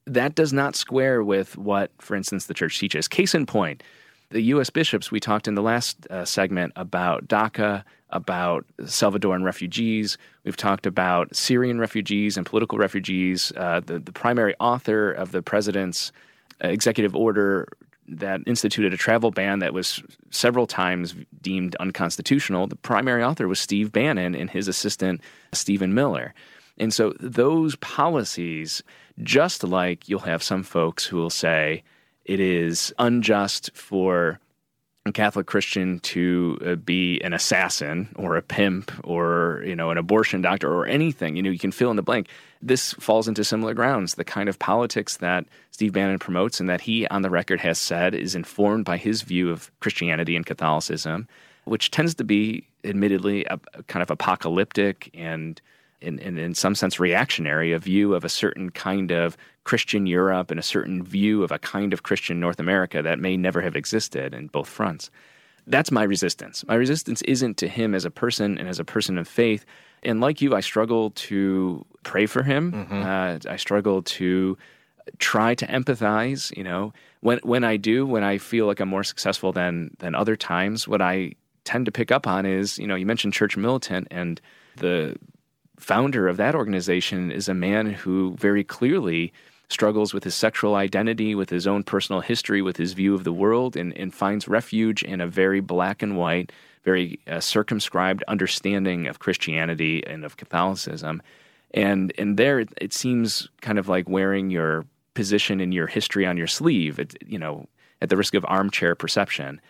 that 0.07 0.35
does 0.35 0.53
not 0.53 0.77
square 0.77 1.23
with 1.23 1.57
what, 1.57 1.91
for 1.99 2.15
instance, 2.15 2.47
the 2.47 2.55
church 2.55 2.79
teaches. 2.79 3.09
Case 3.09 3.35
in 3.35 3.47
point, 3.47 3.83
the 4.31 4.43
U.S. 4.43 4.71
bishops, 4.71 5.11
we 5.11 5.21
talked 5.21 5.49
in 5.49 5.55
the 5.55 5.63
last 5.63 6.07
uh, 6.11 6.25
segment 6.25 6.73
about 6.77 7.27
DACA, 7.29 7.85
about 8.11 8.65
Salvadoran 8.83 9.45
refugees. 9.45 10.19
We've 10.45 10.57
talked 10.57 10.87
about 10.87 11.35
Syrian 11.35 11.79
refugees 11.79 12.37
and 12.37 12.47
political 12.47 12.79
refugees. 12.79 13.53
Uh, 13.57 13.81
the, 13.81 13.99
the 13.99 14.13
primary 14.13 14.55
author 14.61 15.11
of 15.11 15.33
the 15.33 15.43
president's 15.43 16.13
executive 16.61 17.15
order 17.15 17.69
that 18.07 18.41
instituted 18.47 18.93
a 18.93 18.97
travel 18.97 19.31
ban 19.31 19.61
that 19.61 19.73
was 19.73 20.03
several 20.31 20.67
times 20.67 21.15
deemed 21.41 21.75
unconstitutional, 21.77 22.67
the 22.67 22.77
primary 22.77 23.23
author 23.23 23.49
was 23.49 23.59
Steve 23.59 23.93
Bannon 23.93 24.35
and 24.35 24.51
his 24.51 24.69
assistant, 24.69 25.21
Stephen 25.53 25.95
Miller. 25.95 26.35
And 26.79 26.93
so 26.93 27.15
those 27.21 27.77
policies 27.77 28.83
just 29.23 29.65
like 29.65 30.09
you'll 30.09 30.21
have 30.21 30.43
some 30.43 30.63
folks 30.63 31.05
who 31.05 31.17
will 31.17 31.31
say 31.31 31.83
it 32.25 32.41
is 32.41 32.93
unjust 32.99 33.71
for 33.75 34.41
a 35.07 35.13
Catholic 35.13 35.47
Christian 35.47 36.01
to 36.01 36.59
uh, 36.65 36.75
be 36.77 37.21
an 37.21 37.35
assassin 37.35 38.09
or 38.17 38.37
a 38.37 38.43
pimp 38.43 38.91
or 39.05 39.63
you 39.67 39.77
know 39.77 39.91
an 39.91 39.99
abortion 39.99 40.41
doctor 40.41 40.73
or 40.73 40.87
anything. 40.87 41.37
You 41.37 41.43
know, 41.43 41.51
you 41.51 41.59
can 41.59 41.73
fill 41.73 41.91
in 41.91 41.97
the 41.97 42.03
blank. 42.03 42.29
This 42.63 42.95
falls 42.95 43.29
into 43.29 43.45
similar 43.45 43.75
grounds. 43.75 44.15
The 44.15 44.25
kind 44.25 44.49
of 44.49 44.59
politics 44.59 45.19
that 45.19 45.45
Steve 45.71 45.93
Bannon 45.93 46.19
promotes 46.19 46.59
and 46.61 46.71
that 46.71 46.81
he, 46.81 47.07
on 47.09 47.21
the 47.21 47.29
record, 47.29 47.61
has 47.61 47.79
said 47.79 48.15
is 48.15 48.35
informed 48.35 48.87
by 48.87 48.97
his 48.97 49.21
view 49.21 49.51
of 49.51 49.71
Christianity 49.81 50.37
and 50.37 50.47
Catholicism, 50.47 51.29
which 51.65 51.91
tends 51.91 52.15
to 52.15 52.25
be, 52.25 52.67
admittedly, 52.83 53.45
a, 53.45 53.61
a 53.75 53.83
kind 53.83 54.03
of 54.03 54.11
apocalyptic 54.11 55.11
and 55.13 55.61
in, 56.05 56.19
in, 56.19 56.39
in 56.39 56.55
some 56.55 56.75
sense 56.75 57.01
reactionary, 57.01 57.73
a 57.73 57.79
view 57.79 58.15
of 58.15 58.25
a 58.25 58.29
certain 58.29 58.71
kind 58.71 59.11
of 59.11 59.37
Christian 59.65 60.07
Europe 60.07 60.51
and 60.51 60.61
a 60.61 60.63
certain 60.63 61.03
view 61.03 61.43
of 61.43 61.51
a 61.51 61.59
kind 61.59 61.93
of 61.93 62.03
Christian 62.03 62.39
North 62.39 62.61
America 62.61 63.03
that 63.03 63.19
may 63.19 63.37
never 63.37 63.61
have 63.63 63.77
existed 63.77 64.35
in 64.35 64.49
both 64.49 64.69
fronts. 64.69 65.11
That's 65.67 65.91
my 65.91 66.03
resistance. 66.03 66.65
My 66.67 66.75
resistance 66.75 67.23
isn't 67.23 67.57
to 67.59 67.69
him 67.69 67.95
as 67.95 68.05
a 68.05 68.11
person 68.11 68.59
and 68.59 68.69
as 68.69 68.79
a 68.79 68.85
person 68.85 69.17
of 69.17 69.27
faith. 69.27 69.65
And 70.03 70.21
like 70.21 70.43
you, 70.43 70.55
I 70.55 70.61
struggle 70.61 71.11
to 71.11 71.85
pray 72.03 72.27
for 72.27 72.43
him. 72.43 72.73
Mm-hmm. 72.73 73.03
Uh, 73.03 73.53
I 73.53 73.57
struggle 73.57 74.03
to 74.03 74.59
try 75.19 75.55
to 75.55 75.67
empathize. 75.67 76.55
You 76.55 76.65
know, 76.65 76.93
when 77.21 77.39
when 77.43 77.65
I 77.65 77.79
do, 77.79 78.07
when 78.07 78.23
I 78.23 78.37
feel 78.37 78.67
like 78.67 78.81
I'm 78.81 78.91
more 78.91 79.05
successful 79.05 79.53
than 79.53 79.97
than 80.01 80.15
other 80.15 80.37
times, 80.37 80.87
what 80.87 81.01
I 81.01 81.33
tend 81.65 81.87
to 81.87 81.93
pick 81.93 82.13
up 82.13 82.27
on 82.27 82.45
is, 82.45 82.79
you 82.79 82.87
know, 82.87 82.95
you 82.95 83.07
mentioned 83.07 83.33
church 83.33 83.57
militant 83.57 84.09
and 84.11 84.41
the 84.77 85.17
founder 85.85 86.29
of 86.29 86.39
that 86.39 86.55
organization 86.55 87.31
is 87.31 87.47
a 87.47 87.55
man 87.55 87.93
who 87.93 88.35
very 88.37 88.65
clearly 88.65 89.33
struggles 89.69 90.15
with 90.15 90.25
his 90.25 90.35
sexual 90.35 90.77
identity, 90.77 91.35
with 91.35 91.51
his 91.51 91.67
own 91.67 91.83
personal 91.83 92.23
history, 92.23 92.63
with 92.63 92.79
his 92.79 92.95
view 92.95 93.15
of 93.15 93.25
the 93.25 93.33
world, 93.33 93.77
and, 93.77 93.97
and 93.99 94.15
finds 94.15 94.49
refuge 94.49 95.03
in 95.03 95.21
a 95.21 95.27
very 95.27 95.61
black 95.61 96.03
and 96.03 96.17
white, 96.17 96.53
very 96.85 97.21
uh, 97.27 97.39
circumscribed 97.39 98.25
understanding 98.29 99.07
of 99.07 99.19
Christianity 99.19 100.03
and 100.07 100.25
of 100.25 100.39
Catholicism. 100.39 101.23
And 101.73 102.13
and 102.17 102.39
there, 102.39 102.61
it, 102.61 102.71
it, 102.81 102.93
seems 102.95 103.49
kind 103.61 103.79
of 103.79 103.89
like 103.89 104.09
wearing 104.09 104.49
your 104.49 104.87
position 105.13 105.61
and 105.61 105.75
your 105.75 105.87
history 105.87 106.25
on 106.25 106.39
your 106.39 106.47
sleeve. 106.47 106.99
It, 106.99 107.15
you 107.27 107.39
know, 107.39 107.67
at 108.01 108.09
the 108.09 108.17
risk 108.17 108.35
of 108.35 108.45
armchair 108.49 108.95
perception 108.95 109.61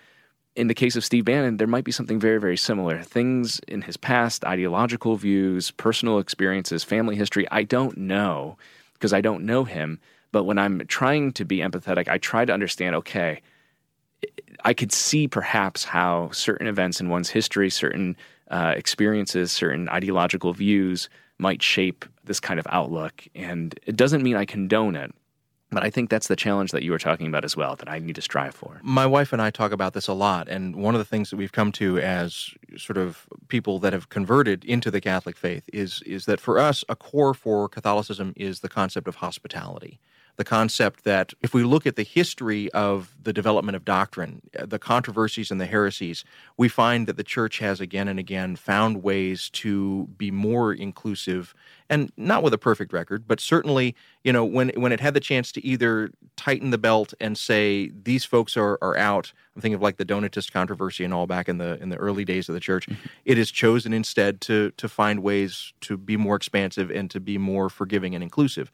in 0.57 0.69
the 0.69 0.75
case 0.75 0.97
of 0.97 1.05
Steve 1.05 1.25
Bannon, 1.25 1.57
there 1.57 1.67
might 1.67 1.85
be 1.85 1.93
something 1.93 2.21
very, 2.21 2.39
very 2.39 2.57
similar. 2.57 3.03
Things 3.03 3.61
in 3.67 3.83
his 3.83 3.97
past, 3.97 4.45
ideological 4.45 5.17
views, 5.17 5.71
personal 5.73 6.19
experiences, 6.19 6.85
family 6.85 7.17
history, 7.17 7.47
I 7.51 7.65
don't 7.65 7.97
know 7.97 8.57
because 8.95 9.13
I 9.13 9.21
don't 9.21 9.45
know 9.45 9.65
him. 9.65 10.01
But 10.33 10.45
when 10.45 10.59
I'm 10.59 10.87
trying 10.87 11.33
to 11.33 11.45
be 11.45 11.59
empathetic, 11.59 12.09
I 12.09 12.19
try 12.19 12.45
to 12.45 12.53
understand, 12.53 12.95
okay, 12.97 13.41
I 14.65 14.75
could 14.75 14.93
see 14.93 15.29
perhaps 15.29 15.85
how 15.85 16.31
certain 16.31 16.67
events 16.67 17.01
in 17.01 17.09
one's 17.09 17.31
history, 17.31 17.71
certain 17.71 18.17
uh, 18.51 18.75
experiences, 18.77 19.53
certain 19.53 19.89
ideological 19.89 20.53
views 20.53 21.09
might 21.39 21.63
shape 21.63 22.05
this 22.25 22.41
kind 22.41 22.61
of 22.61 22.67
outlook. 22.71 23.27
And 23.35 23.79
it 23.87 23.97
doesn't 23.97 24.23
mean 24.23 24.37
I 24.37 24.45
condone 24.45 24.97
it. 24.97 25.13
But 25.75 25.85
I 25.85 25.91
think 25.91 26.09
that's 26.09 26.29
the 26.29 26.37
challenge 26.37 26.71
that 26.71 26.83
you 26.83 26.93
were 26.93 26.99
talking 26.99 27.27
about 27.27 27.45
as 27.45 27.57
well, 27.57 27.75
that 27.77 27.89
I 27.89 27.99
need 27.99 28.15
to 28.15 28.23
strive 28.23 28.55
for. 28.55 28.81
My 28.83 29.07
wife 29.07 29.33
and 29.33 29.43
I 29.43 29.51
talk 29.51 29.73
about 29.73 29.93
this 29.93 30.07
a 30.07 30.13
lot. 30.13 30.49
And 30.49 30.77
one 30.77 30.95
of 30.95 31.01
the 31.01 31.05
things 31.05 31.31
that 31.31 31.37
we've 31.37 31.53
come 31.53 31.73
to 31.73 31.99
as 31.99 32.51
sort 32.77 32.97
of 32.97 33.27
people 33.49 33.79
that 33.81 33.93
have 33.93 34.09
converted 34.09 34.65
into 34.65 34.91
the 34.91 35.01
Catholic 35.01 35.37
faith 35.37 35.69
is, 35.73 36.01
is 36.03 36.27
that 36.27 36.41
for 36.41 36.59
us, 36.59 36.85
a 36.89 36.97
core 36.97 37.35
for 37.35 37.69
Catholicism 37.69 38.33
is 38.37 38.61
the 38.61 38.69
concept 38.69 39.09
of 39.09 39.17
hospitality 39.17 39.99
the 40.37 40.45
concept 40.45 41.05
that 41.05 41.33
if 41.43 41.55
we 41.55 41.63
look 41.63 41.87
at 41.87 41.97
the 41.97 42.03
history 42.03 42.71
of 42.73 43.15
the 43.23 43.33
development 43.33 43.77
of 43.77 43.85
doctrine, 43.85 44.43
the 44.53 44.79
controversies 44.79 45.51
and 45.51 45.61
the 45.61 45.67
heresies, 45.67 46.25
we 46.57 46.69
find 46.69 47.07
that 47.07 47.17
the 47.17 47.23
church 47.23 47.59
has 47.59 47.81
again 47.81 48.09
and 48.09 48.19
again 48.19 48.57
found 48.57 49.03
ways 49.03 49.49
to 49.51 50.09
be 50.19 50.31
more 50.31 50.73
inclusive 50.73 51.55
and 51.89 52.11
not 52.17 52.43
with 52.43 52.53
a 52.53 52.59
perfect 52.59 52.93
record, 52.93 53.29
but 53.29 53.39
certainly, 53.39 53.95
you 54.25 54.33
know, 54.33 54.45
when 54.45 54.71
when 54.71 54.91
it 54.91 55.01
had 55.01 55.15
the 55.15 55.21
chance 55.21 55.53
to 55.53 55.65
either 55.65 56.11
tighten 56.37 56.71
the 56.71 56.79
belt 56.79 57.15
and 57.21 57.39
say 57.39 57.91
these 58.03 58.25
folks 58.25 58.57
are, 58.57 58.79
are 58.83 58.97
out. 58.97 59.33
I'm 59.55 59.63
thinking 59.63 59.77
of 59.77 59.83
like 59.83 59.99
the 59.99 60.05
Donatist 60.05 60.51
controversy 60.51 61.05
and 61.05 61.15
all 61.15 61.27
back 61.27 61.49
in 61.49 61.59
the 61.59 61.81
in 61.81 61.91
the 61.91 61.97
early 61.97 62.25
days 62.25 62.49
of 62.49 62.55
the 62.55 62.61
church. 62.61 62.89
Mm-hmm. 62.89 63.07
It 63.25 63.39
has 63.39 63.51
chosen 63.51 63.93
instead 63.93 64.41
to 64.43 64.73
to 64.73 64.89
find 64.89 65.23
ways 65.23 65.73
to 65.83 65.97
be 65.97 66.17
more 66.17 66.35
expansive 66.35 66.91
and 66.91 67.11
to 67.11 67.21
be 67.21 67.39
more 67.39 67.69
forgiving 67.69 68.15
and 68.15 68.25
inclusive 68.25 68.73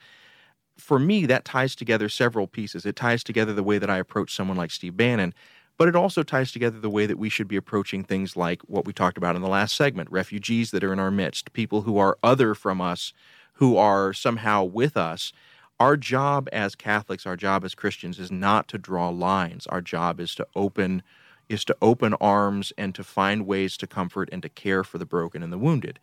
for 0.80 0.98
me, 0.98 1.26
that 1.26 1.44
ties 1.44 1.74
together 1.74 2.08
several 2.08 2.46
pieces. 2.46 2.86
It 2.86 2.96
ties 2.96 3.22
together 3.22 3.52
the 3.52 3.62
way 3.62 3.78
that 3.78 3.90
I 3.90 3.98
approach 3.98 4.34
someone 4.34 4.56
like 4.56 4.70
Steve 4.70 4.96
Bannon, 4.96 5.34
but 5.76 5.88
it 5.88 5.96
also 5.96 6.22
ties 6.22 6.52
together 6.52 6.78
the 6.78 6.90
way 6.90 7.06
that 7.06 7.18
we 7.18 7.28
should 7.28 7.48
be 7.48 7.56
approaching 7.56 8.04
things 8.04 8.36
like 8.36 8.60
what 8.62 8.84
we 8.84 8.92
talked 8.92 9.16
about 9.16 9.36
in 9.36 9.42
the 9.42 9.48
last 9.48 9.76
segment 9.76 10.10
refugees 10.10 10.70
that 10.70 10.84
are 10.84 10.92
in 10.92 10.98
our 10.98 11.10
midst, 11.10 11.52
people 11.52 11.82
who 11.82 11.98
are 11.98 12.18
other 12.22 12.54
from 12.54 12.80
us, 12.80 13.12
who 13.54 13.76
are 13.76 14.12
somehow 14.12 14.64
with 14.64 14.96
us. 14.96 15.32
Our 15.78 15.96
job 15.96 16.48
as 16.52 16.74
Catholics, 16.74 17.26
our 17.26 17.36
job 17.36 17.64
as 17.64 17.74
Christians 17.74 18.18
is 18.18 18.30
not 18.30 18.68
to 18.68 18.78
draw 18.78 19.08
lines. 19.08 19.66
Our 19.68 19.80
job 19.80 20.20
is 20.20 20.34
to 20.34 20.46
open 20.54 21.02
is 21.48 21.64
to 21.64 21.76
open 21.82 22.14
arms 22.20 22.72
and 22.78 22.94
to 22.94 23.02
find 23.02 23.44
ways 23.44 23.76
to 23.76 23.84
comfort 23.84 24.28
and 24.30 24.40
to 24.40 24.48
care 24.48 24.84
for 24.84 24.98
the 24.98 25.04
broken 25.04 25.42
and 25.42 25.52
the 25.52 25.58
wounded 25.58 25.98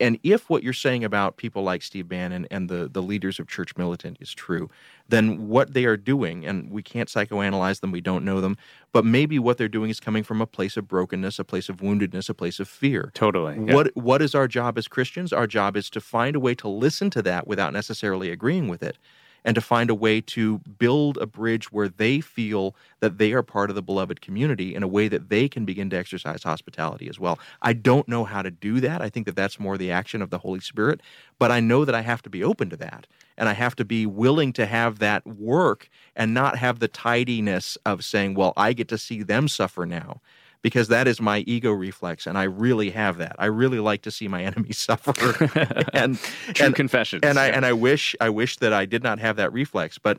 and 0.00 0.18
if 0.22 0.50
what 0.50 0.62
you're 0.62 0.72
saying 0.72 1.04
about 1.04 1.36
people 1.36 1.62
like 1.62 1.82
Steve 1.82 2.08
Bannon 2.08 2.46
and 2.50 2.68
the, 2.68 2.88
the 2.88 3.02
leaders 3.02 3.38
of 3.38 3.46
Church 3.46 3.76
Militant 3.76 4.16
is 4.20 4.34
true, 4.34 4.68
then 5.08 5.48
what 5.48 5.74
they 5.74 5.84
are 5.84 5.96
doing, 5.96 6.44
and 6.44 6.70
we 6.70 6.82
can't 6.82 7.08
psychoanalyze 7.08 7.80
them, 7.80 7.92
we 7.92 8.00
don't 8.00 8.24
know 8.24 8.40
them, 8.40 8.56
but 8.92 9.04
maybe 9.04 9.38
what 9.38 9.56
they're 9.56 9.68
doing 9.68 9.90
is 9.90 10.00
coming 10.00 10.24
from 10.24 10.40
a 10.40 10.46
place 10.46 10.76
of 10.76 10.88
brokenness, 10.88 11.38
a 11.38 11.44
place 11.44 11.68
of 11.68 11.76
woundedness, 11.76 12.28
a 12.28 12.34
place 12.34 12.58
of 12.58 12.68
fear. 12.68 13.12
Totally. 13.14 13.54
Yeah. 13.66 13.74
What 13.74 13.96
what 13.96 14.22
is 14.22 14.34
our 14.34 14.48
job 14.48 14.78
as 14.78 14.88
Christians? 14.88 15.32
Our 15.32 15.46
job 15.46 15.76
is 15.76 15.88
to 15.90 16.00
find 16.00 16.36
a 16.36 16.40
way 16.40 16.54
to 16.56 16.68
listen 16.68 17.10
to 17.10 17.22
that 17.22 17.46
without 17.46 17.72
necessarily 17.72 18.30
agreeing 18.30 18.68
with 18.68 18.82
it 18.82 18.98
and 19.44 19.54
to 19.54 19.60
find 19.60 19.90
a 19.90 19.94
way 19.94 20.20
to 20.20 20.58
build 20.78 21.18
a 21.18 21.26
bridge 21.26 21.70
where 21.70 21.88
they 21.88 22.20
feel 22.20 22.74
that 23.00 23.18
they 23.18 23.32
are 23.32 23.42
part 23.42 23.70
of 23.70 23.76
the 23.76 23.82
beloved 23.82 24.20
community 24.20 24.74
in 24.74 24.82
a 24.82 24.88
way 24.88 25.08
that 25.08 25.28
they 25.28 25.48
can 25.48 25.64
begin 25.64 25.90
to 25.90 25.96
exercise 25.96 26.42
hospitality 26.42 27.08
as 27.08 27.20
well. 27.20 27.38
I 27.62 27.74
don't 27.74 28.08
know 28.08 28.24
how 28.24 28.42
to 28.42 28.50
do 28.50 28.80
that. 28.80 29.02
I 29.02 29.08
think 29.08 29.26
that 29.26 29.36
that's 29.36 29.60
more 29.60 29.76
the 29.76 29.90
action 29.90 30.22
of 30.22 30.30
the 30.30 30.38
Holy 30.38 30.60
Spirit, 30.60 31.00
but 31.38 31.50
I 31.50 31.60
know 31.60 31.84
that 31.84 31.94
I 31.94 32.00
have 32.00 32.22
to 32.22 32.30
be 32.30 32.42
open 32.42 32.70
to 32.70 32.76
that. 32.78 33.06
And 33.36 33.48
I 33.48 33.52
have 33.52 33.74
to 33.76 33.84
be 33.84 34.06
willing 34.06 34.52
to 34.54 34.64
have 34.64 35.00
that 35.00 35.26
work 35.26 35.88
and 36.14 36.32
not 36.32 36.56
have 36.56 36.78
the 36.78 36.86
tidiness 36.86 37.76
of 37.84 38.04
saying, 38.04 38.34
well, 38.34 38.52
I 38.56 38.72
get 38.72 38.88
to 38.88 38.98
see 38.98 39.22
them 39.24 39.48
suffer 39.48 39.84
now 39.84 40.20
because 40.64 40.88
that 40.88 41.06
is 41.06 41.20
my 41.20 41.40
ego 41.40 41.70
reflex, 41.72 42.26
and 42.26 42.38
I 42.38 42.44
really 42.44 42.88
have 42.88 43.18
that. 43.18 43.36
I 43.38 43.44
really 43.46 43.80
like 43.80 44.00
to 44.02 44.10
see 44.10 44.28
my 44.28 44.42
enemies 44.50 44.78
suffer. 44.78 45.12
and 45.92 46.18
true 46.18 46.66
and, 46.66 46.74
confession. 46.74 47.20
And 47.22 47.38
I 47.38 47.48
and 47.48 47.66
I 47.66 47.74
wish 47.74 48.16
I 48.18 48.30
wish 48.30 48.56
that 48.56 48.72
I 48.72 48.86
did 48.86 49.02
not 49.02 49.18
have 49.18 49.36
that 49.36 49.52
reflex, 49.52 49.98
but 49.98 50.18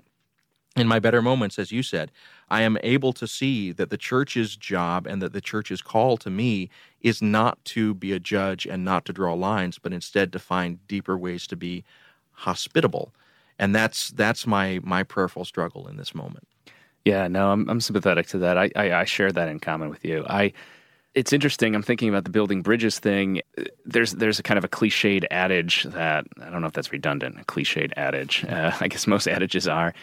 in 0.75 0.87
my 0.87 0.99
better 0.99 1.23
moments, 1.23 1.57
as 1.57 1.71
you 1.71 1.81
said, 1.81 2.11
I 2.49 2.61
am 2.61 2.77
able 2.83 3.11
to 3.13 3.27
see 3.27 3.71
that 3.71 3.89
the 3.89 3.97
church's 3.97 4.55
job 4.55 5.07
and 5.07 5.19
that 5.19 5.33
the 5.33 5.41
church's 5.41 5.81
call 5.81 6.15
to 6.17 6.29
me 6.29 6.69
is 7.01 7.23
not 7.23 7.63
to 7.65 7.95
be 7.95 8.11
a 8.13 8.19
judge 8.19 8.67
and 8.67 8.85
not 8.85 9.03
to 9.05 9.13
draw 9.13 9.33
lines, 9.33 9.79
but 9.79 9.93
instead 9.93 10.31
to 10.33 10.37
find 10.37 10.85
deeper 10.87 11.17
ways 11.17 11.47
to 11.47 11.55
be 11.55 11.83
hospitable. 12.33 13.15
And 13.57 13.73
that's 13.73 14.11
that's 14.11 14.45
my 14.45 14.79
my 14.83 15.01
prayerful 15.01 15.45
struggle 15.45 15.87
in 15.87 15.97
this 15.97 16.13
moment. 16.13 16.47
Yeah, 17.05 17.27
no, 17.27 17.51
I'm 17.51 17.69
I'm 17.69 17.79
sympathetic 17.79 18.27
to 18.27 18.39
that. 18.39 18.57
I, 18.57 18.71
I, 18.75 18.91
I 18.93 19.03
share 19.05 19.31
that 19.31 19.47
in 19.47 19.59
common 19.59 19.89
with 19.89 20.03
you. 20.03 20.25
I 20.27 20.53
it's 21.13 21.31
interesting. 21.31 21.75
I'm 21.75 21.81
thinking 21.83 22.09
about 22.09 22.25
the 22.25 22.29
building 22.29 22.61
bridges 22.61 22.99
thing. 22.99 23.41
There's 23.85 24.11
there's 24.13 24.39
a 24.39 24.43
kind 24.43 24.57
of 24.57 24.63
a 24.65 24.67
cliched 24.67 25.25
adage 25.31 25.83
that 25.83 26.25
I 26.41 26.49
don't 26.49 26.61
know 26.61 26.67
if 26.67 26.73
that's 26.73 26.91
redundant. 26.91 27.39
A 27.39 27.45
cliched 27.45 27.93
adage. 27.95 28.43
Uh, 28.43 28.71
I 28.79 28.87
guess 28.89 29.07
most 29.07 29.27
adages 29.27 29.67
are. 29.67 29.93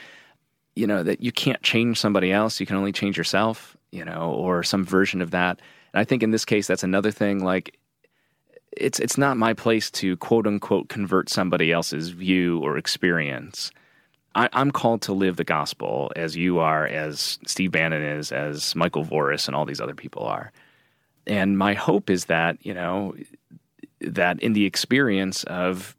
You 0.75 0.87
know 0.87 1.03
that 1.03 1.21
you 1.21 1.33
can't 1.33 1.63
change 1.63 1.99
somebody 1.99 2.33
else. 2.33 2.59
You 2.61 2.67
can 2.67 2.77
only 2.77 2.93
change 2.93 3.19
yourself. 3.19 3.77
You 3.91 4.07
know, 4.07 4.31
or 4.31 4.63
some 4.63 4.87
version 4.87 5.21
of 5.21 5.33
that. 5.33 5.61
And 5.93 6.01
I 6.01 6.05
think 6.05 6.23
in 6.23 6.31
this 6.31 6.47
case, 6.47 6.67
that's 6.67 6.83
another 6.83 7.11
thing. 7.11 7.45
Like, 7.45 7.79
it's 8.75 8.99
it's 8.99 9.19
not 9.19 9.37
my 9.37 9.53
place 9.53 9.91
to 9.91 10.17
quote 10.17 10.47
unquote 10.47 10.89
convert 10.89 11.29
somebody 11.29 11.73
else's 11.73 12.09
view 12.09 12.61
or 12.61 12.79
experience. 12.79 13.71
I, 14.35 14.49
am 14.53 14.71
called 14.71 15.03
to 15.03 15.13
live 15.13 15.37
the 15.37 15.45
gospel 15.45 16.13
as 16.17 16.37
you 16.37 16.59
are, 16.59 16.87
as 16.87 17.39
Steve 17.47 17.73
Bannon 17.73 18.03
is, 18.03 18.33
as 18.33 18.75
Michael 18.75 19.05
Voris 19.05 19.47
and 19.47 19.55
all 19.55 19.65
these 19.65 19.81
other 19.81 19.95
people 19.95 20.25
are. 20.25 20.53
And 21.27 21.59
my 21.59 21.75
hope 21.75 22.11
is 22.11 22.27
that, 22.27 22.65
you 22.65 22.75
know, 22.75 23.15
that 24.01 24.41
in 24.41 24.53
the 24.55 24.65
experience 24.65 25.45
of 25.45 25.97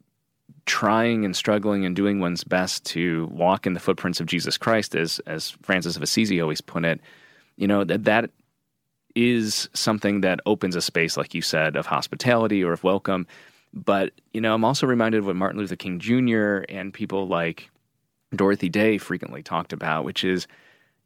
trying 0.65 1.25
and 1.25 1.35
struggling 1.35 1.85
and 1.85 1.95
doing 1.95 2.19
one's 2.19 2.43
best 2.43 2.85
to 2.85 3.27
walk 3.31 3.65
in 3.65 3.73
the 3.73 3.79
footprints 3.79 4.19
of 4.19 4.27
Jesus 4.27 4.57
Christ, 4.57 4.95
as 4.95 5.19
as 5.19 5.51
Francis 5.61 5.95
of 5.95 6.01
Assisi 6.01 6.41
always 6.41 6.61
put 6.61 6.85
it, 6.85 7.01
you 7.57 7.67
know, 7.67 7.83
that 7.83 8.05
that 8.05 8.31
is 9.15 9.69
something 9.73 10.21
that 10.21 10.39
opens 10.45 10.75
a 10.75 10.81
space, 10.81 11.17
like 11.17 11.33
you 11.33 11.41
said, 11.41 11.75
of 11.75 11.85
hospitality 11.85 12.63
or 12.63 12.73
of 12.73 12.83
welcome. 12.83 13.27
But, 13.73 14.11
you 14.33 14.41
know, 14.41 14.53
I'm 14.53 14.65
also 14.65 14.87
reminded 14.87 15.19
of 15.19 15.25
what 15.25 15.35
Martin 15.35 15.59
Luther 15.59 15.75
King 15.75 15.99
Jr. 15.99 16.63
and 16.69 16.93
people 16.93 17.27
like 17.27 17.69
Dorothy 18.35 18.69
Day 18.69 18.97
frequently 18.97 19.43
talked 19.43 19.73
about, 19.73 20.05
which 20.05 20.23
is 20.23 20.47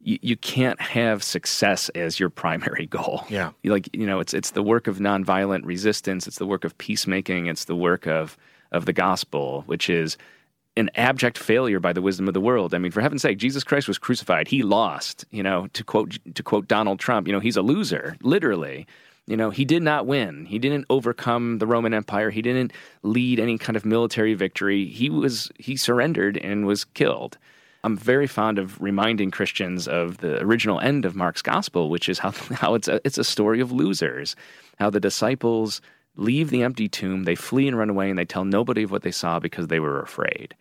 you, 0.00 0.18
you 0.22 0.36
can't 0.36 0.80
have 0.80 1.22
success 1.22 1.88
as 1.90 2.20
your 2.20 2.30
primary 2.30 2.86
goal. 2.90 3.24
Yeah. 3.28 3.50
Like, 3.64 3.94
you 3.94 4.06
know, 4.06 4.20
it's 4.20 4.34
it's 4.34 4.52
the 4.52 4.62
work 4.62 4.86
of 4.86 4.98
nonviolent 4.98 5.64
resistance, 5.64 6.26
it's 6.26 6.38
the 6.38 6.46
work 6.46 6.64
of 6.64 6.76
peacemaking, 6.78 7.46
it's 7.46 7.64
the 7.64 7.76
work 7.76 8.06
of 8.06 8.36
of 8.70 8.84
the 8.84 8.92
gospel, 8.92 9.62
which 9.66 9.88
is 9.88 10.16
an 10.76 10.90
abject 10.94 11.36
failure 11.36 11.80
by 11.80 11.92
the 11.92 12.02
wisdom 12.02 12.28
of 12.28 12.34
the 12.34 12.40
world. 12.40 12.72
I 12.72 12.78
mean, 12.78 12.92
for 12.92 13.00
heaven's 13.00 13.22
sake, 13.22 13.38
Jesus 13.38 13.64
Christ 13.64 13.88
was 13.88 13.98
crucified. 13.98 14.46
He 14.46 14.62
lost. 14.62 15.24
You 15.30 15.42
know, 15.42 15.66
to 15.72 15.84
quote 15.84 16.18
to 16.34 16.42
quote 16.42 16.68
Donald 16.68 17.00
Trump, 17.00 17.26
you 17.26 17.32
know, 17.32 17.40
he's 17.40 17.56
a 17.56 17.62
loser, 17.62 18.16
literally. 18.22 18.86
You 19.28 19.36
know, 19.36 19.50
he 19.50 19.66
did 19.66 19.82
not 19.82 20.06
win. 20.06 20.46
He 20.46 20.58
didn't 20.58 20.86
overcome 20.88 21.58
the 21.58 21.66
Roman 21.66 21.92
Empire. 21.92 22.30
He 22.30 22.40
didn't 22.40 22.72
lead 23.02 23.38
any 23.38 23.58
kind 23.58 23.76
of 23.76 23.84
military 23.84 24.32
victory. 24.32 24.86
He 24.86 25.10
was 25.10 25.50
he 25.58 25.76
surrendered 25.76 26.38
and 26.38 26.66
was 26.66 26.84
killed. 26.84 27.36
I'm 27.84 27.96
very 27.96 28.26
fond 28.26 28.58
of 28.58 28.80
reminding 28.80 29.30
Christians 29.30 29.86
of 29.86 30.18
the 30.18 30.40
original 30.40 30.80
end 30.80 31.04
of 31.04 31.14
Mark's 31.14 31.42
gospel, 31.42 31.90
which 31.90 32.08
is 32.08 32.18
how 32.18 32.30
how 32.52 32.72
it's 32.74 32.88
a, 32.88 33.02
it's 33.04 33.18
a 33.18 33.24
story 33.24 33.60
of 33.60 33.70
losers. 33.70 34.34
How 34.78 34.88
the 34.88 34.98
disciples 34.98 35.82
leave 36.16 36.48
the 36.48 36.62
empty 36.62 36.88
tomb, 36.88 37.24
they 37.24 37.34
flee 37.34 37.68
and 37.68 37.76
run 37.76 37.90
away, 37.90 38.08
and 38.08 38.18
they 38.18 38.24
tell 38.24 38.46
nobody 38.46 38.82
of 38.82 38.90
what 38.90 39.02
they 39.02 39.10
saw 39.10 39.38
because 39.38 39.66
they 39.66 39.78
were 39.78 40.00
afraid. 40.00 40.54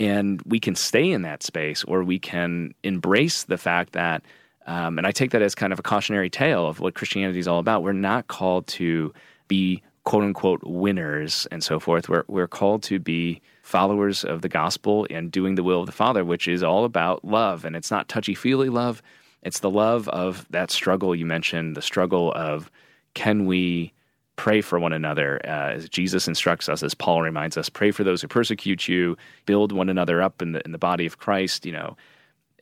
And 0.00 0.40
we 0.46 0.60
can 0.60 0.74
stay 0.74 1.10
in 1.10 1.22
that 1.22 1.42
space, 1.42 1.84
or 1.84 2.02
we 2.02 2.18
can 2.18 2.72
embrace 2.82 3.44
the 3.44 3.58
fact 3.58 3.92
that 3.92 4.22
um, 4.68 4.98
and 4.98 5.06
I 5.06 5.12
take 5.12 5.30
that 5.30 5.40
as 5.40 5.54
kind 5.54 5.72
of 5.72 5.78
a 5.78 5.82
cautionary 5.82 6.28
tale 6.28 6.68
of 6.68 6.78
what 6.78 6.94
Christianity 6.94 7.38
is 7.38 7.48
all 7.48 7.58
about. 7.58 7.82
We're 7.82 7.94
not 7.94 8.28
called 8.28 8.66
to 8.68 9.14
be 9.48 9.82
quote 10.04 10.22
unquote 10.22 10.60
winners 10.62 11.48
and 11.50 11.64
so 11.64 11.80
forth. 11.80 12.10
We're, 12.10 12.24
we're 12.28 12.46
called 12.46 12.82
to 12.84 12.98
be 12.98 13.40
followers 13.62 14.24
of 14.24 14.42
the 14.42 14.48
gospel 14.48 15.06
and 15.08 15.32
doing 15.32 15.54
the 15.54 15.62
will 15.62 15.80
of 15.80 15.86
the 15.86 15.92
Father, 15.92 16.22
which 16.22 16.46
is 16.46 16.62
all 16.62 16.84
about 16.84 17.24
love. 17.24 17.64
And 17.64 17.74
it's 17.74 17.90
not 17.90 18.10
touchy 18.10 18.34
feely 18.34 18.68
love, 18.68 19.02
it's 19.42 19.60
the 19.60 19.70
love 19.70 20.06
of 20.10 20.46
that 20.50 20.70
struggle 20.70 21.14
you 21.14 21.24
mentioned, 21.24 21.74
the 21.74 21.82
struggle 21.82 22.32
of 22.34 22.70
can 23.14 23.46
we 23.46 23.94
pray 24.36 24.60
for 24.60 24.78
one 24.78 24.92
another 24.92 25.40
uh, 25.44 25.72
as 25.72 25.88
Jesus 25.88 26.28
instructs 26.28 26.68
us, 26.68 26.82
as 26.82 26.94
Paul 26.94 27.22
reminds 27.22 27.56
us, 27.56 27.70
pray 27.70 27.90
for 27.90 28.04
those 28.04 28.20
who 28.20 28.28
persecute 28.28 28.86
you, 28.86 29.16
build 29.46 29.72
one 29.72 29.88
another 29.88 30.20
up 30.20 30.42
in 30.42 30.52
the, 30.52 30.62
in 30.66 30.72
the 30.72 30.78
body 30.78 31.06
of 31.06 31.18
Christ, 31.18 31.64
you 31.64 31.72
know 31.72 31.96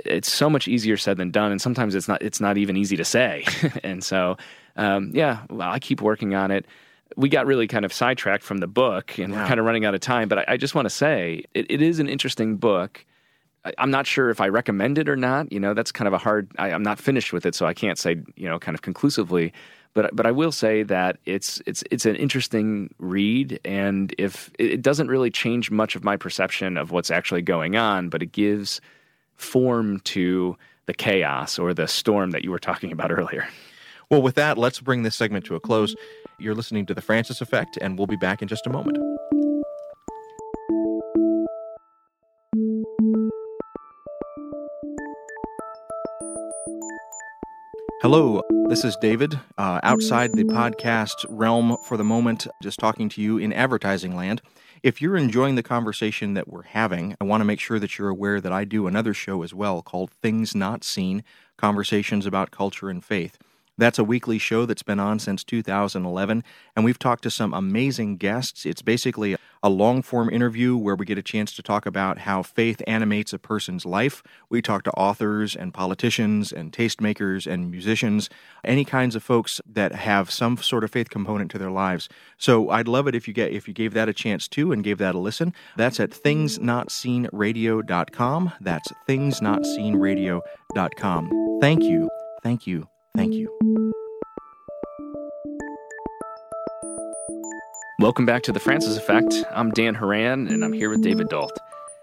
it's 0.05 0.31
so 0.33 0.49
much 0.51 0.69
easier 0.69 0.97
said 0.97 1.17
than 1.17 1.31
done, 1.31 1.51
and 1.53 1.61
sometimes 1.61 1.95
it's 1.95 2.09
not 2.09 2.23
it's 2.23 2.41
not 2.41 2.57
even 2.59 2.77
easy 2.77 2.97
to 2.97 3.05
say. 3.05 3.45
and 3.83 4.03
so, 4.05 4.37
um, 4.77 5.11
yeah, 5.15 5.45
well, 5.51 5.71
I 5.71 5.79
keep 5.79 6.01
working 6.01 6.35
on 6.35 6.51
it. 6.51 6.67
we 7.17 7.29
got 7.29 7.47
really 7.47 7.67
kind 7.67 7.85
of 7.85 7.93
sidetracked 7.93 8.43
from 8.45 8.59
the 8.59 8.67
book 8.67 9.17
and 9.19 9.33
Yeah. 9.33 9.43
we're 9.43 9.49
kind 9.49 9.61
of 9.61 9.67
running 9.67 9.85
out 9.85 9.95
of 9.95 10.01
time. 10.01 10.29
But 10.29 10.41
I, 10.41 10.45
I 10.49 10.57
just 10.57 10.75
want 10.75 10.87
to 10.87 10.91
say 10.91 11.45
it, 11.55 11.67
it 11.71 11.81
is 11.81 11.99
an 11.99 12.09
interesting 12.09 12.57
book. 12.57 13.05
I, 13.65 13.73
I'm 13.79 13.91
not 13.91 14.07
sure 14.07 14.29
if 14.31 14.41
I 14.41 14.49
recommend 14.49 14.99
it 14.99 15.09
or 15.09 15.17
not. 15.17 15.51
You 15.53 15.61
know, 15.61 15.73
that's 15.73 15.93
kind 15.93 16.07
of 16.09 16.15
a 16.15 16.19
hard. 16.19 16.51
I, 16.59 16.73
I'm 16.73 16.83
not 16.83 16.99
finished 16.99 17.33
with 17.33 17.47
it, 17.47 17.55
so 17.55 17.65
I 17.67 17.75
can't 17.75 17.99
say 17.99 18.17
you 18.37 18.49
know 18.49 18.59
kind 18.59 18.75
of 18.75 18.83
conclusively. 18.83 19.53
But 19.95 20.15
but 20.15 20.27
I 20.27 20.31
will 20.31 20.53
say 20.53 20.83
that 20.83 21.17
it's 21.25 21.63
it's 21.65 21.83
it's 21.91 22.05
an 22.05 22.17
interesting 22.17 22.95
read, 22.99 23.59
and 23.65 24.15
if 24.19 24.51
it 24.59 24.71
it 24.73 24.83
doesn't 24.83 25.09
really 25.09 25.31
change 25.31 25.71
much 25.71 25.97
of 25.97 26.05
my 26.05 26.17
perception 26.19 26.77
of 26.77 26.91
what's 26.91 27.11
actually 27.11 27.41
going 27.43 27.77
on, 27.77 28.11
but 28.11 28.23
it 28.23 28.33
gives 28.33 28.81
form 29.37 30.01
to 30.01 30.57
the 30.87 30.95
chaos 30.95 31.59
or 31.59 31.75
the 31.75 31.89
storm 31.89 32.31
that 32.31 32.45
you 32.45 32.51
were 32.51 32.59
talking 32.59 32.93
about 32.93 33.11
earlier. 33.11 33.47
Well, 34.11 34.23
with 34.23 34.37
that, 34.37 34.57
let's 34.57 34.81
bring 34.81 35.03
this 35.03 35.17
segment 35.17 35.45
to 35.47 35.57
a 35.57 35.61
close. 35.61 35.95
You're 36.39 36.55
listening 36.55 36.87
to 36.87 36.95
The 36.95 37.01
Francis 37.01 37.41
Effect, 37.41 37.77
and 37.81 37.99
we'll 37.99 38.07
be 38.07 38.17
back 38.17 38.41
in 38.41 38.49
just 38.49 38.67
a 38.67 38.71
moment. 38.71 38.99
Hello, 48.03 48.43
this 48.69 48.85
is 48.85 48.97
David, 49.01 49.41
uh, 49.59 49.81
outside 49.83 50.33
the 50.33 50.45
podcast 50.45 51.25
realm 51.29 51.77
for 51.89 51.97
the 51.97 52.05
moment, 52.05 52.47
just 52.63 52.79
talking 52.79 53.09
to 53.09 53.21
you 53.21 53.39
in 53.39 53.53
advertising 53.53 54.15
land. 54.15 54.43
If 54.87 55.03
you're 55.03 55.17
enjoying 55.17 55.57
the 55.57 55.65
conversation 55.65 56.35
that 56.35 56.47
we're 56.47 56.63
having, 56.63 57.17
I 57.21 57.25
want 57.25 57.41
to 57.41 57.45
make 57.45 57.59
sure 57.59 57.81
that 57.81 57.99
you're 57.99 58.09
aware 58.09 58.41
that 58.41 58.53
I 58.53 58.63
do 58.63 58.87
another 58.87 59.13
show 59.13 59.43
as 59.43 59.53
well 59.53 59.83
called 59.83 60.13
Things 60.13 60.55
Not 60.55 60.85
Seen 60.85 61.25
Conversations 61.57 62.25
about 62.25 62.53
Culture 62.53 62.89
and 62.89 63.05
Faith. 63.05 63.37
That's 63.79 63.99
a 63.99 64.05
weekly 64.05 64.39
show 64.39 64.65
that's 64.65 64.83
been 64.83 64.99
on 64.99 65.19
since 65.19 65.45
2011, 65.45 66.43
and 66.75 66.85
we've 66.85 66.99
talked 66.99 67.23
to 67.25 67.31
some 67.31 67.53
amazing 67.53 68.17
guests. 68.17 68.65
It's 68.65 68.81
basically 68.83 69.37
a 69.63 69.69
long 69.69 70.03
form 70.03 70.31
interview 70.31 70.77
where 70.77 70.95
we 70.95 71.05
get 71.05 71.19
a 71.19 71.23
chance 71.23 71.53
to 71.53 71.63
talk 71.63 71.85
about 71.87 72.19
how 72.19 72.43
faith 72.43 72.81
animates 72.87 73.33
a 73.33 73.39
person's 73.39 73.85
life. 73.85 74.23
We 74.49 74.63
talk 74.63 74.85
to 74.85 74.93
authors 74.93 75.57
and 75.57 75.75
politicians 75.75 76.53
and 76.53 76.73
tastemakers 76.73 77.51
and 77.51 77.69
musicians, 77.71 78.31
any 78.65 78.85
kinds 78.85 79.17
of 79.17 79.23
folks 79.23 79.61
that 79.67 79.93
have 79.93 80.31
some 80.31 80.57
sort 80.57 80.85
of 80.85 80.91
faith 80.91 81.11
component 81.11 81.51
to 81.51 81.59
their 81.59 81.71
lives. 81.71 82.09
So 82.39 82.71
I'd 82.71 82.89
love 82.89 83.07
it 83.09 83.15
if 83.15 83.29
you 83.29 83.35
get 83.35 83.53
if 83.53 83.69
you 83.69 83.75
gave 83.75 83.93
that 83.95 84.09
a 84.09 84.15
chance 84.15 84.49
too 84.49 84.73
and 84.73 84.85
gave 84.85 84.99
that 84.99 85.15
a 85.15 85.19
listen. 85.19 85.55
That's 85.77 86.01
at 86.01 86.11
thingsnotseenradio.com. 86.11 88.53
That's 88.61 88.93
thingsnotseenradio.com. 89.09 91.59
Thank 91.61 91.83
you. 91.83 92.09
Thank 92.43 92.67
you. 92.67 92.89
Thank 93.17 93.33
you. 93.33 93.56
Welcome 98.07 98.25
back 98.25 98.45
to 98.45 98.53
the 98.53 98.61
Francis 98.61 98.97
Effect. 98.97 99.35
I'm 99.51 99.73
Dan 99.73 99.97
Horan, 99.97 100.47
and 100.47 100.65
I'm 100.65 100.73
here 100.73 100.89
with 100.89 101.03
David 101.03 101.29
Dault. 101.29 101.59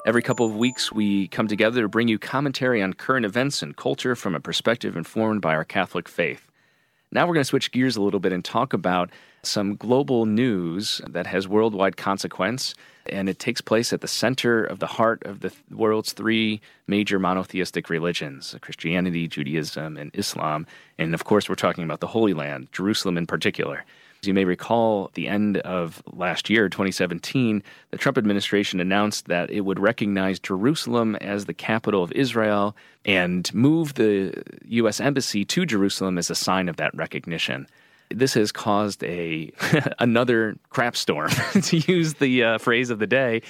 Every 0.06 0.22
couple 0.22 0.46
of 0.46 0.54
weeks, 0.54 0.92
we 0.92 1.30
come 1.30 1.48
together 1.48 1.82
to 1.82 1.88
bring 1.88 2.10
you 2.10 2.20
commentary 2.20 2.82
on 2.82 2.92
current 2.92 3.26
events 3.26 3.62
and 3.62 3.74
culture 3.74 4.14
from 4.14 4.36
a 4.36 4.42
perspective 4.42 4.98
informed 4.98 5.42
by 5.42 5.56
our 5.56 5.64
Catholic 5.64 6.10
faith. 6.10 6.46
Now 7.14 7.26
we're 7.26 7.36
going 7.36 7.46
to 7.46 7.48
switch 7.48 7.72
gears 7.72 7.96
a 7.96 8.02
little 8.02 8.20
bit 8.20 8.34
and 8.34 8.44
talk 8.44 8.74
about 8.74 9.12
some 9.44 9.78
global 9.78 10.26
news 10.26 11.00
that 11.08 11.26
has 11.26 11.48
worldwide 11.48 11.96
consequence, 11.96 12.76
and 13.06 13.30
it 13.30 13.40
takes 13.40 13.62
place 13.62 13.94
at 13.94 14.02
the 14.02 14.08
center 14.10 14.62
of 14.62 14.80
the 14.80 14.88
heart 14.88 15.24
of 15.24 15.40
the 15.40 15.54
world's 15.72 16.12
three 16.12 16.60
major 16.86 17.18
monotheistic 17.18 17.90
religions 17.90 18.54
Christianity, 18.60 19.30
Judaism, 19.30 19.96
and 19.96 20.12
Islam. 20.14 20.68
And 21.00 21.14
of 21.14 21.24
course, 21.24 21.48
we're 21.48 21.56
talking 21.56 21.86
about 21.86 22.02
the 22.02 22.08
Holy 22.08 22.34
Land, 22.34 22.68
Jerusalem 22.74 23.18
in 23.18 23.26
particular. 23.26 23.86
As 24.24 24.28
you 24.28 24.34
may 24.34 24.46
recall, 24.46 25.12
the 25.16 25.28
end 25.28 25.58
of 25.58 26.02
last 26.14 26.50
year, 26.50 26.70
2017, 26.70 27.62
the 27.92 27.98
Trump 27.98 28.18
administration 28.18 28.80
announced 28.80 29.26
that 29.26 29.52
it 29.52 29.60
would 29.66 29.82
recognize 29.82 30.40
Jerusalem 30.40 31.18
as 31.18 31.44
the 31.44 31.54
capital 31.54 32.02
of 32.04 32.14
Israel 32.14 32.74
and 33.04 33.54
move 33.54 33.96
the 33.96 34.42
U.S. 34.64 35.02
Embassy 35.02 35.44
to 35.44 35.66
Jerusalem 35.66 36.18
as 36.18 36.30
a 36.30 36.36
sign 36.36 36.70
of 36.70 36.78
that 36.78 36.96
recognition. 36.96 37.68
This 38.10 38.34
has 38.36 38.52
caused 38.52 39.04
a 39.04 39.52
another 40.00 40.56
crap 40.70 40.96
storm, 40.96 41.30
to 41.64 41.78
use 41.78 42.16
the 42.16 42.44
uh, 42.44 42.58
phrase 42.58 42.90
of 42.90 43.00
the 43.00 43.08
day, 43.08 43.42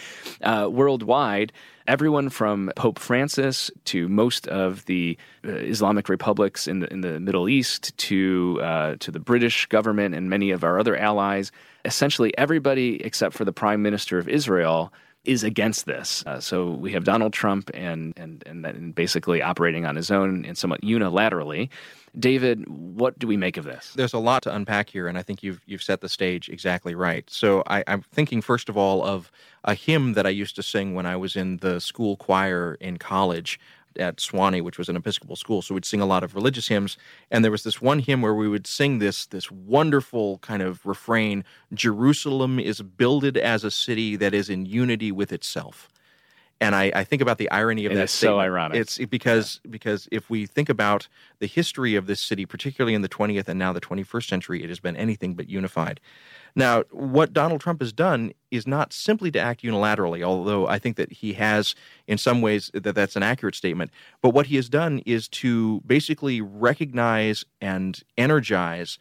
uh, 0.41 0.68
worldwide. 0.72 1.51
Everyone 1.86 2.30
from 2.30 2.72
Pope 2.78 2.97
Francis 2.97 3.70
to 3.86 4.08
most 4.08 4.47
of 4.47 4.86
the 4.86 5.18
uh, 5.45 5.51
Islamic 5.51 6.08
republics 6.08 6.68
in 6.68 6.80
the 6.80 6.91
in 6.93 7.01
the 7.01 7.20
Middle 7.20 7.49
East 7.49 7.97
to 7.97 8.60
uh, 8.64 8.95
to 8.99 9.12
the 9.12 9.20
British 9.20 9.66
government 9.66 10.16
and 10.16 10.30
many 10.30 10.51
of 10.51 10.64
our 10.64 10.80
other 10.80 10.95
allies, 10.95 11.51
essentially 11.84 12.36
everybody 12.38 13.04
except 13.04 13.36
for 13.36 13.43
the 13.43 13.51
Prime 13.51 13.82
Minister 13.82 14.18
of 14.18 14.30
Israel 14.30 14.93
is 15.26 15.43
against 15.43 15.86
this. 15.86 16.24
Uh, 16.26 16.39
so 16.39 16.72
we 16.72 16.91
have 16.93 17.04
Donald 17.04 17.34
Trump 17.34 17.70
and 17.74 18.14
and 18.18 18.43
and 18.45 18.95
basically 18.95 19.41
operating 19.41 19.86
on 19.86 19.95
his 19.95 20.12
own 20.12 20.45
and 20.45 20.58
somewhat 20.58 20.82
unilaterally. 20.82 21.70
David, 22.18 22.68
what 22.68 23.18
do 23.18 23.26
we 23.26 23.38
make 23.38 23.57
of 23.57 23.66
this? 23.66 23.93
There's 23.95 24.14
a 24.14 24.20
lot 24.20 24.43
to 24.43 24.55
unpack 24.55 24.89
here, 24.89 25.07
and 25.07 25.18
I 25.18 25.24
think 25.24 25.41
you've 25.41 25.61
you've 25.66 25.82
set 25.82 26.01
the 26.01 26.09
stage 26.09 26.47
exactly 26.47 26.93
right. 26.93 27.28
So 27.30 27.64
I, 27.68 27.84
I'm 27.88 28.01
thinking 28.01 28.41
first 28.41 28.70
of 28.70 28.78
all 28.78 29.03
of 29.03 29.32
a 29.64 29.74
hymn 29.74 30.14
that 30.14 30.28
I 30.28 30.30
used 30.30 30.55
to 30.57 30.64
sing 30.64 30.93
when 30.93 31.07
I 31.07 31.16
was 31.16 31.36
in 31.36 31.57
the 31.57 31.80
school 31.80 32.16
choir 32.16 32.78
in 32.80 32.97
college 32.97 33.59
at 33.97 34.18
Sewanee, 34.18 34.61
which 34.61 34.78
was 34.78 34.89
an 34.89 34.95
Episcopal 34.95 35.36
school. 35.36 35.61
So 35.61 35.74
we'd 35.74 35.86
sing 35.86 36.01
a 36.01 36.05
lot 36.05 36.24
of 36.24 36.36
religious 36.36 36.68
hymns, 36.68 36.97
and 37.32 37.43
there 37.43 37.51
was 37.51 37.64
this 37.64 37.82
one 37.82 37.99
hymn 37.99 38.22
where 38.22 38.34
we 38.36 38.47
would 38.47 38.68
sing 38.68 38.99
this 38.99 39.26
this 39.26 39.51
wonderful 39.51 40.38
kind 40.39 40.61
of 40.61 40.86
refrain: 40.86 41.43
"Jerusalem 41.74 42.59
is 42.59 42.82
builded 42.84 43.38
as 43.38 43.64
a 43.64 43.72
city 43.72 44.16
that 44.18 44.36
is 44.36 44.49
in 44.49 44.68
unity 44.68 45.11
with 45.11 45.32
itself." 45.32 45.89
And 46.64 46.76
I, 46.76 46.91
I 46.95 47.03
think 47.03 47.22
about 47.22 47.38
the 47.38 47.49
irony 47.51 47.86
of 47.86 47.91
It 47.91 47.95
that. 47.95 48.03
is 48.05 48.11
so 48.11 48.39
ironic. 48.39 48.78
It's 48.78 48.97
because 48.97 49.59
because 49.70 50.07
if 50.11 50.30
we 50.30 50.45
think 50.45 50.70
about 50.70 51.07
the 51.39 51.47
history 51.47 51.95
of 51.95 52.07
this 52.07 52.20
city, 52.20 52.45
particularly 52.45 52.93
in 52.93 53.01
the 53.01 53.09
20th 53.09 53.47
and 53.47 53.59
now 53.59 53.74
the 53.74 53.82
21st 53.82 54.28
century, 54.28 54.64
it 54.64 54.70
has 54.70 54.80
been 54.80 54.95
anything 54.95 55.36
but 55.36 55.49
unified. 55.49 55.99
Now, 56.55 56.84
what 56.91 57.34
Donald 57.34 57.61
Trump 57.61 57.82
has 57.82 57.91
done 57.91 58.32
is 58.51 58.68
not 58.68 58.93
simply 58.93 59.32
to 59.32 59.39
act 59.39 59.64
unilaterally, 59.64 60.22
although 60.24 60.68
I 60.68 60.78
think 60.78 60.97
that 60.97 61.11
he 61.11 61.34
has, 61.34 61.74
in 62.07 62.18
some 62.18 62.41
ways, 62.41 62.70
that 62.74 62.93
that's 62.93 63.16
an 63.16 63.24
accurate 63.24 63.55
statement. 63.55 63.91
But 64.22 64.30
what 64.30 64.47
he 64.47 64.55
has 64.57 64.70
done 64.70 64.99
is 65.05 65.28
to 65.30 65.82
basically 65.86 66.41
recognize 66.41 67.43
and 67.59 67.99
energize 68.18 68.99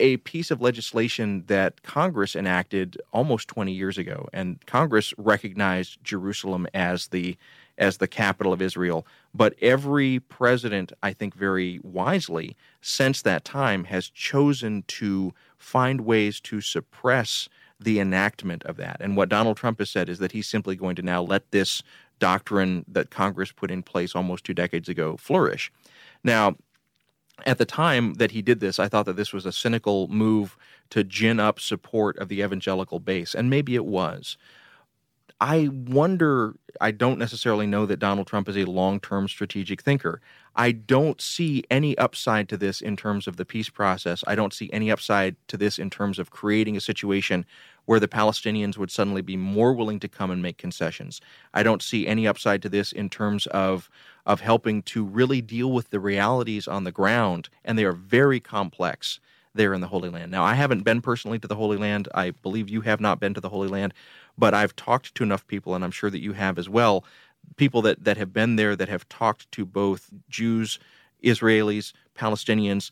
a 0.00 0.18
piece 0.18 0.50
of 0.50 0.60
legislation 0.60 1.44
that 1.46 1.82
Congress 1.82 2.36
enacted 2.36 3.00
almost 3.12 3.48
20 3.48 3.72
years 3.72 3.98
ago, 3.98 4.28
and 4.32 4.64
Congress 4.66 5.12
recognized 5.18 5.98
Jerusalem 6.02 6.66
as 6.74 7.08
the 7.08 7.36
as 7.76 7.98
the 7.98 8.08
capital 8.08 8.52
of 8.52 8.60
Israel. 8.60 9.06
But 9.32 9.54
every 9.62 10.18
president, 10.18 10.92
I 11.00 11.12
think, 11.12 11.34
very 11.34 11.78
wisely, 11.84 12.56
since 12.80 13.22
that 13.22 13.44
time, 13.44 13.84
has 13.84 14.10
chosen 14.10 14.82
to 14.88 15.32
find 15.56 16.00
ways 16.00 16.40
to 16.40 16.60
suppress 16.60 17.48
the 17.78 18.00
enactment 18.00 18.64
of 18.64 18.76
that. 18.78 18.96
And 19.00 19.16
what 19.16 19.28
Donald 19.28 19.56
Trump 19.56 19.78
has 19.78 19.90
said 19.90 20.08
is 20.08 20.18
that 20.18 20.32
he's 20.32 20.48
simply 20.48 20.74
going 20.74 20.96
to 20.96 21.02
now 21.02 21.22
let 21.22 21.50
this 21.52 21.82
doctrine 22.18 22.84
that 22.88 23.10
Congress 23.10 23.52
put 23.52 23.70
in 23.70 23.84
place 23.84 24.16
almost 24.16 24.44
two 24.44 24.54
decades 24.54 24.88
ago 24.88 25.16
flourish. 25.16 25.70
Now, 26.24 26.56
at 27.46 27.58
the 27.58 27.64
time 27.64 28.14
that 28.14 28.32
he 28.32 28.42
did 28.42 28.60
this, 28.60 28.78
I 28.78 28.88
thought 28.88 29.06
that 29.06 29.16
this 29.16 29.32
was 29.32 29.46
a 29.46 29.52
cynical 29.52 30.08
move 30.08 30.56
to 30.90 31.04
gin 31.04 31.40
up 31.40 31.60
support 31.60 32.18
of 32.18 32.28
the 32.28 32.42
evangelical 32.42 33.00
base, 33.00 33.34
and 33.34 33.50
maybe 33.50 33.74
it 33.74 33.84
was. 33.84 34.36
I 35.40 35.68
wonder, 35.72 36.56
I 36.80 36.90
don't 36.90 37.18
necessarily 37.18 37.66
know 37.66 37.86
that 37.86 38.00
Donald 38.00 38.26
Trump 38.26 38.48
is 38.48 38.56
a 38.56 38.64
long 38.64 38.98
term 38.98 39.28
strategic 39.28 39.82
thinker. 39.82 40.20
I 40.56 40.72
don't 40.72 41.20
see 41.20 41.62
any 41.70 41.96
upside 41.96 42.48
to 42.48 42.56
this 42.56 42.80
in 42.80 42.96
terms 42.96 43.28
of 43.28 43.36
the 43.36 43.44
peace 43.44 43.68
process. 43.68 44.24
I 44.26 44.34
don't 44.34 44.52
see 44.52 44.68
any 44.72 44.90
upside 44.90 45.36
to 45.46 45.56
this 45.56 45.78
in 45.78 45.90
terms 45.90 46.18
of 46.18 46.32
creating 46.32 46.76
a 46.76 46.80
situation 46.80 47.46
where 47.84 48.00
the 48.00 48.08
Palestinians 48.08 48.76
would 48.76 48.90
suddenly 48.90 49.22
be 49.22 49.36
more 49.36 49.72
willing 49.72 50.00
to 50.00 50.08
come 50.08 50.32
and 50.32 50.42
make 50.42 50.58
concessions. 50.58 51.20
I 51.54 51.62
don't 51.62 51.82
see 51.82 52.08
any 52.08 52.26
upside 52.26 52.60
to 52.62 52.68
this 52.68 52.90
in 52.90 53.08
terms 53.08 53.46
of 53.46 53.88
of 54.28 54.42
helping 54.42 54.82
to 54.82 55.04
really 55.04 55.40
deal 55.40 55.72
with 55.72 55.88
the 55.88 55.98
realities 55.98 56.68
on 56.68 56.84
the 56.84 56.92
ground, 56.92 57.48
and 57.64 57.78
they 57.78 57.84
are 57.84 57.92
very 57.92 58.38
complex 58.38 59.18
there 59.54 59.72
in 59.72 59.80
the 59.80 59.88
Holy 59.88 60.10
Land. 60.10 60.30
Now, 60.30 60.44
I 60.44 60.52
haven't 60.52 60.84
been 60.84 61.00
personally 61.00 61.38
to 61.38 61.48
the 61.48 61.54
Holy 61.54 61.78
Land. 61.78 62.08
I 62.14 62.30
believe 62.30 62.68
you 62.68 62.82
have 62.82 63.00
not 63.00 63.20
been 63.20 63.32
to 63.32 63.40
the 63.40 63.48
Holy 63.48 63.68
Land, 63.68 63.94
but 64.36 64.52
I've 64.52 64.76
talked 64.76 65.14
to 65.14 65.24
enough 65.24 65.46
people, 65.46 65.74
and 65.74 65.82
I'm 65.82 65.90
sure 65.90 66.10
that 66.10 66.20
you 66.20 66.34
have 66.34 66.58
as 66.58 66.68
well. 66.68 67.04
People 67.56 67.80
that, 67.82 68.04
that 68.04 68.18
have 68.18 68.34
been 68.34 68.56
there 68.56 68.76
that 68.76 68.90
have 68.90 69.08
talked 69.08 69.50
to 69.52 69.64
both 69.64 70.10
Jews, 70.28 70.78
Israelis, 71.24 71.94
Palestinians, 72.14 72.90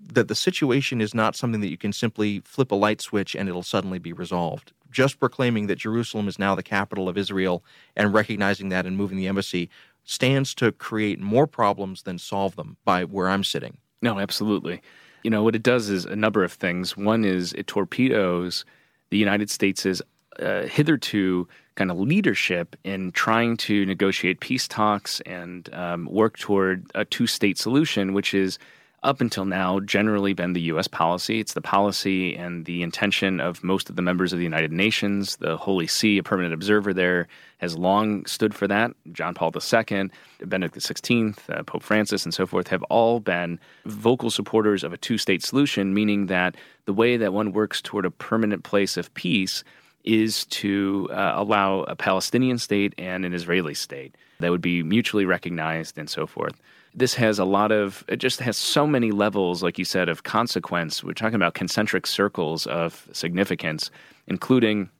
that 0.00 0.28
the 0.28 0.34
situation 0.36 1.00
is 1.00 1.12
not 1.12 1.34
something 1.34 1.60
that 1.60 1.70
you 1.70 1.76
can 1.76 1.92
simply 1.92 2.40
flip 2.44 2.70
a 2.70 2.76
light 2.76 3.00
switch 3.00 3.34
and 3.34 3.48
it'll 3.48 3.64
suddenly 3.64 3.98
be 3.98 4.12
resolved. 4.12 4.72
Just 4.92 5.18
proclaiming 5.18 5.66
that 5.66 5.76
Jerusalem 5.76 6.28
is 6.28 6.38
now 6.38 6.54
the 6.54 6.62
capital 6.62 7.08
of 7.08 7.18
Israel 7.18 7.64
and 7.96 8.14
recognizing 8.14 8.68
that 8.68 8.86
and 8.86 8.96
moving 8.96 9.18
the 9.18 9.26
embassy 9.26 9.68
stands 10.08 10.54
to 10.54 10.72
create 10.72 11.20
more 11.20 11.46
problems 11.46 12.02
than 12.02 12.18
solve 12.18 12.56
them 12.56 12.78
by 12.86 13.04
where 13.04 13.28
I'm 13.28 13.44
sitting. 13.44 13.76
No, 14.00 14.18
absolutely. 14.18 14.80
You 15.22 15.30
know, 15.30 15.42
what 15.42 15.54
it 15.54 15.62
does 15.62 15.90
is 15.90 16.06
a 16.06 16.16
number 16.16 16.42
of 16.42 16.50
things. 16.50 16.96
One 16.96 17.26
is 17.26 17.52
it 17.52 17.66
torpedoes 17.66 18.64
the 19.10 19.18
United 19.18 19.50
States' 19.50 20.00
uh, 20.38 20.62
hitherto 20.62 21.46
kind 21.74 21.90
of 21.90 21.98
leadership 21.98 22.74
in 22.84 23.12
trying 23.12 23.58
to 23.58 23.84
negotiate 23.84 24.40
peace 24.40 24.66
talks 24.66 25.20
and 25.26 25.68
um, 25.74 26.06
work 26.06 26.38
toward 26.38 26.90
a 26.94 27.04
two 27.04 27.26
state 27.26 27.58
solution, 27.58 28.14
which 28.14 28.32
is 28.32 28.58
up 29.02 29.20
until 29.20 29.44
now 29.44 29.78
generally 29.80 30.32
been 30.32 30.52
the 30.52 30.60
U.S. 30.62 30.88
policy. 30.88 31.38
It's 31.38 31.54
the 31.54 31.60
policy 31.60 32.34
and 32.34 32.64
the 32.64 32.82
intention 32.82 33.40
of 33.40 33.62
most 33.62 33.88
of 33.88 33.96
the 33.96 34.02
members 34.02 34.32
of 34.32 34.38
the 34.38 34.44
United 34.44 34.72
Nations. 34.72 35.36
The 35.36 35.56
Holy 35.56 35.86
See, 35.86 36.18
a 36.18 36.22
permanent 36.22 36.52
observer 36.52 36.92
there, 36.92 37.28
has 37.58 37.76
long 37.76 38.26
stood 38.26 38.54
for 38.54 38.66
that. 38.66 38.92
John 39.12 39.34
Paul 39.34 39.52
II, 39.54 40.10
Benedict 40.44 40.78
XVI, 40.78 41.38
uh, 41.48 41.62
Pope 41.62 41.82
Francis, 41.82 42.24
and 42.24 42.34
so 42.34 42.46
forth 42.46 42.68
have 42.68 42.82
all 42.84 43.20
been 43.20 43.60
vocal 43.86 44.30
supporters 44.30 44.82
of 44.82 44.92
a 44.92 44.96
two 44.98 45.18
state 45.18 45.44
solution, 45.44 45.94
meaning 45.94 46.26
that 46.26 46.56
the 46.86 46.92
way 46.92 47.16
that 47.16 47.32
one 47.32 47.52
works 47.52 47.80
toward 47.80 48.04
a 48.04 48.10
permanent 48.10 48.64
place 48.64 48.96
of 48.96 49.12
peace 49.14 49.62
is 50.04 50.44
to 50.46 51.08
uh, 51.12 51.32
allow 51.34 51.80
a 51.82 51.94
Palestinian 51.94 52.58
state 52.58 52.94
and 52.98 53.24
an 53.24 53.34
Israeli 53.34 53.74
state 53.74 54.14
that 54.40 54.50
would 54.50 54.62
be 54.62 54.82
mutually 54.82 55.24
recognized 55.24 55.98
and 55.98 56.08
so 56.08 56.26
forth 56.26 56.54
this 56.98 57.14
has 57.14 57.38
a 57.38 57.44
lot 57.44 57.72
of 57.72 58.04
it 58.08 58.16
just 58.16 58.40
has 58.40 58.56
so 58.56 58.86
many 58.86 59.10
levels 59.10 59.62
like 59.62 59.78
you 59.78 59.84
said 59.84 60.08
of 60.08 60.22
consequence. 60.22 61.02
We're 61.04 61.12
talking 61.12 61.36
about 61.36 61.54
concentric 61.54 62.06
circles 62.06 62.66
of 62.66 63.08
significance 63.12 63.90
including 64.26 64.90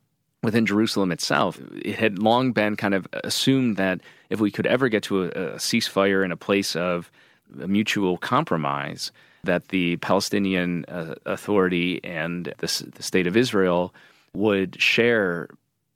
within 0.42 0.64
Jerusalem 0.66 1.12
itself. 1.12 1.58
It 1.74 1.96
had 1.96 2.18
long 2.18 2.52
been 2.52 2.76
kind 2.76 2.94
of 2.94 3.06
assumed 3.12 3.76
that 3.76 4.00
if 4.30 4.40
we 4.40 4.50
could 4.50 4.66
ever 4.66 4.88
get 4.88 5.02
to 5.04 5.24
a, 5.24 5.26
a 5.26 5.54
ceasefire 5.56 6.24
in 6.24 6.32
a 6.32 6.36
place 6.36 6.76
of 6.76 7.10
mutual 7.50 8.18
compromise 8.18 9.10
that 9.44 9.68
the 9.68 9.96
Palestinian 9.96 10.84
uh, 10.86 11.14
Authority 11.26 12.00
and 12.04 12.52
the, 12.58 12.90
the 12.94 13.02
state 13.02 13.26
of 13.26 13.36
Israel 13.36 13.94
would 14.34 14.80
share 14.80 15.48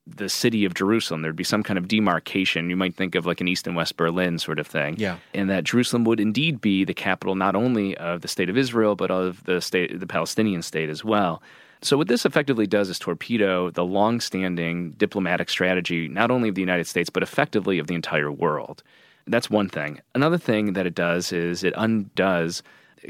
the 0.06 0.28
city 0.28 0.64
of 0.64 0.74
Jerusalem. 0.74 1.22
There'd 1.22 1.36
be 1.36 1.44
some 1.44 1.62
kind 1.62 1.78
of 1.78 1.88
demarcation. 1.88 2.68
You 2.70 2.76
might 2.76 2.94
think 2.94 3.14
of 3.14 3.24
like 3.24 3.40
an 3.40 3.48
East 3.48 3.66
and 3.66 3.76
West 3.76 3.96
Berlin 3.96 4.38
sort 4.38 4.58
of 4.58 4.66
thing. 4.66 4.96
Yeah. 4.98 5.18
And 5.32 5.48
that 5.48 5.64
Jerusalem 5.64 6.04
would 6.04 6.18
indeed 6.18 6.60
be 6.60 6.84
the 6.84 6.94
capital 6.94 7.34
not 7.34 7.54
only 7.54 7.96
of 7.98 8.20
the 8.20 8.28
state 8.28 8.50
of 8.50 8.56
Israel, 8.56 8.96
but 8.96 9.10
of 9.10 9.44
the 9.44 9.60
state 9.60 9.98
the 9.98 10.06
Palestinian 10.06 10.62
state 10.62 10.88
as 10.88 11.04
well. 11.04 11.42
So 11.82 11.96
what 11.96 12.08
this 12.08 12.24
effectively 12.24 12.66
does 12.66 12.88
is 12.88 12.98
torpedo 12.98 13.70
the 13.70 13.84
long-standing 13.84 14.92
diplomatic 14.92 15.50
strategy 15.50 16.06
not 16.08 16.30
only 16.30 16.48
of 16.48 16.54
the 16.54 16.60
United 16.60 16.86
States 16.86 17.10
but 17.10 17.22
effectively 17.22 17.78
of 17.78 17.86
the 17.86 17.94
entire 17.94 18.30
world. 18.30 18.82
That's 19.26 19.50
one 19.50 19.68
thing. 19.68 20.00
Another 20.14 20.38
thing 20.38 20.72
that 20.72 20.86
it 20.86 20.94
does 20.94 21.32
is 21.32 21.62
it 21.62 21.74
undoes 21.76 22.62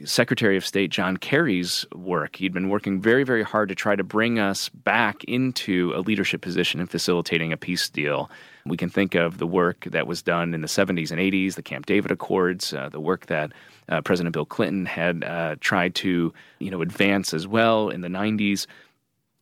Secretary 0.05 0.57
of 0.57 0.64
State 0.64 0.90
John 0.90 1.16
Kerry's 1.16 1.86
work. 1.95 2.36
He'd 2.36 2.53
been 2.53 2.68
working 2.68 3.01
very, 3.01 3.24
very 3.24 3.43
hard 3.43 3.68
to 3.68 3.74
try 3.74 3.95
to 3.95 4.05
bring 4.05 4.38
us 4.38 4.68
back 4.70 5.22
into 5.24 5.93
a 5.95 6.01
leadership 6.01 6.40
position 6.40 6.80
in 6.80 6.86
facilitating 6.86 7.53
a 7.53 7.57
peace 7.57 7.88
deal. 7.88 8.30
We 8.64 8.76
can 8.76 8.88
think 8.88 9.14
of 9.14 9.38
the 9.38 9.47
work 9.47 9.84
that 9.84 10.07
was 10.07 10.22
done 10.22 10.55
in 10.55 10.61
the 10.61 10.68
70s 10.68 11.11
and 11.11 11.20
80s, 11.20 11.55
the 11.55 11.62
Camp 11.62 11.86
David 11.86 12.11
Accords, 12.11 12.72
uh, 12.72 12.88
the 12.88 13.01
work 13.01 13.26
that 13.26 13.53
uh, 13.88 14.01
President 14.01 14.32
Bill 14.32 14.47
Clinton 14.47 14.86
had 14.86 15.24
uh, 15.24 15.57
tried 15.61 15.95
to, 15.97 16.32
you 16.59 16.70
know, 16.70 16.80
advance 16.80 17.34
as 17.34 17.47
well 17.47 17.88
in 17.90 18.01
the 18.01 18.09
90s. 18.09 18.66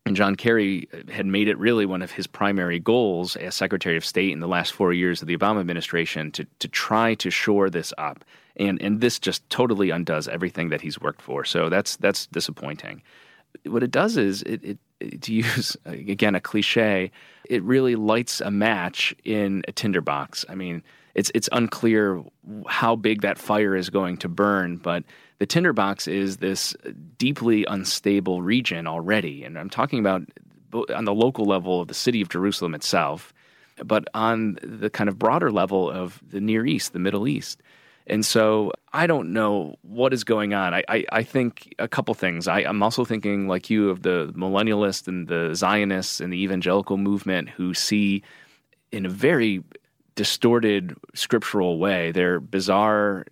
And 0.07 0.16
John 0.16 0.34
Kerry 0.34 0.88
had 1.12 1.26
made 1.26 1.46
it 1.46 1.59
really 1.59 1.86
one 1.86 2.03
of 2.03 2.11
his 2.11 2.26
primary 2.26 2.78
goals 2.78 3.36
as 3.36 3.55
Secretary 3.55 3.96
of 3.96 4.05
State 4.05 4.32
in 4.32 4.40
the 4.40 4.48
last 4.48 4.72
four 4.72 4.92
years 4.92 5.20
of 5.20 5.28
the 5.28 5.36
Obama 5.36 5.61
administration 5.61 6.32
to, 6.32 6.46
to 6.59 6.68
try 6.68 7.14
to 7.16 7.30
shore 7.30 7.68
this 7.70 7.92
up 7.98 8.24
and 8.61 8.80
and 8.82 9.00
this 9.00 9.18
just 9.18 9.48
totally 9.50 9.90
undoes 9.90 10.28
everything 10.28 10.68
that 10.68 10.80
he's 10.80 11.00
worked 11.00 11.22
for. 11.22 11.44
So 11.44 11.68
that's 11.68 11.96
that's 11.96 12.26
disappointing. 12.26 13.02
What 13.64 13.82
it 13.82 13.90
does 13.90 14.16
is 14.16 14.42
it, 14.42 14.62
it, 14.62 14.78
it 15.00 15.22
to 15.22 15.32
use 15.44 15.76
again 15.84 16.34
a 16.34 16.40
cliche, 16.40 17.11
it 17.48 17.62
really 17.62 17.96
lights 17.96 18.40
a 18.40 18.50
match 18.50 19.14
in 19.24 19.62
a 19.66 19.72
tinderbox. 19.72 20.44
I 20.48 20.54
mean, 20.54 20.82
it's 21.14 21.32
it's 21.34 21.48
unclear 21.52 22.22
how 22.68 22.94
big 22.96 23.22
that 23.22 23.38
fire 23.38 23.74
is 23.74 23.90
going 23.90 24.18
to 24.18 24.28
burn, 24.28 24.76
but 24.76 25.02
the 25.38 25.46
tinderbox 25.46 26.06
is 26.06 26.36
this 26.36 26.76
deeply 27.16 27.64
unstable 27.64 28.42
region 28.42 28.86
already, 28.86 29.42
and 29.42 29.58
I'm 29.58 29.70
talking 29.70 29.98
about 29.98 30.22
on 30.94 31.04
the 31.04 31.14
local 31.14 31.46
level 31.46 31.80
of 31.80 31.88
the 31.88 31.94
city 31.94 32.20
of 32.20 32.28
Jerusalem 32.28 32.74
itself, 32.74 33.32
but 33.84 34.06
on 34.14 34.58
the 34.62 34.90
kind 34.90 35.08
of 35.08 35.18
broader 35.18 35.50
level 35.50 35.90
of 35.90 36.20
the 36.30 36.40
Near 36.40 36.64
East, 36.66 36.92
the 36.92 37.00
Middle 37.00 37.26
East. 37.26 37.61
And 38.11 38.26
so 38.26 38.72
I 38.92 39.06
don't 39.06 39.32
know 39.32 39.76
what 39.82 40.12
is 40.12 40.24
going 40.24 40.52
on. 40.52 40.74
I, 40.74 40.82
I, 40.88 41.04
I 41.12 41.22
think 41.22 41.72
a 41.78 41.86
couple 41.86 42.12
things. 42.14 42.48
I, 42.48 42.58
I'm 42.58 42.82
also 42.82 43.04
thinking, 43.04 43.46
like 43.46 43.70
you, 43.70 43.88
of 43.88 44.02
the 44.02 44.32
millennialists 44.36 45.06
and 45.06 45.28
the 45.28 45.54
Zionists 45.54 46.20
and 46.20 46.32
the 46.32 46.42
evangelical 46.42 46.96
movement 46.96 47.48
who 47.50 47.72
see 47.72 48.24
in 48.90 49.06
a 49.06 49.08
very 49.08 49.62
distorted 50.16 50.96
scriptural 51.14 51.78
way 51.78 52.11
their 52.11 52.40
bizarre, 52.40 53.26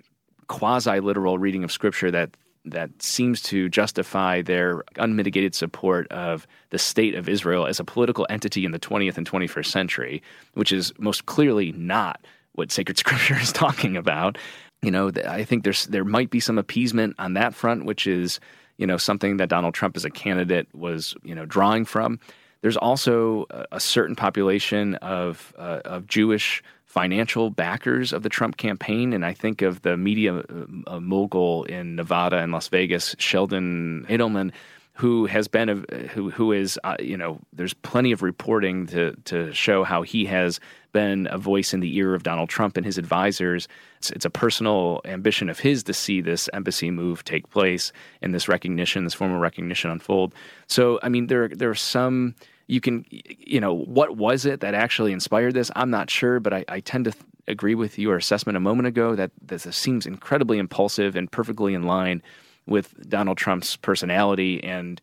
quasi 0.47 1.01
literal 1.01 1.39
reading 1.39 1.65
of 1.65 1.73
scripture 1.73 2.13
that 2.13 2.37
that 2.65 3.03
seems 3.03 3.43
to 3.43 3.69
justify 3.69 4.43
their 4.43 4.85
unmitigated 4.97 5.55
support 5.55 6.07
of 6.13 6.47
the 6.71 6.79
state 6.79 7.15
of 7.15 7.29
Israel 7.29 7.67
as 7.67 7.81
a 7.81 7.85
political 7.85 8.27
entity 8.31 8.65
in 8.65 8.71
the 8.71 8.79
20th 8.79 9.17
and 9.17 9.29
21st 9.29 9.67
century, 9.67 10.23
which 10.55 10.71
is 10.71 10.93
most 10.99 11.27
clearly 11.27 11.73
not 11.73 12.21
what 12.53 12.71
sacred 12.71 12.99
scripture 13.05 13.39
is 13.39 13.53
talking 13.53 13.97
about. 13.97 14.39
You 14.83 14.91
know, 14.91 15.11
I 15.27 15.45
think 15.45 15.65
there's 15.65 15.87
there 15.87 16.05
might 16.05 16.31
be 16.31 16.41
some 16.41 16.59
appeasement 16.59 17.17
on 17.19 17.35
that 17.35 17.55
front, 17.55 17.85
which 17.85 18.07
is 18.07 18.41
you 18.77 18.87
know 18.87 18.97
something 18.97 19.39
that 19.39 19.49
Donald 19.49 19.75
Trump 19.75 19.97
as 19.97 20.05
a 20.05 20.11
candidate 20.11 20.69
was 20.75 21.15
you 21.23 21.35
know 21.35 21.45
drawing 21.45 21.85
from. 21.85 22.21
There's 22.61 22.77
also 22.77 23.47
a, 23.71 23.79
certain 23.79 24.17
population 24.17 24.97
of 24.97 25.55
uh, 25.59 25.81
of 25.85 26.07
Jewish 26.07 26.63
financial 26.87 27.51
backers 27.51 28.13
of 28.13 28.23
the 28.23 28.29
Trump 28.29 28.57
campaign, 28.57 29.13
and 29.13 29.25
I 29.25 29.33
think 29.33 29.63
of 29.63 29.83
the 29.83 29.97
media 29.97 30.43
uh, 30.87 31.01
mogul 31.01 31.65
in 31.65 31.97
Nevada 31.97 32.39
and 32.39 32.51
Las 32.51 32.69
Vegas, 32.69 33.15
Sheldon 33.19 34.07
Adelson, 34.09 34.53
who 34.99 35.27
has 35.27 35.47
been 35.47 35.69
a, 35.69 36.07
who 36.09 36.29
who 36.29 36.51
is 36.51 36.79
uh, 36.83 36.97
you 36.99 37.17
know 37.17 37.39
there's 37.53 37.73
plenty 37.73 38.11
of 38.11 38.21
reporting 38.21 38.85
to 38.89 39.15
to 39.25 39.53
show 39.53 39.85
how 39.85 40.03
he 40.03 40.25
has 40.25 40.59
been 40.93 41.29
a 41.31 41.39
voice 41.39 41.73
in 41.73 41.79
the 41.79 41.97
ear 41.97 42.17
of 42.17 42.25
Donald 42.25 42.49
Trump 42.49 42.77
and 42.77 42.85
his 42.85 42.99
advisors. 42.99 43.69
It's, 43.99 44.11
it's 44.11 44.25
a 44.25 44.31
personal 44.31 45.01
ambition 45.05 45.49
of 45.49 45.61
his 45.61 45.85
to 45.85 45.95
see 45.95 46.21
this 46.21 46.49
embassy 46.53 46.91
move 46.91 47.23
take 47.23 47.49
place 47.49 47.93
and 48.23 48.35
this 48.35 48.49
recognition, 48.49 49.05
this 49.05 49.15
formal 49.15 49.39
recognition 49.39 49.93
unfold. 49.93 50.35
So 50.67 50.99
I 51.01 51.09
mean 51.09 51.29
there 51.29 51.49
there 51.49 51.71
are 51.71 51.77
some 51.77 52.35
you 52.67 52.81
can 52.81 53.05
you 53.11 53.61
know 53.61 53.73
what 53.73 54.17
was 54.17 54.47
it 54.47 54.61
that 54.61 54.75
actually 54.75 55.13
inspired 55.13 55.55
this? 55.55 55.71
I'm 55.77 55.91
not 55.91 56.11
sure, 56.11 56.41
but 56.41 56.53
I, 56.53 56.65
I 56.69 56.81
tend 56.81 57.05
to. 57.07 57.13
Th- 57.13 57.25
agree 57.47 57.75
with 57.75 57.99
your 57.99 58.15
assessment 58.15 58.59
a 58.59 58.61
moment 58.61 58.87
ago 58.87 59.15
that 59.15 59.31
this 59.41 59.67
seems 59.75 60.05
incredibly 60.05 60.59
impulsive 60.59 61.17
and 61.17 61.33
perfectly 61.33 61.73
in 61.73 61.85
line 61.85 62.23
with 62.69 63.09
Donald 63.09 63.39
Trump's 63.39 63.77
personality 63.77 64.63
and 64.63 65.01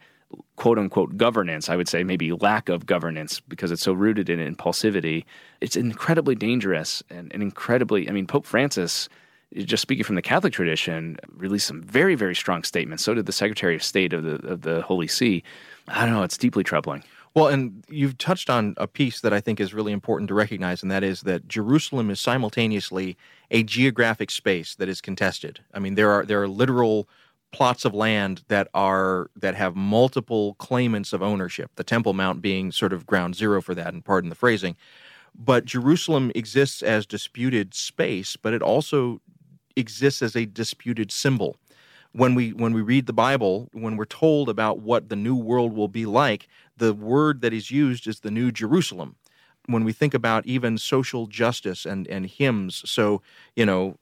quote 0.55 0.77
unquote 0.77 1.17
governance, 1.17 1.69
I 1.69 1.75
would 1.75 1.87
say 1.87 2.03
maybe 2.03 2.31
lack 2.31 2.69
of 2.69 2.85
governance 2.85 3.39
because 3.39 3.71
it's 3.71 3.83
so 3.83 3.93
rooted 3.93 4.29
in 4.29 4.39
impulsivity. 4.39 5.25
It's 5.61 5.75
incredibly 5.75 6.35
dangerous 6.35 7.03
and, 7.09 7.31
and 7.33 7.41
incredibly, 7.41 8.09
I 8.09 8.11
mean, 8.11 8.27
Pope 8.27 8.45
Francis, 8.45 9.09
just 9.53 9.81
speaking 9.81 10.03
from 10.03 10.15
the 10.15 10.21
Catholic 10.21 10.53
tradition, 10.53 11.17
released 11.35 11.67
some 11.67 11.81
very, 11.81 12.15
very 12.15 12.35
strong 12.35 12.63
statements. 12.63 13.03
So 13.03 13.13
did 13.13 13.25
the 13.25 13.31
Secretary 13.31 13.75
of 13.75 13.83
State 13.83 14.13
of 14.13 14.23
the, 14.23 14.35
of 14.47 14.61
the 14.61 14.81
Holy 14.81 15.07
See. 15.07 15.43
I 15.87 16.05
don't 16.05 16.13
know, 16.13 16.23
it's 16.23 16.37
deeply 16.37 16.63
troubling. 16.63 17.03
Well, 17.35 17.47
and 17.47 17.83
you've 17.89 18.17
touched 18.17 18.49
on 18.49 18.75
a 18.77 18.87
piece 18.87 19.19
that 19.19 19.33
I 19.33 19.41
think 19.41 19.59
is 19.59 19.73
really 19.73 19.91
important 19.91 20.29
to 20.29 20.33
recognize, 20.33 20.81
and 20.81 20.89
that 20.89 21.03
is 21.03 21.21
that 21.21 21.49
Jerusalem 21.49 22.09
is 22.09 22.21
simultaneously 22.21 23.17
a 23.51 23.61
geographic 23.61 24.31
space 24.31 24.73
that 24.75 24.87
is 24.87 25.01
contested. 25.01 25.59
I 25.73 25.79
mean, 25.79 25.95
there 25.95 26.11
are 26.11 26.23
there 26.25 26.41
are 26.41 26.47
literal 26.47 27.09
plots 27.55 27.85
of 27.85 27.93
land 27.93 28.43
that 28.49 28.67
are 28.73 29.31
that 29.33 29.55
have 29.55 29.77
multiple 29.77 30.55
claimants 30.55 31.13
of 31.13 31.23
ownership. 31.23 31.71
The 31.77 31.85
Temple 31.85 32.11
Mount 32.11 32.41
being 32.41 32.73
sort 32.73 32.91
of 32.91 33.05
ground 33.05 33.33
zero 33.35 33.61
for 33.61 33.73
that, 33.73 33.93
and 33.93 34.03
pardon 34.03 34.29
the 34.29 34.35
phrasing. 34.35 34.75
But 35.33 35.63
Jerusalem 35.63 36.33
exists 36.35 36.81
as 36.81 37.05
disputed 37.05 37.73
space, 37.73 38.35
but 38.35 38.53
it 38.53 38.61
also 38.61 39.21
exists 39.77 40.21
as 40.21 40.35
a 40.35 40.45
disputed 40.45 41.13
symbol. 41.13 41.55
When 42.11 42.35
we 42.35 42.51
when 42.51 42.73
we 42.73 42.81
read 42.81 43.05
the 43.05 43.13
Bible, 43.13 43.69
when 43.71 43.95
we're 43.95 44.03
told 44.03 44.49
about 44.49 44.79
what 44.79 45.07
the 45.07 45.15
new 45.15 45.35
world 45.35 45.73
will 45.73 45.87
be 45.87 46.05
like, 46.05 46.49
the 46.75 46.93
word 46.93 47.39
that 47.39 47.53
is 47.53 47.71
used 47.71 48.05
is 48.05 48.19
the 48.19 48.31
new 48.31 48.51
Jerusalem. 48.51 49.15
When 49.67 49.85
we 49.85 49.93
think 49.93 50.13
about 50.13 50.45
even 50.45 50.77
social 50.77 51.25
justice 51.25 51.85
and 51.85 52.05
and 52.07 52.25
hymns, 52.25 52.83
so 52.85 53.21
you 53.55 53.65
know, 53.65 53.97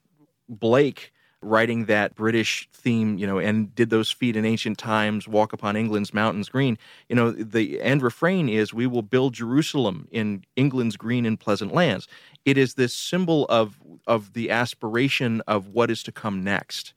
Blake 0.50 1.13
writing 1.44 1.86
that 1.86 2.16
British 2.16 2.68
theme, 2.74 3.18
you 3.18 3.28
know, 3.28 3.38
and 3.38 3.74
did 3.76 3.90
those 3.90 4.12
feet 4.12 4.36
in 4.36 4.46
ancient 4.46 4.78
times 4.78 5.28
walk 5.28 5.54
upon 5.54 5.76
England's 5.76 6.14
mountains 6.14 6.50
green? 6.50 6.78
You 7.10 7.16
know, 7.16 7.32
the 7.32 7.82
end 7.82 8.02
refrain 8.02 8.50
is, 8.50 8.74
We 8.74 8.88
will 8.88 9.02
build 9.02 9.34
Jerusalem 9.34 10.08
in 10.12 10.44
England's 10.56 10.98
green 10.98 11.26
and 11.26 11.40
pleasant 11.40 11.74
lands. 11.74 12.08
It 12.46 12.58
is 12.58 12.74
this 12.74 12.94
symbol 12.94 13.46
of, 13.46 13.80
of 14.08 14.34
the 14.34 14.50
aspiration 14.50 15.42
of 15.48 15.68
what 15.68 15.92
is 15.92 16.04
to 16.04 16.12
come 16.12 16.44
next. 16.44 16.94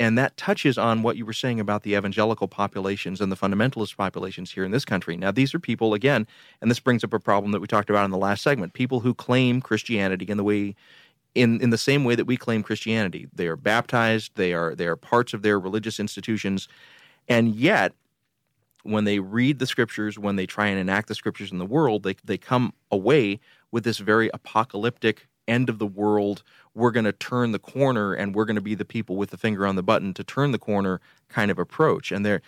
And 0.00 0.18
that 0.18 0.36
touches 0.36 0.76
on 0.76 1.02
what 1.02 1.16
you 1.16 1.24
were 1.24 1.32
saying 1.32 1.60
about 1.60 1.84
the 1.84 1.94
evangelical 1.94 2.48
populations 2.48 3.20
and 3.20 3.30
the 3.30 3.36
fundamentalist 3.36 3.96
populations 3.96 4.50
here 4.50 4.64
in 4.64 4.72
this 4.72 4.84
country. 4.84 5.16
Now, 5.16 5.30
these 5.30 5.54
are 5.54 5.60
people, 5.60 5.94
again, 5.94 6.26
and 6.60 6.68
this 6.68 6.80
brings 6.80 7.04
up 7.04 7.12
a 7.12 7.20
problem 7.20 7.52
that 7.52 7.60
we 7.60 7.68
talked 7.68 7.90
about 7.90 8.04
in 8.04 8.10
the 8.10 8.18
last 8.18 8.42
segment 8.42 8.72
people 8.72 9.00
who 9.00 9.14
claim 9.14 9.60
Christianity 9.60 10.24
in 10.24 10.36
the 10.36 10.44
way. 10.44 10.74
In, 11.34 11.60
in 11.60 11.70
the 11.70 11.78
same 11.78 12.04
way 12.04 12.14
that 12.14 12.26
we 12.26 12.36
claim 12.36 12.62
Christianity, 12.62 13.26
they 13.34 13.48
are 13.48 13.56
baptized, 13.56 14.32
they 14.36 14.52
are 14.52 14.74
they 14.74 14.86
are 14.86 14.96
parts 14.96 15.34
of 15.34 15.42
their 15.42 15.58
religious 15.58 15.98
institutions, 15.98 16.68
and 17.28 17.54
yet 17.54 17.92
when 18.84 19.04
they 19.04 19.18
read 19.18 19.58
the 19.58 19.66
scriptures, 19.66 20.18
when 20.18 20.36
they 20.36 20.46
try 20.46 20.66
and 20.66 20.78
enact 20.78 21.08
the 21.08 21.14
scriptures 21.14 21.50
in 21.50 21.58
the 21.58 21.66
world, 21.66 22.04
they 22.04 22.14
they 22.24 22.38
come 22.38 22.72
away 22.92 23.40
with 23.72 23.82
this 23.82 23.98
very 23.98 24.30
apocalyptic 24.32 25.26
end 25.48 25.68
of 25.68 25.78
the 25.78 25.86
world. 25.86 26.42
We're 26.74 26.90
going 26.90 27.04
to 27.04 27.12
turn 27.12 27.52
the 27.52 27.58
corner 27.58 28.14
and 28.14 28.34
we're 28.34 28.44
going 28.44 28.56
to 28.56 28.62
be 28.62 28.74
the 28.74 28.84
people 28.84 29.16
with 29.16 29.30
the 29.30 29.36
finger 29.36 29.66
on 29.66 29.76
the 29.76 29.82
button 29.82 30.14
to 30.14 30.24
turn 30.24 30.52
the 30.52 30.58
corner 30.58 31.00
kind 31.28 31.50
of 31.50 31.58
approach. 31.58 32.12
And 32.12 32.24
there, 32.24 32.42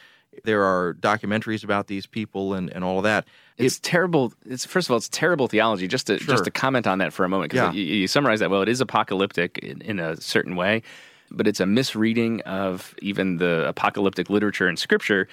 there 0.45 0.65
are 0.65 0.95
documentaries 0.95 1.65
about 1.65 1.87
these 1.87 2.07
people 2.07 2.55
and, 2.55 2.71
and 2.71 2.85
all 2.85 2.99
of 2.99 3.05
that. 3.05 3.27
It's 3.59 3.77
it, 3.77 3.83
terrible. 3.83 4.33
It's 4.45 4.65
first 4.65 4.89
of 4.89 4.93
all, 4.93 4.97
it's 4.97 5.09
terrible 5.09 5.49
theology. 5.49 5.89
Just 5.89 6.07
to 6.09 6.19
sure. 6.19 6.35
just 6.35 6.45
to 6.45 6.51
comment 6.51 6.87
on 6.87 6.99
that 6.99 7.13
for 7.13 7.25
a 7.25 7.29
moment, 7.29 7.53
because 7.53 7.75
yeah. 7.75 7.81
you, 7.81 7.95
you, 7.95 8.07
summarize 8.09 8.41
that 8.41 8.51
well. 8.51 8.63
It 8.63 8.69
is 8.69 8.81
apocalyptic 8.81 9.59
in, 9.59 9.81
in 9.83 9.99
a 9.99 10.21
certain 10.21 10.57
way, 10.57 10.83
but 11.31 11.47
it's 11.47 11.61
a 11.61 11.67
misreading 11.67 12.41
of 12.43 12.95
even 13.01 13.39
the 13.39 13.67
apocalyptic 13.67 14.31
literature 14.31 14.69
in 14.69 14.77
Scripture 14.77 15.29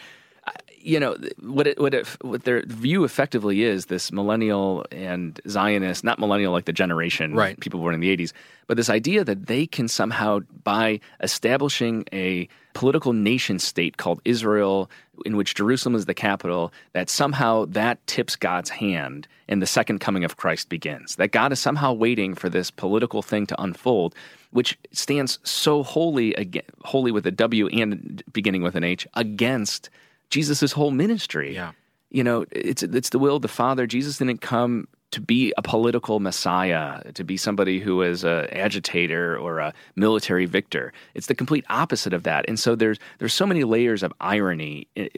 you 0.83 0.99
know 0.99 1.15
what 1.39 1.67
it, 1.67 1.79
what 1.79 1.93
it, 1.93 2.07
what 2.21 2.43
their 2.43 2.63
view 2.65 3.03
effectively 3.03 3.63
is 3.63 3.85
this 3.85 4.11
millennial 4.11 4.85
and 4.91 5.39
Zionist, 5.47 6.03
not 6.03 6.19
millennial 6.19 6.51
like 6.51 6.65
the 6.65 6.73
generation, 6.73 7.33
right. 7.33 7.59
people 7.59 7.79
born 7.79 7.93
in 7.93 7.99
the 7.99 8.15
'80s, 8.15 8.33
but 8.67 8.77
this 8.77 8.89
idea 8.89 9.23
that 9.23 9.47
they 9.47 9.65
can 9.65 9.87
somehow, 9.87 10.39
by 10.63 10.99
establishing 11.21 12.05
a 12.11 12.47
political 12.73 13.13
nation 13.13 13.59
state 13.59 13.97
called 13.97 14.21
Israel, 14.25 14.89
in 15.25 15.37
which 15.37 15.55
Jerusalem 15.55 15.95
is 15.95 16.05
the 16.05 16.13
capital, 16.13 16.73
that 16.93 17.09
somehow 17.09 17.65
that 17.65 18.05
tips 18.07 18.35
God's 18.35 18.69
hand 18.69 19.27
and 19.47 19.61
the 19.61 19.67
second 19.67 19.99
coming 19.99 20.23
of 20.23 20.37
Christ 20.37 20.69
begins. 20.69 21.15
That 21.15 21.31
God 21.31 21.51
is 21.51 21.59
somehow 21.59 21.93
waiting 21.93 22.33
for 22.33 22.49
this 22.49 22.71
political 22.71 23.21
thing 23.21 23.45
to 23.47 23.61
unfold, 23.61 24.15
which 24.51 24.77
stands 24.91 25.39
so 25.43 25.83
wholly, 25.83 26.35
wholly 26.83 27.11
with 27.11 27.25
a 27.27 27.31
W 27.31 27.67
and 27.67 28.23
beginning 28.31 28.63
with 28.63 28.75
an 28.75 28.83
H, 28.83 29.07
against 29.13 29.89
Jesus' 30.29 30.71
whole 30.71 30.91
ministry. 30.91 31.53
Yeah. 31.53 31.71
You 32.09 32.23
know, 32.23 32.45
it's 32.51 32.83
it's 32.83 33.09
the 33.09 33.19
will 33.19 33.37
of 33.37 33.41
the 33.41 33.47
Father. 33.47 33.87
Jesus 33.87 34.19
didn't 34.19 34.41
come 34.41 34.87
to 35.13 35.21
be 35.21 35.53
a 35.57 35.61
political 35.61 36.19
messiah, 36.19 37.11
to 37.13 37.23
be 37.23 37.37
somebody 37.37 37.79
who 37.79 38.01
is 38.01 38.23
an 38.23 38.47
agitator 38.51 39.37
or 39.37 39.59
a 39.59 39.71
military 39.95 40.47
victor. 40.47 40.91
It's 41.13 41.27
the 41.27 41.35
complete 41.35 41.63
opposite 41.69 42.13
of 42.13 42.23
that. 42.23 42.45
And 42.47 42.59
so 42.59 42.75
there's 42.75 42.97
there's 43.19 43.33
so 43.33 43.45
many 43.45 43.63
layers 43.63 44.01
of 44.01 44.11
irony 44.19 44.87
eh, 44.95 45.09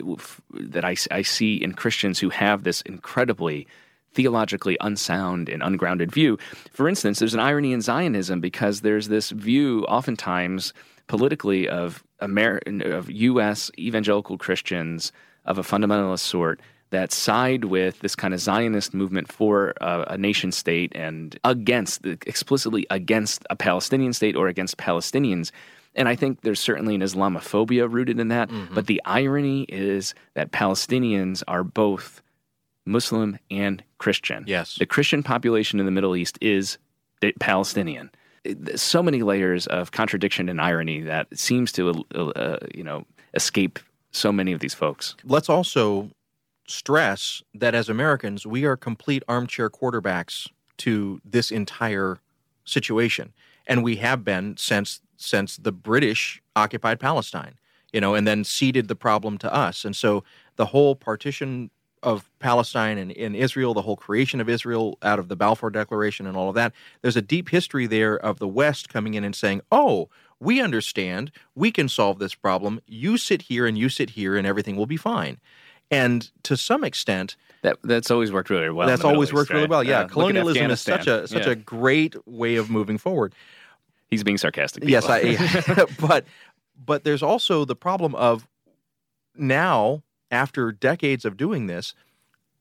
that 0.52 0.84
I, 0.84 0.98
I 1.12 1.22
see 1.22 1.56
in 1.56 1.74
Christians 1.74 2.20
who 2.20 2.30
have 2.30 2.64
this 2.64 2.82
incredibly 2.82 3.68
theologically 4.14 4.76
unsound 4.82 5.48
and 5.48 5.64
ungrounded 5.64 6.12
view. 6.12 6.38
For 6.72 6.90
instance, 6.90 7.20
there's 7.20 7.34
an 7.34 7.40
irony 7.40 7.72
in 7.72 7.82
Zionism 7.82 8.42
because 8.42 8.82
there's 8.82 9.08
this 9.08 9.30
view 9.30 9.86
oftentimes 9.86 10.74
politically 11.08 11.70
of 11.70 12.04
American 12.20 12.82
of 12.82 13.10
U.S. 13.10 13.72
evangelical 13.78 14.38
Christians 14.38 15.14
of 15.46 15.58
a 15.58 15.64
fundamentalist 15.64 16.20
sort 16.20 16.60
that 16.96 17.12
side 17.12 17.66
with 17.66 18.00
this 18.00 18.16
kind 18.16 18.34
of 18.34 18.40
Zionist 18.40 18.94
movement 18.94 19.32
for 19.32 19.74
a, 19.82 20.06
a 20.10 20.18
nation 20.18 20.52
state 20.52 20.92
and 20.96 21.38
against 21.44 22.06
explicitly 22.06 22.88
against 22.90 23.46
a 23.50 23.56
Palestinian 23.56 24.14
state 24.14 24.36
or 24.36 24.48
against 24.48 24.78
Palestinians. 24.78 25.52
And 25.94 26.08
I 26.08 26.16
think 26.16 26.42
there's 26.42 26.60
certainly 26.60 26.96
an 26.96 27.02
Islamophobia 27.02 27.92
rooted 27.92 28.20
in 28.20 28.30
that. 28.30 28.50
Mm-hmm. 28.50 28.74
But 28.74 28.88
the 28.88 29.02
irony 29.06 29.64
is 29.64 30.14
that 30.34 30.52
Palestinians 30.52 31.44
are 31.48 31.64
both 31.64 32.22
Muslim 32.86 33.40
and 33.52 33.84
Christian. 33.98 34.46
Yes. 34.48 34.76
The 34.76 34.86
Christian 34.86 35.22
population 35.24 35.80
in 35.80 35.86
the 35.86 35.92
Middle 35.92 36.16
East 36.16 36.38
is 36.42 36.78
Palestinian 37.40 38.10
so 38.76 39.02
many 39.02 39.24
layers 39.24 39.66
of 39.68 39.92
contradiction 39.92 40.50
and 40.50 40.62
irony 40.62 41.02
that 41.02 41.28
seems 41.38 41.72
to 41.72 42.06
uh, 42.14 42.20
uh, 42.20 42.60
you 42.74 42.84
know 42.84 43.06
escape 43.34 43.80
so 44.12 44.32
many 44.32 44.54
of 44.54 44.60
these 44.60 44.74
folks. 44.74 45.16
Let's 45.24 45.50
also 45.50 46.12
stress 46.68 47.44
that 47.54 47.76
as 47.76 47.90
Americans, 47.90 48.46
we 48.46 48.66
are 48.66 48.76
complete 48.76 49.24
armchair 49.28 49.70
quarterbacks 49.70 50.48
to 50.78 51.22
this 51.24 51.52
entire 51.52 52.20
situation, 52.66 53.34
and 53.68 53.84
we 53.84 53.98
have 53.98 54.24
been 54.24 54.58
since 54.58 55.02
since 55.18 55.56
the 55.56 55.72
British 55.72 56.42
occupied 56.56 57.00
Palestine, 57.00 57.56
you 57.94 58.02
know, 58.02 58.16
and 58.16 58.28
then 58.28 58.44
ceded 58.44 58.90
the 58.90 58.96
problem 58.96 59.38
to 59.38 59.54
us. 59.54 59.86
And 59.86 59.96
so 59.96 60.24
the 60.58 60.68
whole 60.68 60.96
partition 60.96 61.70
of 62.04 62.30
Palestine 62.40 62.98
and 62.98 63.12
in 63.12 63.34
Israel, 63.34 63.74
the 63.74 63.82
whole 63.82 63.96
creation 63.96 64.40
of 64.40 64.48
Israel 64.48 64.98
out 65.02 65.18
of 65.18 65.28
the 65.28 65.36
Balfour 65.36 65.72
Declaration 65.72 66.28
and 66.28 66.38
all 66.38 66.50
of 66.50 66.56
that. 66.56 66.72
There's 67.02 67.18
a 67.18 67.22
deep 67.22 67.50
history 67.50 67.88
there 67.88 68.16
of 68.18 68.38
the 68.38 68.48
West 68.48 68.90
coming 68.90 69.16
in 69.16 69.24
and 69.24 69.36
saying, 69.36 69.62
oh, 69.72 70.10
we 70.40 70.62
understand, 70.62 71.32
we 71.56 71.72
can 71.72 71.90
solve 71.90 72.20
this 72.20 72.36
problem. 72.36 72.80
You 72.86 73.18
sit 73.18 73.44
here 73.44 73.66
and 73.66 73.78
you 73.78 73.90
sit 73.90 74.12
here, 74.12 74.36
and 74.36 74.46
everything 74.46 74.76
will 74.76 74.86
be 74.86 74.98
fine. 74.98 75.40
And 75.92 76.30
to 76.44 76.58
some 76.58 76.84
extent, 76.84 77.36
that 77.62 77.78
that's 77.84 78.12
always 78.12 78.32
worked 78.32 78.50
really 78.50 78.70
well. 78.70 78.88
That's 78.88 79.04
always 79.04 79.30
East, 79.30 79.34
worked 79.34 79.50
right? 79.50 79.58
really 79.58 79.68
well. 79.68 79.84
Yeah, 79.84 80.02
uh, 80.02 80.08
colonialism 80.08 80.70
is 80.72 80.82
such 80.82 81.08
a 81.08 81.28
such 81.28 81.46
yeah. 81.46 81.54
a 81.54 81.56
great 81.56 82.16
way 82.28 82.56
of 82.56 82.70
moving 82.70 82.98
forward. 82.98 83.34
He's 84.08 84.24
being 84.24 84.38
sarcastic. 84.38 84.84
People. 84.84 84.92
Yes, 84.92 85.08
I. 85.08 85.86
but 86.00 86.26
but 86.84 87.04
there's 87.04 87.24
also 87.24 87.66
the 87.66 87.76
problem 87.76 88.16
of 88.16 88.48
now 89.36 90.04
after 90.32 90.72
decades 90.72 91.26
of 91.26 91.38
doing 91.38 91.68
this, 91.68 91.94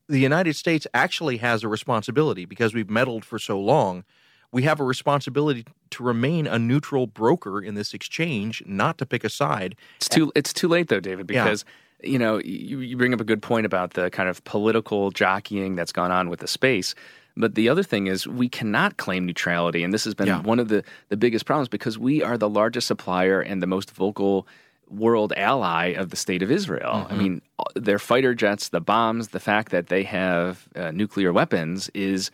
the 0.08 0.18
United 0.18 0.54
States 0.54 0.86
actually 0.92 1.38
has 1.38 1.62
a 1.62 1.68
responsibility 1.68 2.44
because 2.44 2.74
we've 2.74 2.90
meddled 2.90 3.24
for 3.24 3.38
so 3.38 3.58
long. 3.58 4.04
We 4.52 4.62
have 4.62 4.78
a 4.78 4.84
responsibility 4.84 5.64
to 5.90 6.02
remain 6.02 6.46
a 6.46 6.58
neutral 6.58 7.06
broker 7.06 7.60
in 7.60 7.74
this 7.74 7.92
exchange, 7.92 8.62
not 8.66 8.98
to 8.98 9.06
pick 9.06 9.24
a 9.24 9.28
side. 9.28 9.74
It's 9.96 10.08
too 10.08 10.30
it's 10.34 10.52
too 10.52 10.68
late 10.68 10.88
though, 10.88 11.00
David, 11.00 11.26
because 11.26 11.64
yeah. 11.66 11.72
You 12.06 12.18
know 12.18 12.38
you, 12.38 12.80
you 12.80 12.96
bring 12.96 13.14
up 13.14 13.20
a 13.20 13.24
good 13.24 13.42
point 13.42 13.66
about 13.66 13.94
the 13.94 14.10
kind 14.10 14.28
of 14.28 14.42
political 14.44 15.10
jockeying 15.10 15.76
that's 15.76 15.92
gone 15.92 16.10
on 16.10 16.28
with 16.28 16.40
the 16.40 16.48
space. 16.48 16.94
But 17.36 17.56
the 17.56 17.68
other 17.68 17.82
thing 17.82 18.06
is, 18.06 18.28
we 18.28 18.48
cannot 18.48 18.96
claim 18.96 19.26
neutrality, 19.26 19.82
and 19.82 19.92
this 19.92 20.04
has 20.04 20.14
been 20.14 20.28
yeah. 20.28 20.40
one 20.42 20.60
of 20.60 20.68
the, 20.68 20.84
the 21.08 21.16
biggest 21.16 21.46
problems 21.46 21.68
because 21.68 21.98
we 21.98 22.22
are 22.22 22.38
the 22.38 22.48
largest 22.48 22.86
supplier 22.86 23.40
and 23.40 23.60
the 23.60 23.66
most 23.66 23.90
vocal 23.90 24.46
world 24.88 25.32
ally 25.36 25.86
of 25.86 26.10
the 26.10 26.16
state 26.16 26.42
of 26.42 26.50
Israel. 26.50 26.92
Mm-hmm. 26.92 27.12
I 27.12 27.16
mean, 27.16 27.42
their 27.74 27.98
fighter 27.98 28.34
jets, 28.34 28.68
the 28.68 28.80
bombs, 28.80 29.28
the 29.28 29.40
fact 29.40 29.72
that 29.72 29.88
they 29.88 30.04
have 30.04 30.68
uh, 30.76 30.92
nuclear 30.92 31.32
weapons 31.32 31.90
is 31.92 32.30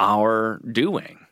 our 0.00 0.60
doing. 0.72 1.23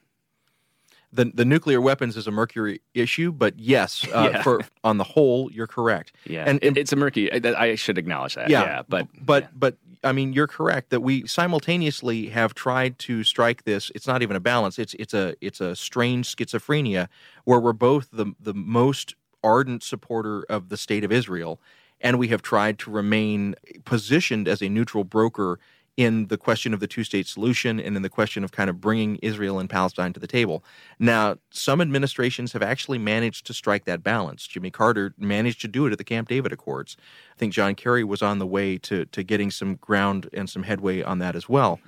The, 1.12 1.26
the 1.26 1.44
nuclear 1.44 1.80
weapons 1.80 2.16
is 2.16 2.26
a 2.26 2.30
Mercury 2.30 2.80
issue, 2.94 3.32
but 3.32 3.58
yes, 3.58 4.06
uh, 4.14 4.30
yeah. 4.32 4.42
for 4.42 4.60
on 4.82 4.98
the 4.98 5.04
whole, 5.04 5.50
you're 5.52 5.66
correct. 5.66 6.12
Yeah, 6.24 6.44
and, 6.46 6.62
and 6.64 6.78
it's 6.78 6.92
a 6.92 6.96
Mercury. 6.96 7.30
I 7.44 7.74
should 7.74 7.98
acknowledge 7.98 8.34
that. 8.34 8.48
Yeah, 8.48 8.62
yeah 8.62 8.82
but 8.88 9.08
but 9.20 9.44
yeah. 9.44 9.48
but 9.54 9.76
I 10.04 10.12
mean, 10.12 10.32
you're 10.32 10.46
correct 10.46 10.90
that 10.90 11.00
we 11.00 11.26
simultaneously 11.26 12.28
have 12.28 12.54
tried 12.54 12.98
to 13.00 13.22
strike 13.24 13.64
this. 13.64 13.90
It's 13.94 14.06
not 14.06 14.22
even 14.22 14.36
a 14.36 14.40
balance. 14.40 14.78
It's 14.78 14.94
it's 14.94 15.14
a 15.14 15.34
it's 15.40 15.60
a 15.60 15.76
strange 15.76 16.34
schizophrenia 16.34 17.08
where 17.44 17.60
we're 17.60 17.72
both 17.72 18.08
the 18.12 18.34
the 18.40 18.54
most 18.54 19.14
ardent 19.44 19.82
supporter 19.82 20.44
of 20.48 20.68
the 20.68 20.76
state 20.76 21.04
of 21.04 21.12
Israel, 21.12 21.60
and 22.00 22.18
we 22.18 22.28
have 22.28 22.42
tried 22.42 22.78
to 22.80 22.90
remain 22.90 23.54
positioned 23.84 24.48
as 24.48 24.62
a 24.62 24.68
neutral 24.68 25.04
broker 25.04 25.58
in 25.96 26.28
the 26.28 26.38
question 26.38 26.72
of 26.72 26.80
the 26.80 26.86
two 26.86 27.04
state 27.04 27.26
solution 27.26 27.78
and 27.78 27.96
in 27.96 28.02
the 28.02 28.08
question 28.08 28.44
of 28.44 28.52
kind 28.52 28.70
of 28.70 28.80
bringing 28.80 29.16
Israel 29.16 29.58
and 29.58 29.68
Palestine 29.68 30.12
to 30.12 30.20
the 30.20 30.26
table. 30.26 30.64
Now, 30.98 31.36
some 31.50 31.80
administrations 31.80 32.52
have 32.52 32.62
actually 32.62 32.98
managed 32.98 33.46
to 33.46 33.54
strike 33.54 33.84
that 33.84 34.02
balance. 34.02 34.46
Jimmy 34.46 34.70
Carter 34.70 35.14
managed 35.18 35.60
to 35.62 35.68
do 35.68 35.86
it 35.86 35.92
at 35.92 35.98
the 35.98 36.04
Camp 36.04 36.28
David 36.28 36.52
Accords. 36.52 36.96
I 37.34 37.38
think 37.38 37.52
John 37.52 37.74
Kerry 37.74 38.04
was 38.04 38.22
on 38.22 38.38
the 38.38 38.46
way 38.46 38.78
to, 38.78 39.04
to 39.06 39.22
getting 39.22 39.50
some 39.50 39.74
ground 39.76 40.30
and 40.32 40.48
some 40.48 40.62
headway 40.62 41.02
on 41.02 41.18
that 41.18 41.36
as 41.36 41.48
well. 41.48 41.78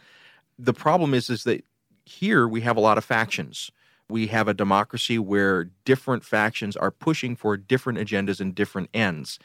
The 0.59 0.75
problem 0.75 1.15
is, 1.15 1.31
is 1.31 1.45
that 1.45 1.65
here 2.05 2.47
we 2.47 2.61
have 2.61 2.77
a 2.77 2.81
lot 2.81 2.99
of 2.99 3.05
factions 3.05 3.71
we 4.09 4.27
have 4.29 4.49
a 4.49 4.55
democracy 4.55 5.19
where 5.19 5.65
different 5.85 6.25
factions 6.25 6.77
are 6.77 6.91
pushing 6.91 7.37
for 7.37 7.57
different 7.57 7.99
agendas 7.99 8.41
and 8.41 8.55
different 8.55 8.91
ends. 8.93 9.39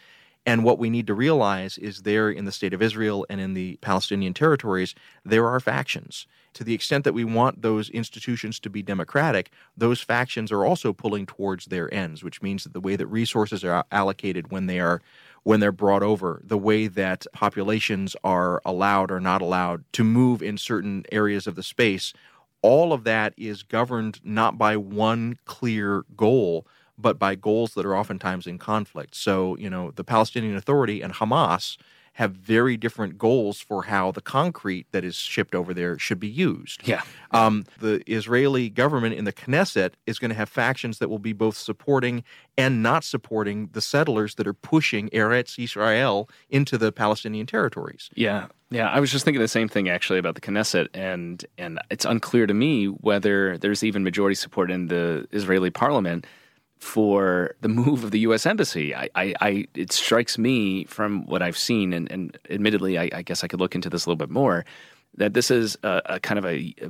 And 0.50 0.64
what 0.64 0.80
we 0.80 0.90
need 0.90 1.06
to 1.06 1.14
realize 1.14 1.78
is 1.78 2.02
there 2.02 2.32
in 2.32 2.46
the 2.46 2.52
state 2.52 2.74
of 2.74 2.82
Israel 2.82 3.24
and 3.30 3.40
in 3.40 3.54
the 3.54 3.78
Palestinian 3.82 4.34
territories, 4.34 4.96
there 5.24 5.46
are 5.46 5.60
factions. 5.60 6.26
To 6.56 6.64
the 6.64 6.74
extent 6.74 7.04
that 7.04 7.14
we 7.14 7.24
want 7.24 7.62
those 7.62 7.92
institutions 7.92 8.60
to 8.62 8.70
be 8.72 8.82
democratic, 8.82 9.52
those 9.78 10.02
factions 10.02 10.52
are 10.52 10.66
also 10.66 10.92
pulling 10.92 11.28
towards 11.28 11.66
their 11.66 11.94
ends, 11.94 12.24
which 12.24 12.42
means 12.42 12.64
that 12.64 12.74
the 12.74 12.80
way 12.80 12.96
that 12.96 13.06
resources 13.06 13.64
are 13.64 13.86
allocated 13.92 14.50
when 14.52 14.66
they 14.66 14.80
are 14.80 15.04
when 15.44 15.60
they're 15.60 15.72
brought 15.72 16.02
over, 16.02 16.42
the 16.44 16.58
way 16.58 16.88
that 16.88 17.28
populations 17.32 18.16
are 18.24 18.60
allowed 18.66 19.12
or 19.12 19.20
not 19.20 19.44
allowed 19.44 19.84
to 19.94 20.04
move 20.04 20.42
in 20.42 20.58
certain 20.58 21.06
areas 21.12 21.46
of 21.46 21.54
the 21.54 21.64
space 21.64 22.12
all 22.62 22.92
of 22.92 23.04
that 23.06 23.34
is 23.38 23.64
governed 23.64 24.20
not 24.24 24.58
by 24.58 24.76
one 24.76 25.38
clear 25.46 26.04
goal, 26.18 26.68
but 27.00 27.18
by 27.18 27.36
goals 27.36 27.74
that 27.74 27.86
are 27.86 27.96
oftentimes 27.96 28.46
in 28.46 28.58
conflict. 28.58 29.16
So, 29.16 29.58
you 29.58 29.70
know, 29.70 29.92
the 29.92 30.04
Palestinian 30.04 30.56
Authority 30.56 31.02
and 31.02 31.14
Hamas 31.14 31.78
have 32.20 32.34
very 32.34 32.76
different 32.76 33.18
goals 33.18 33.62
for 33.62 33.84
how 33.84 34.12
the 34.12 34.20
concrete 34.20 34.86
that 34.92 35.06
is 35.06 35.16
shipped 35.16 35.56
over 35.56 35.74
there 35.74 35.98
should 35.98 36.20
be 36.20 36.28
used. 36.28 36.86
Yeah. 36.86 37.02
Um, 37.32 37.64
the 37.80 38.04
Israeli 38.12 38.70
government 38.70 39.16
in 39.16 39.24
the 39.24 39.32
Knesset 39.32 39.94
is 40.06 40.20
going 40.20 40.30
to 40.30 40.36
have 40.36 40.50
factions 40.50 40.98
that 40.98 41.10
will 41.10 41.20
be 41.20 41.32
both 41.32 41.56
supporting 41.56 42.26
and 42.58 42.84
not 42.84 43.06
supporting 43.06 43.70
the 43.72 43.80
settlers 43.80 44.36
that 44.36 44.48
are 44.48 44.54
pushing 44.54 45.08
Eretz 45.12 45.58
Israel 45.58 46.30
into 46.50 46.78
the 46.78 46.92
Palestinian 46.92 47.46
territories. 47.46 48.10
Yeah. 48.16 48.48
Yeah, 48.72 48.90
I 48.90 49.00
was 49.00 49.12
just 49.12 49.26
thinking 49.26 49.42
the 49.42 49.48
same 49.48 49.68
thing 49.68 49.90
actually 49.90 50.20
about 50.20 50.36
the 50.36 50.42
Knesset, 50.42 50.90
and 50.94 51.44
and 51.58 51.80
it's 51.90 52.06
unclear 52.06 52.46
to 52.46 52.54
me 52.54 52.86
whether 52.86 53.58
there's 53.58 53.84
even 53.84 54.04
majority 54.04 54.36
support 54.36 54.70
in 54.70 54.90
the 54.90 55.28
Israeli 55.32 55.72
parliament 55.72 56.28
for 56.80 57.56
the 57.62 57.68
move 57.68 58.04
of 58.04 58.12
the 58.12 58.20
U.S. 58.20 58.46
embassy. 58.46 58.96
I, 58.96 59.10
I, 59.14 59.36
I, 59.42 59.66
it 59.76 59.92
strikes 59.92 60.38
me 60.38 60.86
from 60.86 61.26
what 61.26 61.42
I've 61.42 61.58
seen, 61.58 61.94
and, 61.94 62.10
and 62.12 62.38
admittedly, 62.50 62.98
I, 62.98 63.10
I, 63.14 63.22
guess 63.22 63.44
I 63.44 63.48
could 63.48 63.60
look 63.60 63.76
into 63.76 63.90
this 63.90 64.06
a 64.06 64.10
little 64.10 64.18
bit 64.18 64.30
more, 64.30 64.66
that 65.18 65.34
this 65.34 65.52
is 65.52 65.78
a, 65.84 66.02
a 66.06 66.20
kind 66.22 66.40
of 66.40 66.46
a, 66.46 66.74
a 66.82 66.90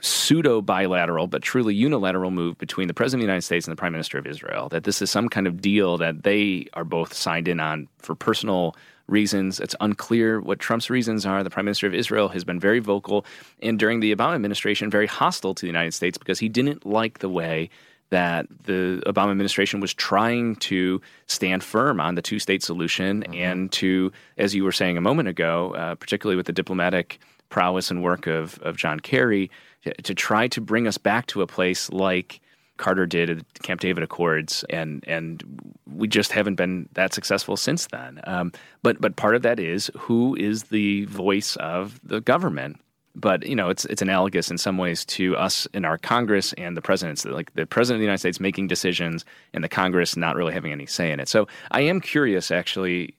pseudo 0.00 0.60
bilateral, 0.60 1.28
but 1.28 1.42
truly 1.42 1.74
unilateral 1.74 2.32
move 2.32 2.58
between 2.58 2.88
the 2.88 2.94
President 2.94 3.22
of 3.22 3.26
the 3.26 3.30
United 3.30 3.42
States 3.42 3.66
and 3.66 3.72
the 3.72 3.78
Prime 3.78 3.92
Minister 3.92 4.18
of 4.18 4.26
Israel. 4.26 4.68
That 4.70 4.84
this 4.84 5.00
is 5.00 5.10
some 5.10 5.28
kind 5.28 5.46
of 5.46 5.60
deal 5.60 5.96
that 5.98 6.24
they 6.24 6.66
are 6.72 6.84
both 6.84 7.14
signed 7.14 7.46
in 7.46 7.60
on 7.60 7.88
for 7.98 8.16
personal 8.16 8.74
reasons. 9.06 9.60
It's 9.60 9.76
unclear 9.80 10.40
what 10.40 10.58
Trump's 10.58 10.90
reasons 10.90 11.24
are. 11.24 11.44
The 11.44 11.50
Prime 11.50 11.64
Minister 11.64 11.86
of 11.86 11.94
Israel 11.94 12.28
has 12.28 12.42
been 12.42 12.58
very 12.58 12.80
vocal, 12.80 13.24
and 13.62 13.78
during 13.78 14.00
the 14.00 14.14
Obama 14.14 14.34
administration, 14.34 14.90
very 14.90 15.06
hostile 15.06 15.54
to 15.54 15.60
the 15.60 15.68
United 15.68 15.94
States 15.94 16.18
because 16.18 16.40
he 16.40 16.48
didn't 16.48 16.84
like 16.84 17.20
the 17.20 17.28
way 17.28 17.70
that 18.10 18.46
the 18.64 19.02
Obama 19.06 19.30
administration 19.30 19.80
was 19.80 19.92
trying 19.92 20.56
to 20.56 21.00
stand 21.26 21.62
firm 21.62 22.00
on 22.00 22.14
the 22.14 22.22
two 22.22 22.38
state 22.38 22.62
solution 22.62 23.22
mm-hmm. 23.22 23.34
and 23.34 23.72
to, 23.72 24.12
as 24.36 24.54
you 24.54 24.64
were 24.64 24.72
saying 24.72 24.96
a 24.96 25.00
moment 25.00 25.28
ago, 25.28 25.74
uh, 25.74 25.94
particularly 25.94 26.36
with 26.36 26.46
the 26.46 26.52
diplomatic 26.52 27.18
prowess 27.50 27.90
and 27.90 28.02
work 28.02 28.26
of, 28.26 28.58
of 28.60 28.76
John 28.76 29.00
Kerry, 29.00 29.50
to, 29.84 29.92
to 30.02 30.14
try 30.14 30.48
to 30.48 30.60
bring 30.60 30.86
us 30.86 30.98
back 30.98 31.26
to 31.28 31.42
a 31.42 31.46
place 31.46 31.90
like 31.90 32.40
Carter 32.78 33.06
did 33.06 33.28
at 33.28 33.38
the 33.38 33.60
Camp 33.60 33.80
David 33.80 34.02
Accords, 34.04 34.64
and 34.70 35.04
and 35.06 35.42
we 35.92 36.06
just 36.08 36.32
haven't 36.32 36.54
been 36.54 36.88
that 36.92 37.12
successful 37.12 37.56
since 37.56 37.88
then. 37.88 38.20
Um, 38.24 38.52
but 38.82 39.00
but 39.00 39.16
part 39.16 39.34
of 39.34 39.42
that 39.42 39.60
is 39.60 39.90
who 39.98 40.34
is 40.36 40.64
the 40.64 41.04
voice 41.06 41.56
of 41.56 42.00
the 42.04 42.20
government 42.20 42.80
but 43.18 43.44
you 43.44 43.56
know 43.56 43.68
it's 43.68 43.84
it's 43.86 44.00
analogous 44.00 44.50
in 44.50 44.58
some 44.58 44.78
ways 44.78 45.04
to 45.04 45.36
us 45.36 45.66
in 45.74 45.84
our 45.84 45.98
Congress 45.98 46.52
and 46.54 46.76
the 46.76 46.82
president's 46.82 47.24
like 47.24 47.52
the 47.54 47.66
president 47.66 47.96
of 47.96 48.00
the 48.00 48.04
United 48.04 48.18
States 48.18 48.40
making 48.40 48.68
decisions 48.68 49.24
and 49.52 49.64
the 49.64 49.68
Congress 49.68 50.16
not 50.16 50.36
really 50.36 50.52
having 50.52 50.72
any 50.72 50.86
say 50.86 51.10
in 51.10 51.20
it. 51.20 51.28
So 51.28 51.48
I 51.70 51.80
am 51.82 52.00
curious 52.00 52.50
actually, 52.50 53.14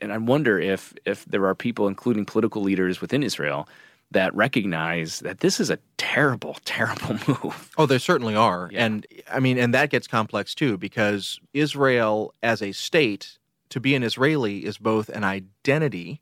and 0.00 0.12
I 0.12 0.18
wonder 0.18 0.58
if 0.58 0.94
if 1.04 1.24
there 1.26 1.46
are 1.46 1.54
people, 1.54 1.86
including 1.86 2.24
political 2.24 2.62
leaders 2.62 3.00
within 3.00 3.22
Israel, 3.22 3.68
that 4.10 4.34
recognize 4.34 5.20
that 5.20 5.40
this 5.40 5.60
is 5.60 5.70
a 5.70 5.78
terrible, 5.98 6.56
terrible 6.64 7.18
move. 7.26 7.70
Oh, 7.76 7.86
there 7.86 7.98
certainly 7.98 8.34
are, 8.34 8.70
yeah. 8.72 8.84
and 8.86 9.06
I 9.30 9.40
mean, 9.40 9.58
and 9.58 9.74
that 9.74 9.90
gets 9.90 10.06
complex 10.06 10.54
too 10.54 10.78
because 10.78 11.38
Israel 11.52 12.34
as 12.42 12.62
a 12.62 12.72
state 12.72 13.38
to 13.68 13.80
be 13.80 13.94
an 13.94 14.02
Israeli 14.02 14.64
is 14.66 14.76
both 14.78 15.08
an 15.08 15.24
identity, 15.24 16.20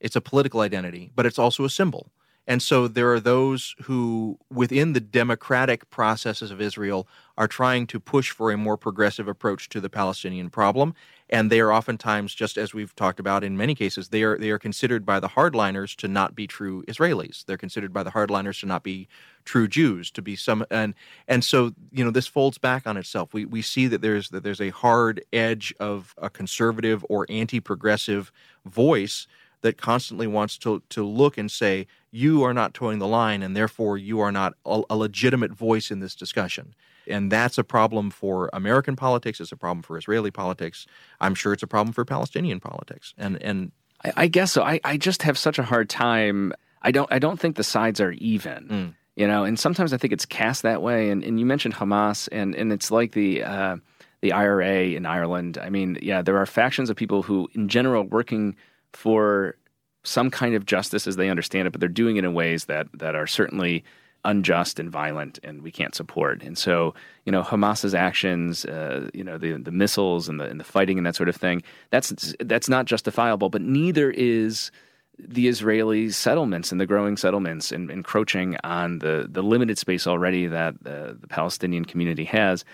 it's 0.00 0.16
a 0.16 0.20
political 0.20 0.60
identity, 0.60 1.10
but 1.14 1.26
it's 1.26 1.38
also 1.38 1.64
a 1.64 1.70
symbol. 1.70 2.10
And 2.46 2.60
so 2.60 2.88
there 2.88 3.12
are 3.12 3.20
those 3.20 3.76
who, 3.82 4.38
within 4.50 4.94
the 4.94 5.00
democratic 5.00 5.88
processes 5.90 6.50
of 6.50 6.60
Israel, 6.60 7.06
are 7.38 7.46
trying 7.46 7.86
to 7.86 8.00
push 8.00 8.30
for 8.30 8.50
a 8.50 8.56
more 8.56 8.76
progressive 8.76 9.28
approach 9.28 9.68
to 9.70 9.80
the 9.80 9.88
Palestinian 9.88 10.50
problem. 10.50 10.94
And 11.30 11.50
they 11.50 11.60
are 11.60 11.72
oftentimes, 11.72 12.34
just 12.34 12.58
as 12.58 12.74
we've 12.74 12.94
talked 12.94 13.20
about 13.20 13.44
in 13.44 13.56
many 13.56 13.74
cases, 13.74 14.08
they 14.08 14.22
are 14.22 14.36
they 14.36 14.50
are 14.50 14.58
considered 14.58 15.06
by 15.06 15.20
the 15.20 15.28
hardliners 15.28 15.94
to 15.96 16.08
not 16.08 16.34
be 16.34 16.46
true 16.46 16.82
Israelis. 16.84 17.44
They're 17.46 17.56
considered 17.56 17.92
by 17.92 18.02
the 18.02 18.10
hardliners 18.10 18.60
to 18.60 18.66
not 18.66 18.82
be 18.82 19.08
true 19.44 19.68
Jews, 19.68 20.10
to 20.10 20.20
be 20.20 20.36
some 20.36 20.66
and 20.70 20.94
and 21.28 21.42
so 21.44 21.72
you 21.90 22.04
know 22.04 22.10
this 22.10 22.26
folds 22.26 22.58
back 22.58 22.86
on 22.86 22.96
itself. 22.96 23.32
We 23.32 23.44
we 23.44 23.62
see 23.62 23.86
that 23.86 24.02
there's 24.02 24.28
that 24.30 24.42
there's 24.42 24.60
a 24.60 24.70
hard 24.70 25.24
edge 25.32 25.72
of 25.80 26.14
a 26.18 26.28
conservative 26.28 27.04
or 27.08 27.24
anti-progressive 27.30 28.30
voice 28.66 29.26
that 29.62 29.78
constantly 29.78 30.26
wants 30.26 30.58
to 30.58 30.82
to 30.90 31.06
look 31.06 31.38
and 31.38 31.50
say 31.50 31.86
you 32.12 32.44
are 32.44 32.54
not 32.54 32.74
toeing 32.74 32.98
the 32.98 33.08
line 33.08 33.42
and 33.42 33.56
therefore 33.56 33.98
you 33.98 34.20
are 34.20 34.30
not 34.30 34.54
a, 34.64 34.82
a, 34.90 34.96
legitimate 34.96 35.50
voice 35.50 35.90
in 35.90 35.98
this 36.00 36.14
discussion. 36.14 36.74
And 37.08 37.32
that's 37.32 37.58
a 37.58 37.64
problem 37.64 38.10
for 38.10 38.48
american 38.52 38.94
politics 38.94 39.40
it's 39.40 39.50
a 39.50 39.56
problem 39.56 39.82
for 39.82 39.98
israeli 39.98 40.30
politics 40.30 40.86
i'm 41.20 41.34
sure 41.34 41.52
it's 41.52 41.64
a 41.64 41.66
problem 41.66 41.92
for 41.92 42.04
palestinian 42.04 42.60
politics. 42.60 43.12
And 43.18 43.42
and 43.42 43.72
i, 44.04 44.12
I 44.16 44.26
guess 44.28 44.52
so. 44.52 44.62
I, 44.62 44.78
I 44.84 44.96
just 44.96 45.22
have 45.22 45.36
such 45.36 45.58
a 45.58 45.64
hard 45.64 45.88
time. 45.88 46.52
I 46.82 46.92
don't 46.92 47.10
i 47.12 47.18
don't 47.18 47.40
think 47.40 47.56
the 47.56 47.64
sides 47.64 48.00
are 48.00 48.12
even 48.12 48.68
mm. 48.68 48.94
you 49.16 49.26
know 49.26 49.42
and 49.42 49.58
sometimes 49.58 49.92
i 49.92 49.96
think 49.96 50.12
it's 50.12 50.26
cast 50.26 50.62
that 50.62 50.80
way. 50.80 51.10
And, 51.10 51.24
and 51.24 51.40
you 51.40 51.46
mentioned 51.46 51.74
hamas 51.74 52.28
and 52.30 52.54
and 52.54 52.72
it's 52.72 52.92
like 52.92 53.12
the 53.12 53.42
uh, 53.42 53.76
the 54.20 54.32
IRA 54.32 54.90
in 54.90 55.04
Ireland. 55.04 55.58
I 55.58 55.68
mean, 55.68 55.98
yeah, 56.00 56.22
there 56.22 56.38
are 56.38 56.46
factions 56.46 56.88
of 56.88 56.96
people 56.96 57.22
who, 57.22 57.48
in 57.54 57.68
general, 57.68 58.04
working 58.04 58.54
for 58.92 59.56
some 60.02 60.30
kind 60.30 60.54
of 60.54 60.66
justice 60.66 61.06
as 61.06 61.16
they 61.16 61.28
understand 61.30 61.66
it, 61.66 61.70
but 61.70 61.80
they're 61.80 61.88
doing 61.88 62.16
it 62.16 62.24
in 62.24 62.34
ways 62.34 62.66
that 62.66 62.88
that 62.94 63.14
are 63.14 63.26
certainly 63.26 63.84
unjust 64.24 64.78
and 64.78 64.90
violent, 64.90 65.38
and 65.42 65.62
we 65.62 65.70
can't 65.70 65.94
support. 65.94 66.42
And 66.42 66.56
so, 66.56 66.94
you 67.24 67.32
know, 67.32 67.42
Hamas's 67.42 67.94
actions, 67.94 68.64
uh, 68.64 69.10
you 69.12 69.24
know, 69.24 69.38
the 69.38 69.52
the 69.52 69.70
missiles 69.70 70.28
and 70.28 70.40
the 70.40 70.44
and 70.44 70.60
the 70.60 70.64
fighting 70.64 70.98
and 70.98 71.06
that 71.06 71.16
sort 71.16 71.28
of 71.28 71.36
thing, 71.36 71.62
that's 71.90 72.34
that's 72.40 72.68
not 72.68 72.86
justifiable. 72.86 73.50
But 73.50 73.62
neither 73.62 74.10
is 74.10 74.70
the 75.18 75.48
Israeli 75.48 76.10
settlements 76.10 76.72
and 76.72 76.80
the 76.80 76.86
growing 76.86 77.16
settlements 77.16 77.70
and 77.70 77.90
encroaching 77.90 78.56
on 78.64 78.98
the 79.00 79.26
the 79.30 79.42
limited 79.42 79.78
space 79.78 80.06
already 80.06 80.46
that 80.46 80.74
uh, 80.86 81.14
the 81.18 81.28
Palestinian 81.28 81.84
community 81.84 82.24
has. 82.24 82.64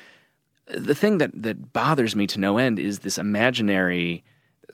The 0.66 0.94
thing 0.94 1.18
that 1.18 1.30
that 1.34 1.72
bothers 1.72 2.14
me 2.14 2.26
to 2.28 2.40
no 2.40 2.58
end 2.58 2.78
is 2.78 3.00
this 3.00 3.18
imaginary 3.18 4.22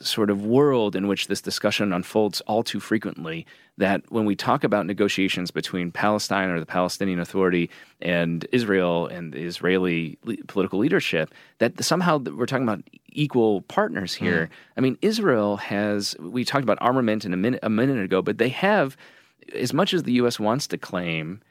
sort 0.01 0.29
of 0.29 0.45
world 0.45 0.95
in 0.95 1.07
which 1.07 1.27
this 1.27 1.41
discussion 1.41 1.93
unfolds 1.93 2.41
all 2.41 2.63
too 2.63 2.79
frequently 2.79 3.45
that 3.77 4.01
when 4.09 4.25
we 4.25 4.35
talk 4.35 4.63
about 4.63 4.85
negotiations 4.85 5.51
between 5.51 5.91
Palestine 5.91 6.49
or 6.49 6.59
the 6.59 6.65
Palestinian 6.65 7.19
Authority 7.19 7.69
and 8.01 8.45
Israel 8.51 9.07
and 9.07 9.33
the 9.33 9.43
Israeli 9.43 10.17
political 10.47 10.79
leadership, 10.79 11.33
that 11.59 11.81
somehow 11.83 12.17
we're 12.17 12.45
talking 12.45 12.63
about 12.63 12.83
equal 13.07 13.61
partners 13.63 14.13
here. 14.13 14.47
Mm. 14.47 14.49
I 14.77 14.81
mean, 14.81 14.97
Israel 15.01 15.57
has, 15.57 16.15
we 16.19 16.45
talked 16.45 16.63
about 16.63 16.77
armament 16.81 17.25
in 17.25 17.33
a 17.33 17.37
minute, 17.37 17.59
a 17.63 17.69
minute 17.69 18.03
ago, 18.03 18.21
but 18.21 18.37
they 18.37 18.49
have, 18.49 18.97
as 19.53 19.73
much 19.73 19.93
as 19.93 20.03
the 20.03 20.13
U.S. 20.13 20.39
wants 20.39 20.67
to 20.67 20.77
claim, 20.77 21.41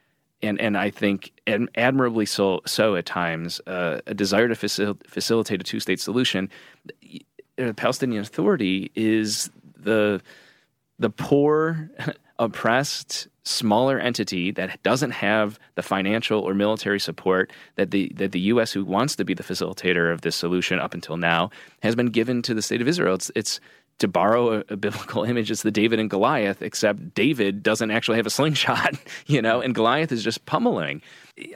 and, 0.42 0.60
and 0.60 0.76
I 0.76 0.90
think 0.90 1.32
admirably 1.46 2.26
so, 2.26 2.60
so 2.66 2.96
at 2.96 3.06
times, 3.06 3.60
uh, 3.66 4.00
a 4.06 4.14
desire 4.14 4.48
to 4.48 4.54
facil- 4.54 5.06
facilitate 5.06 5.60
a 5.60 5.64
two 5.64 5.80
state 5.80 6.00
solution 6.00 6.50
the 7.56 7.70
uh, 7.70 7.72
Palestinian 7.72 8.22
Authority 8.22 8.90
is 8.94 9.50
the 9.76 10.20
the 10.98 11.10
poor, 11.10 11.90
oppressed, 12.38 13.28
smaller 13.44 13.98
entity 13.98 14.50
that 14.52 14.82
doesn't 14.82 15.10
have 15.10 15.58
the 15.74 15.82
financial 15.82 16.40
or 16.40 16.54
military 16.54 17.00
support 17.00 17.52
that 17.76 17.90
the 17.90 18.10
that 18.16 18.32
the 18.32 18.40
U.S., 18.40 18.72
who 18.72 18.84
wants 18.84 19.16
to 19.16 19.24
be 19.24 19.34
the 19.34 19.42
facilitator 19.42 20.12
of 20.12 20.22
this 20.22 20.36
solution 20.36 20.78
up 20.78 20.94
until 20.94 21.16
now, 21.16 21.50
has 21.82 21.94
been 21.94 22.06
given 22.08 22.42
to 22.42 22.54
the 22.54 22.62
state 22.62 22.80
of 22.80 22.88
Israel. 22.88 23.14
It's, 23.14 23.30
it's 23.34 23.60
to 23.98 24.08
borrow 24.08 24.54
a, 24.54 24.64
a, 24.70 24.76
biblical 24.76 25.22
image, 25.30 25.50
it's 25.50 25.62
the 25.62 25.70
David 25.70 26.00
and 26.00 26.10
Goliath, 26.10 26.62
except 26.62 27.14
David 27.14 27.62
doesn't 27.62 27.90
actually 27.90 28.16
have 28.16 28.26
a 28.26 28.30
slingshot, 28.30 28.94
you 29.26 29.40
know, 29.40 29.60
and 29.60 29.74
Goliath 29.74 30.10
is 30.10 30.24
just 30.24 30.44
pummeling. 30.46 31.00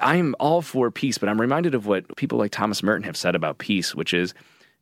I'm 0.01 0.35
all 0.39 0.63
for 0.63 0.91
peace, 0.91 1.19
but 1.19 1.29
I'm 1.29 1.41
reminded 1.41 1.75
of 1.75 1.87
what 1.87 2.17
people 2.17 2.39
like 2.39 2.53
Thomas 2.53 2.83
Merton 2.83 3.05
have 3.05 3.17
said 3.17 3.35
about 3.35 3.59
peace, 3.59 3.95
which 3.95 4.15
is 4.15 4.35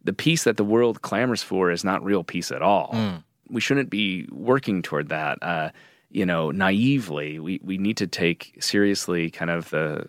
the 0.07 0.13
peace 0.13 0.45
that 0.45 0.57
the 0.57 0.65
world 0.65 1.03
clamors 1.03 1.43
for 1.43 1.71
is 1.71 1.85
not 1.85 2.03
real 2.05 2.25
peace 2.25 2.51
at 2.51 2.63
all. 2.63 2.91
Mm. 2.95 3.25
We 3.49 3.61
shouldn't 3.61 3.91
be 3.91 4.29
working 4.31 4.83
toward 4.83 5.09
that. 5.11 5.43
Uh, 5.43 5.71
you 6.11 6.25
know, 6.25 6.51
naively, 6.51 7.39
we, 7.39 7.61
we 7.63 7.77
need 7.77 7.97
to 7.97 8.07
take 8.07 8.57
seriously 8.61 9.29
kind 9.31 9.51
of 9.51 9.69
the, 9.71 10.07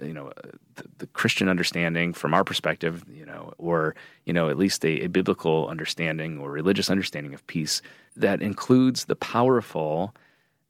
you 0.00 0.14
know, 0.14 0.32
the, 0.76 0.84
the, 0.98 1.06
Christian 1.08 1.48
understanding 1.48 2.12
from 2.14 2.32
our 2.32 2.44
perspective, 2.44 3.04
you 3.12 3.26
know, 3.26 3.52
or, 3.58 3.94
you 4.24 4.32
know, 4.32 4.48
at 4.48 4.56
least 4.56 4.84
a, 4.84 5.04
a 5.04 5.08
biblical 5.08 5.68
understanding 5.68 6.38
or 6.38 6.50
religious 6.50 6.88
understanding 6.88 7.34
of 7.34 7.44
peace 7.48 7.82
that 8.16 8.40
includes 8.40 9.06
the 9.06 9.16
powerful, 9.16 10.14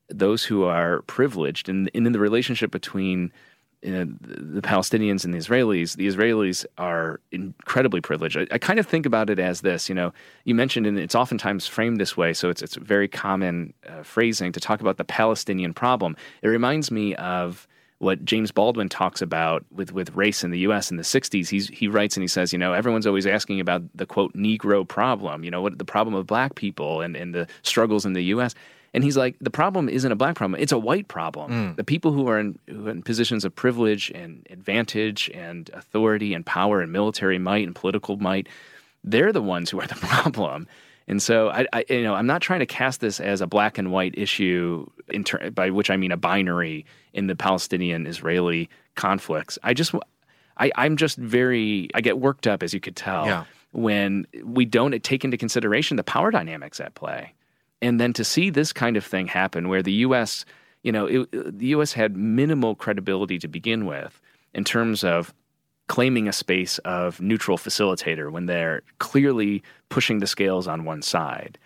those 0.09 0.45
who 0.45 0.64
are 0.64 1.03
privileged, 1.03 1.68
and, 1.68 1.91
and 1.95 2.07
in 2.07 2.12
the 2.12 2.18
relationship 2.18 2.70
between 2.70 3.31
you 3.83 3.93
know, 3.93 4.05
the 4.20 4.61
Palestinians 4.61 5.24
and 5.24 5.33
the 5.33 5.39
Israelis, 5.39 5.97
the 5.97 6.07
Israelis 6.07 6.66
are 6.76 7.20
incredibly 7.33 8.01
privileged. 8.01 8.37
I, 8.37 8.47
I, 8.53 8.59
kind 8.59 8.78
of 8.78 8.87
think 8.87 9.07
about 9.07 9.31
it 9.31 9.39
as 9.39 9.62
this, 9.62 9.89
you 9.89 9.95
know, 9.95 10.12
you 10.45 10.55
mentioned, 10.55 10.87
and 10.87 10.99
it's 10.99 11.14
oftentimes 11.14 11.66
framed 11.66 11.99
this 11.99 12.16
way, 12.16 12.35
so 12.35 12.51
it's, 12.51 12.61
it's 12.61 12.76
very 12.76 13.09
common 13.09 13.72
uh, 13.89 14.03
phrasing 14.03 14.53
to 14.53 14.61
talk 14.61 14.81
about 14.83 14.99
the 14.99 15.05
Palestinian 15.05 15.72
problem. 15.72 16.14
It 16.43 16.49
reminds 16.49 16.91
me 16.91 17.14
of 17.16 17.66
what 18.01 18.24
James 18.24 18.51
Baldwin 18.51 18.89
talks 18.89 19.22
about 19.22 19.64
with, 19.70 19.93
with 19.93 20.14
race 20.14 20.43
in 20.45 20.51
the 20.51 20.59
U.S. 20.61 20.91
in 20.91 20.97
the 20.97 21.03
60s. 21.03 21.49
He's, 21.49 21.68
he 21.68 21.87
writes 21.87 22.16
and 22.16 22.22
he 22.22 22.28
says, 22.28 22.53
you 22.53 22.59
know, 22.59 22.72
everyone's 22.72 23.07
always 23.07 23.26
asking 23.26 23.61
about 23.61 23.83
the 23.95 24.07
quote 24.07 24.33
Negro 24.35 24.89
problem, 24.89 25.45
you 25.45 25.51
know, 25.51 25.61
what 25.62 25.78
the 25.78 25.85
problem 25.85 26.14
of 26.14 26.26
black 26.26 26.55
people 26.55 27.03
and, 27.03 27.14
and 27.14 27.35
the 27.35 27.47
struggles 27.62 28.05
in 28.05 28.14
the 28.14 28.24
U.S. 28.24 28.55
And 28.93 29.05
he's 29.05 29.16
like, 29.16 29.36
the 29.41 29.51
problem 29.51 29.88
isn't 29.88 30.11
a 30.11 30.16
black 30.16 30.34
problem; 30.34 30.61
it's 30.61 30.72
a 30.72 30.78
white 30.78 31.09
problem. 31.09 31.51
Mm. 31.51 31.76
The 31.76 31.84
people 31.84 32.12
who 32.12 32.28
are, 32.28 32.41
in, 32.41 32.59
who 32.68 32.88
are 32.88 32.91
in 32.91 33.03
positions 33.03 33.45
of 33.45 33.55
privilege 33.55 34.11
and 34.11 34.47
advantage 34.51 35.30
and 35.32 35.70
authority 35.72 36.34
and 36.34 36.45
power 36.45 36.80
and 36.80 36.91
military 36.93 37.38
might 37.38 37.66
and 37.66 37.74
political 37.74 38.16
might, 38.16 38.49
they're 39.05 39.32
the 39.32 39.43
ones 39.43 39.70
who 39.70 39.80
are 39.80 39.86
the 39.86 39.95
problem. 40.01 40.66
And 41.07 41.22
so, 41.22 41.51
I, 41.51 41.66
I, 41.72 41.84
you 41.88 42.03
know, 42.03 42.14
I'm 42.14 42.26
not 42.26 42.41
trying 42.41 42.61
to 42.61 42.66
cast 42.66 43.01
this 43.01 43.18
as 43.18 43.41
a 43.41 43.47
black 43.47 43.78
and 43.78 43.91
white 43.91 44.14
issue, 44.16 44.86
ter- 45.24 45.51
by 45.51 45.70
which 45.70 45.91
I 45.91 45.97
mean 45.97 46.12
a 46.12 46.16
binary 46.16 46.86
in 47.12 47.26
the 47.26 47.34
Palestinian-Israeli 47.34 48.68
conflicts. 48.95 49.59
I 49.64 49.74
just, 49.74 49.93
I, 50.57 50.70
I'm 50.76 50.97
just 50.97 51.16
very, 51.16 51.88
I 51.95 52.01
get 52.01 52.20
worked 52.20 52.47
up, 52.47 52.62
as 52.62 52.72
you 52.72 52.78
could 52.78 52.95
tell, 52.95 53.26
yeah. 53.26 53.45
when 53.72 54.26
we 54.45 54.64
don't 54.64 55.03
take 55.03 55.24
into 55.24 55.36
consideration 55.36 55.97
the 55.97 56.05
power 56.05 56.30
dynamics 56.30 56.78
at 56.78 56.95
play. 56.95 57.34
And 57.83 58.01
then 58.01 58.12
to 58.14 58.24
see 58.24 58.51
this 58.51 58.72
kind 58.72 58.97
of 58.97 59.05
thing 59.05 59.26
happen, 59.26 59.68
where 59.68 59.83
the 59.83 59.93
U.S., 59.93 60.45
you 60.83 60.93
know, 60.93 61.07
it, 61.07 61.59
the 61.59 61.66
U.S. 61.68 61.93
had 61.93 62.16
minimal 62.16 62.74
credibility 62.74 63.39
to 63.39 63.49
begin 63.49 63.87
with 63.87 64.20
in 64.55 64.64
terms 64.64 65.05
of 65.05 65.33
claiming 65.87 66.28
a 66.28 66.33
space 66.33 66.78
of 66.78 67.20
neutral 67.20 67.59
facilitator 67.59 68.31
when 68.31 68.47
they're 68.47 68.83
clearly 68.99 69.62
pushing 69.89 70.20
the 70.20 70.26
scales 70.26 70.68
on 70.68 70.85
one 70.85 71.03
side. 71.03 71.59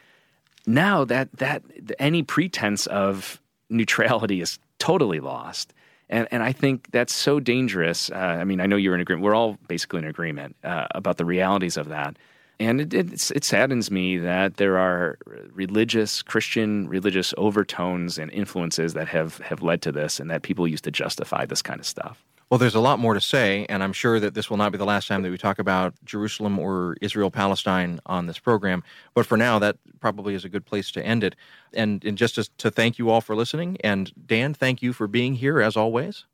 Now 0.66 1.04
that 1.04 1.30
that 1.32 1.62
any 1.98 2.22
pretense 2.22 2.86
of 2.86 3.40
neutrality 3.68 4.40
is 4.40 4.58
totally 4.78 5.20
lost. 5.20 5.74
And, 6.08 6.28
and 6.30 6.42
I 6.42 6.52
think 6.52 6.90
that's 6.90 7.14
so 7.14 7.40
dangerous. 7.40 8.10
Uh, 8.10 8.16
I 8.16 8.44
mean, 8.44 8.60
I 8.60 8.66
know 8.66 8.76
you're 8.76 8.94
in 8.94 9.00
agreement. 9.00 9.24
We're 9.24 9.34
all 9.34 9.58
basically 9.68 10.00
in 10.00 10.04
agreement 10.04 10.56
uh, 10.62 10.86
about 10.94 11.16
the 11.16 11.24
realities 11.24 11.76
of 11.76 11.88
that. 11.88 12.16
And 12.60 12.80
it, 12.80 12.94
it, 12.94 13.30
it 13.32 13.44
saddens 13.44 13.90
me 13.90 14.18
that 14.18 14.56
there 14.56 14.78
are 14.78 15.18
religious, 15.52 16.22
Christian 16.22 16.88
religious 16.88 17.34
overtones 17.36 18.18
and 18.18 18.30
influences 18.30 18.94
that 18.94 19.08
have, 19.08 19.38
have 19.38 19.62
led 19.62 19.82
to 19.82 19.92
this 19.92 20.20
and 20.20 20.30
that 20.30 20.42
people 20.42 20.68
used 20.68 20.84
to 20.84 20.90
justify 20.90 21.46
this 21.46 21.62
kind 21.62 21.80
of 21.80 21.86
stuff. 21.86 22.24
Well, 22.50 22.58
there's 22.58 22.74
a 22.74 22.80
lot 22.80 22.98
more 22.98 23.14
to 23.14 23.20
say, 23.20 23.66
and 23.68 23.82
I'm 23.82 23.92
sure 23.92 24.20
that 24.20 24.34
this 24.34 24.50
will 24.50 24.58
not 24.58 24.70
be 24.70 24.78
the 24.78 24.84
last 24.84 25.08
time 25.08 25.22
that 25.22 25.30
we 25.30 25.38
talk 25.38 25.58
about 25.58 25.94
Jerusalem 26.04 26.58
or 26.58 26.96
Israel 27.00 27.30
Palestine 27.30 27.98
on 28.06 28.26
this 28.26 28.38
program. 28.38 28.84
But 29.14 29.26
for 29.26 29.36
now, 29.36 29.58
that 29.58 29.76
probably 29.98 30.34
is 30.34 30.44
a 30.44 30.48
good 30.48 30.64
place 30.64 30.90
to 30.92 31.04
end 31.04 31.24
it. 31.24 31.34
And, 31.72 32.04
and 32.04 32.18
just 32.18 32.36
to, 32.36 32.48
to 32.58 32.70
thank 32.70 32.98
you 32.98 33.10
all 33.10 33.20
for 33.20 33.34
listening. 33.34 33.78
And 33.82 34.12
Dan, 34.26 34.54
thank 34.54 34.82
you 34.82 34.92
for 34.92 35.08
being 35.08 35.34
here 35.34 35.60
as 35.60 35.76
always. 35.76 36.26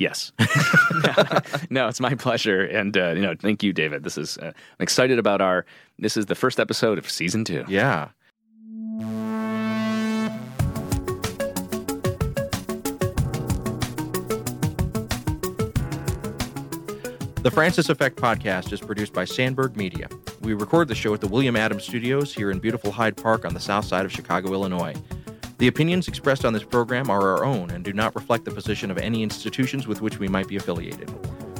Yes. 0.00 0.32
no, 1.70 1.86
it's 1.86 2.00
my 2.00 2.14
pleasure, 2.14 2.62
and 2.62 2.96
uh, 2.96 3.10
you 3.10 3.20
know, 3.20 3.34
thank 3.38 3.62
you, 3.62 3.74
David. 3.74 4.02
This 4.02 4.16
is 4.16 4.38
uh, 4.38 4.46
I'm 4.46 4.82
excited 4.82 5.18
about 5.18 5.42
our. 5.42 5.66
This 5.98 6.16
is 6.16 6.24
the 6.24 6.34
first 6.34 6.58
episode 6.58 6.96
of 6.96 7.08
season 7.08 7.44
two. 7.44 7.66
Yeah. 7.68 8.08
The 17.42 17.50
Francis 17.50 17.90
Effect 17.90 18.16
podcast 18.16 18.72
is 18.72 18.80
produced 18.80 19.12
by 19.12 19.26
Sandberg 19.26 19.76
Media. 19.76 20.08
We 20.40 20.54
record 20.54 20.88
the 20.88 20.94
show 20.94 21.12
at 21.12 21.20
the 21.20 21.28
William 21.28 21.56
Adams 21.56 21.84
Studios 21.84 22.34
here 22.34 22.50
in 22.50 22.58
beautiful 22.58 22.90
Hyde 22.90 23.18
Park 23.18 23.44
on 23.44 23.52
the 23.52 23.60
south 23.60 23.84
side 23.84 24.06
of 24.06 24.12
Chicago, 24.12 24.54
Illinois. 24.54 24.94
The 25.60 25.68
opinions 25.68 26.08
expressed 26.08 26.46
on 26.46 26.54
this 26.54 26.64
program 26.64 27.10
are 27.10 27.36
our 27.36 27.44
own 27.44 27.70
and 27.70 27.84
do 27.84 27.92
not 27.92 28.14
reflect 28.14 28.46
the 28.46 28.50
position 28.50 28.90
of 28.90 28.96
any 28.96 29.22
institutions 29.22 29.86
with 29.86 30.00
which 30.00 30.18
we 30.18 30.26
might 30.26 30.48
be 30.48 30.56
affiliated. 30.56 31.12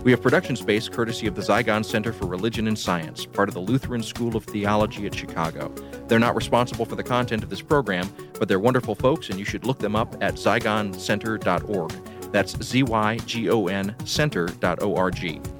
We 0.02 0.10
have 0.10 0.22
production 0.22 0.56
space 0.56 0.88
courtesy 0.88 1.26
of 1.26 1.34
the 1.34 1.42
Zygon 1.42 1.84
Center 1.84 2.10
for 2.10 2.24
Religion 2.24 2.66
and 2.66 2.78
Science, 2.78 3.26
part 3.26 3.50
of 3.50 3.54
the 3.54 3.60
Lutheran 3.60 4.02
School 4.02 4.36
of 4.36 4.44
Theology 4.44 5.04
at 5.04 5.14
Chicago. 5.14 5.68
They're 6.08 6.18
not 6.18 6.34
responsible 6.34 6.86
for 6.86 6.96
the 6.96 7.02
content 7.02 7.42
of 7.42 7.50
this 7.50 7.60
program, 7.60 8.10
but 8.38 8.48
they're 8.48 8.58
wonderful 8.58 8.94
folks, 8.94 9.28
and 9.28 9.38
you 9.38 9.44
should 9.44 9.66
look 9.66 9.78
them 9.78 9.94
up 9.94 10.16
at 10.22 10.36
zygoncenter.org. 10.36 11.92
That's 12.32 12.62
Z 12.62 12.82
Y 12.84 13.18
G 13.26 13.50
O 13.50 13.66
N 13.66 13.94
center.org. 14.06 15.59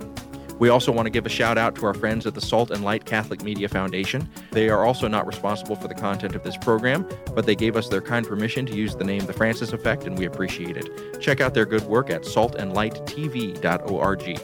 We 0.61 0.69
also 0.69 0.93
want 0.93 1.07
to 1.07 1.11
give 1.11 1.27
a 1.27 1.31
shout 1.31 1.59
out 1.59 1.75
to 1.77 1.87
our 1.87 1.95
friends 1.95 2.27
at 2.27 2.35
the 2.35 2.41
Salt 2.41 2.71
and 2.71 2.85
Light 2.85 3.07
Catholic 3.07 3.43
Media 3.43 3.69
Foundation. 3.69 4.29
They 4.53 4.69
are 4.69 4.85
also 4.85 5.09
not 5.09 5.27
responsible 5.27 5.75
for 5.75 5.89
the 5.89 5.95
content 5.95 6.37
of 6.37 6.43
this 6.43 6.59
program, 6.59 7.09
but 7.35 7.47
they 7.47 7.57
gave 7.57 7.77
us 7.77 7.89
their 7.89 8.03
kind 8.03 8.29
permission 8.29 8.67
to 8.67 8.77
use 8.77 8.95
the 8.95 9.05
name 9.05 9.25
The 9.25 9.33
Francis 9.33 9.73
Effect, 9.73 10.05
and 10.05 10.19
we 10.19 10.27
appreciate 10.27 10.77
it. 10.77 11.19
Check 11.21 11.41
out 11.41 11.55
their 11.55 11.65
good 11.65 11.85
work 11.85 12.11
at 12.11 12.23
saltandlighttv.org. 12.23 14.41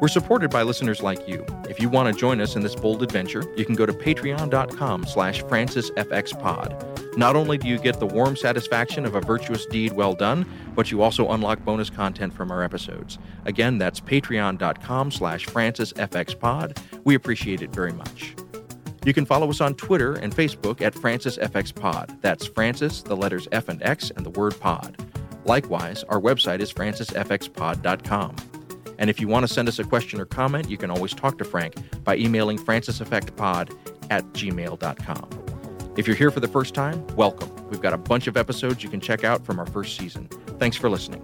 We're 0.00 0.08
supported 0.08 0.50
by 0.50 0.62
listeners 0.62 1.00
like 1.00 1.28
you. 1.28 1.46
If 1.70 1.78
you 1.80 1.88
want 1.88 2.12
to 2.12 2.20
join 2.20 2.40
us 2.40 2.56
in 2.56 2.62
this 2.62 2.74
bold 2.74 3.04
adventure, 3.04 3.44
you 3.56 3.64
can 3.64 3.76
go 3.76 3.86
to 3.86 3.92
patreon.com 3.92 5.06
slash 5.06 5.44
francisfxpod. 5.44 6.95
Not 7.16 7.34
only 7.34 7.56
do 7.56 7.66
you 7.66 7.78
get 7.78 7.98
the 7.98 8.06
warm 8.06 8.36
satisfaction 8.36 9.06
of 9.06 9.14
a 9.14 9.20
virtuous 9.20 9.64
deed 9.66 9.92
well 9.92 10.14
done, 10.14 10.46
but 10.74 10.90
you 10.90 11.00
also 11.00 11.30
unlock 11.30 11.64
bonus 11.64 11.88
content 11.88 12.34
from 12.34 12.50
our 12.50 12.62
episodes. 12.62 13.18
Again, 13.46 13.78
that's 13.78 14.00
patreon.com 14.00 15.10
slash 15.10 15.46
francisfxpod. 15.46 16.76
We 17.04 17.14
appreciate 17.14 17.62
it 17.62 17.70
very 17.70 17.92
much. 17.92 18.34
You 19.06 19.14
can 19.14 19.24
follow 19.24 19.48
us 19.48 19.60
on 19.60 19.74
Twitter 19.76 20.14
and 20.14 20.34
Facebook 20.34 20.82
at 20.82 20.92
FrancisFXPod. 20.94 22.20
That's 22.20 22.46
Francis, 22.46 23.02
the 23.02 23.16
letters 23.16 23.48
F 23.52 23.68
and 23.68 23.82
X, 23.82 24.10
and 24.10 24.26
the 24.26 24.30
word 24.30 24.58
pod. 24.60 24.96
Likewise, 25.44 26.02
our 26.04 26.20
website 26.20 26.60
is 26.60 26.72
francisfxpod.com. 26.72 28.36
And 28.98 29.08
if 29.08 29.20
you 29.20 29.28
want 29.28 29.46
to 29.46 29.52
send 29.52 29.68
us 29.68 29.78
a 29.78 29.84
question 29.84 30.20
or 30.20 30.24
comment, 30.24 30.68
you 30.68 30.76
can 30.76 30.90
always 30.90 31.14
talk 31.14 31.38
to 31.38 31.44
Frank 31.44 31.76
by 32.02 32.16
emailing 32.16 32.58
franciseffectpod 32.58 33.76
at 34.10 34.24
gmail.com. 34.32 35.45
If 35.96 36.06
you're 36.06 36.16
here 36.16 36.30
for 36.30 36.40
the 36.40 36.48
first 36.48 36.74
time, 36.74 37.06
welcome. 37.16 37.50
We've 37.70 37.80
got 37.80 37.94
a 37.94 37.98
bunch 37.98 38.26
of 38.26 38.36
episodes 38.36 38.82
you 38.82 38.90
can 38.90 39.00
check 39.00 39.24
out 39.24 39.46
from 39.46 39.58
our 39.58 39.64
first 39.64 39.96
season. 39.96 40.28
Thanks 40.58 40.76
for 40.76 40.90
listening. 40.90 41.22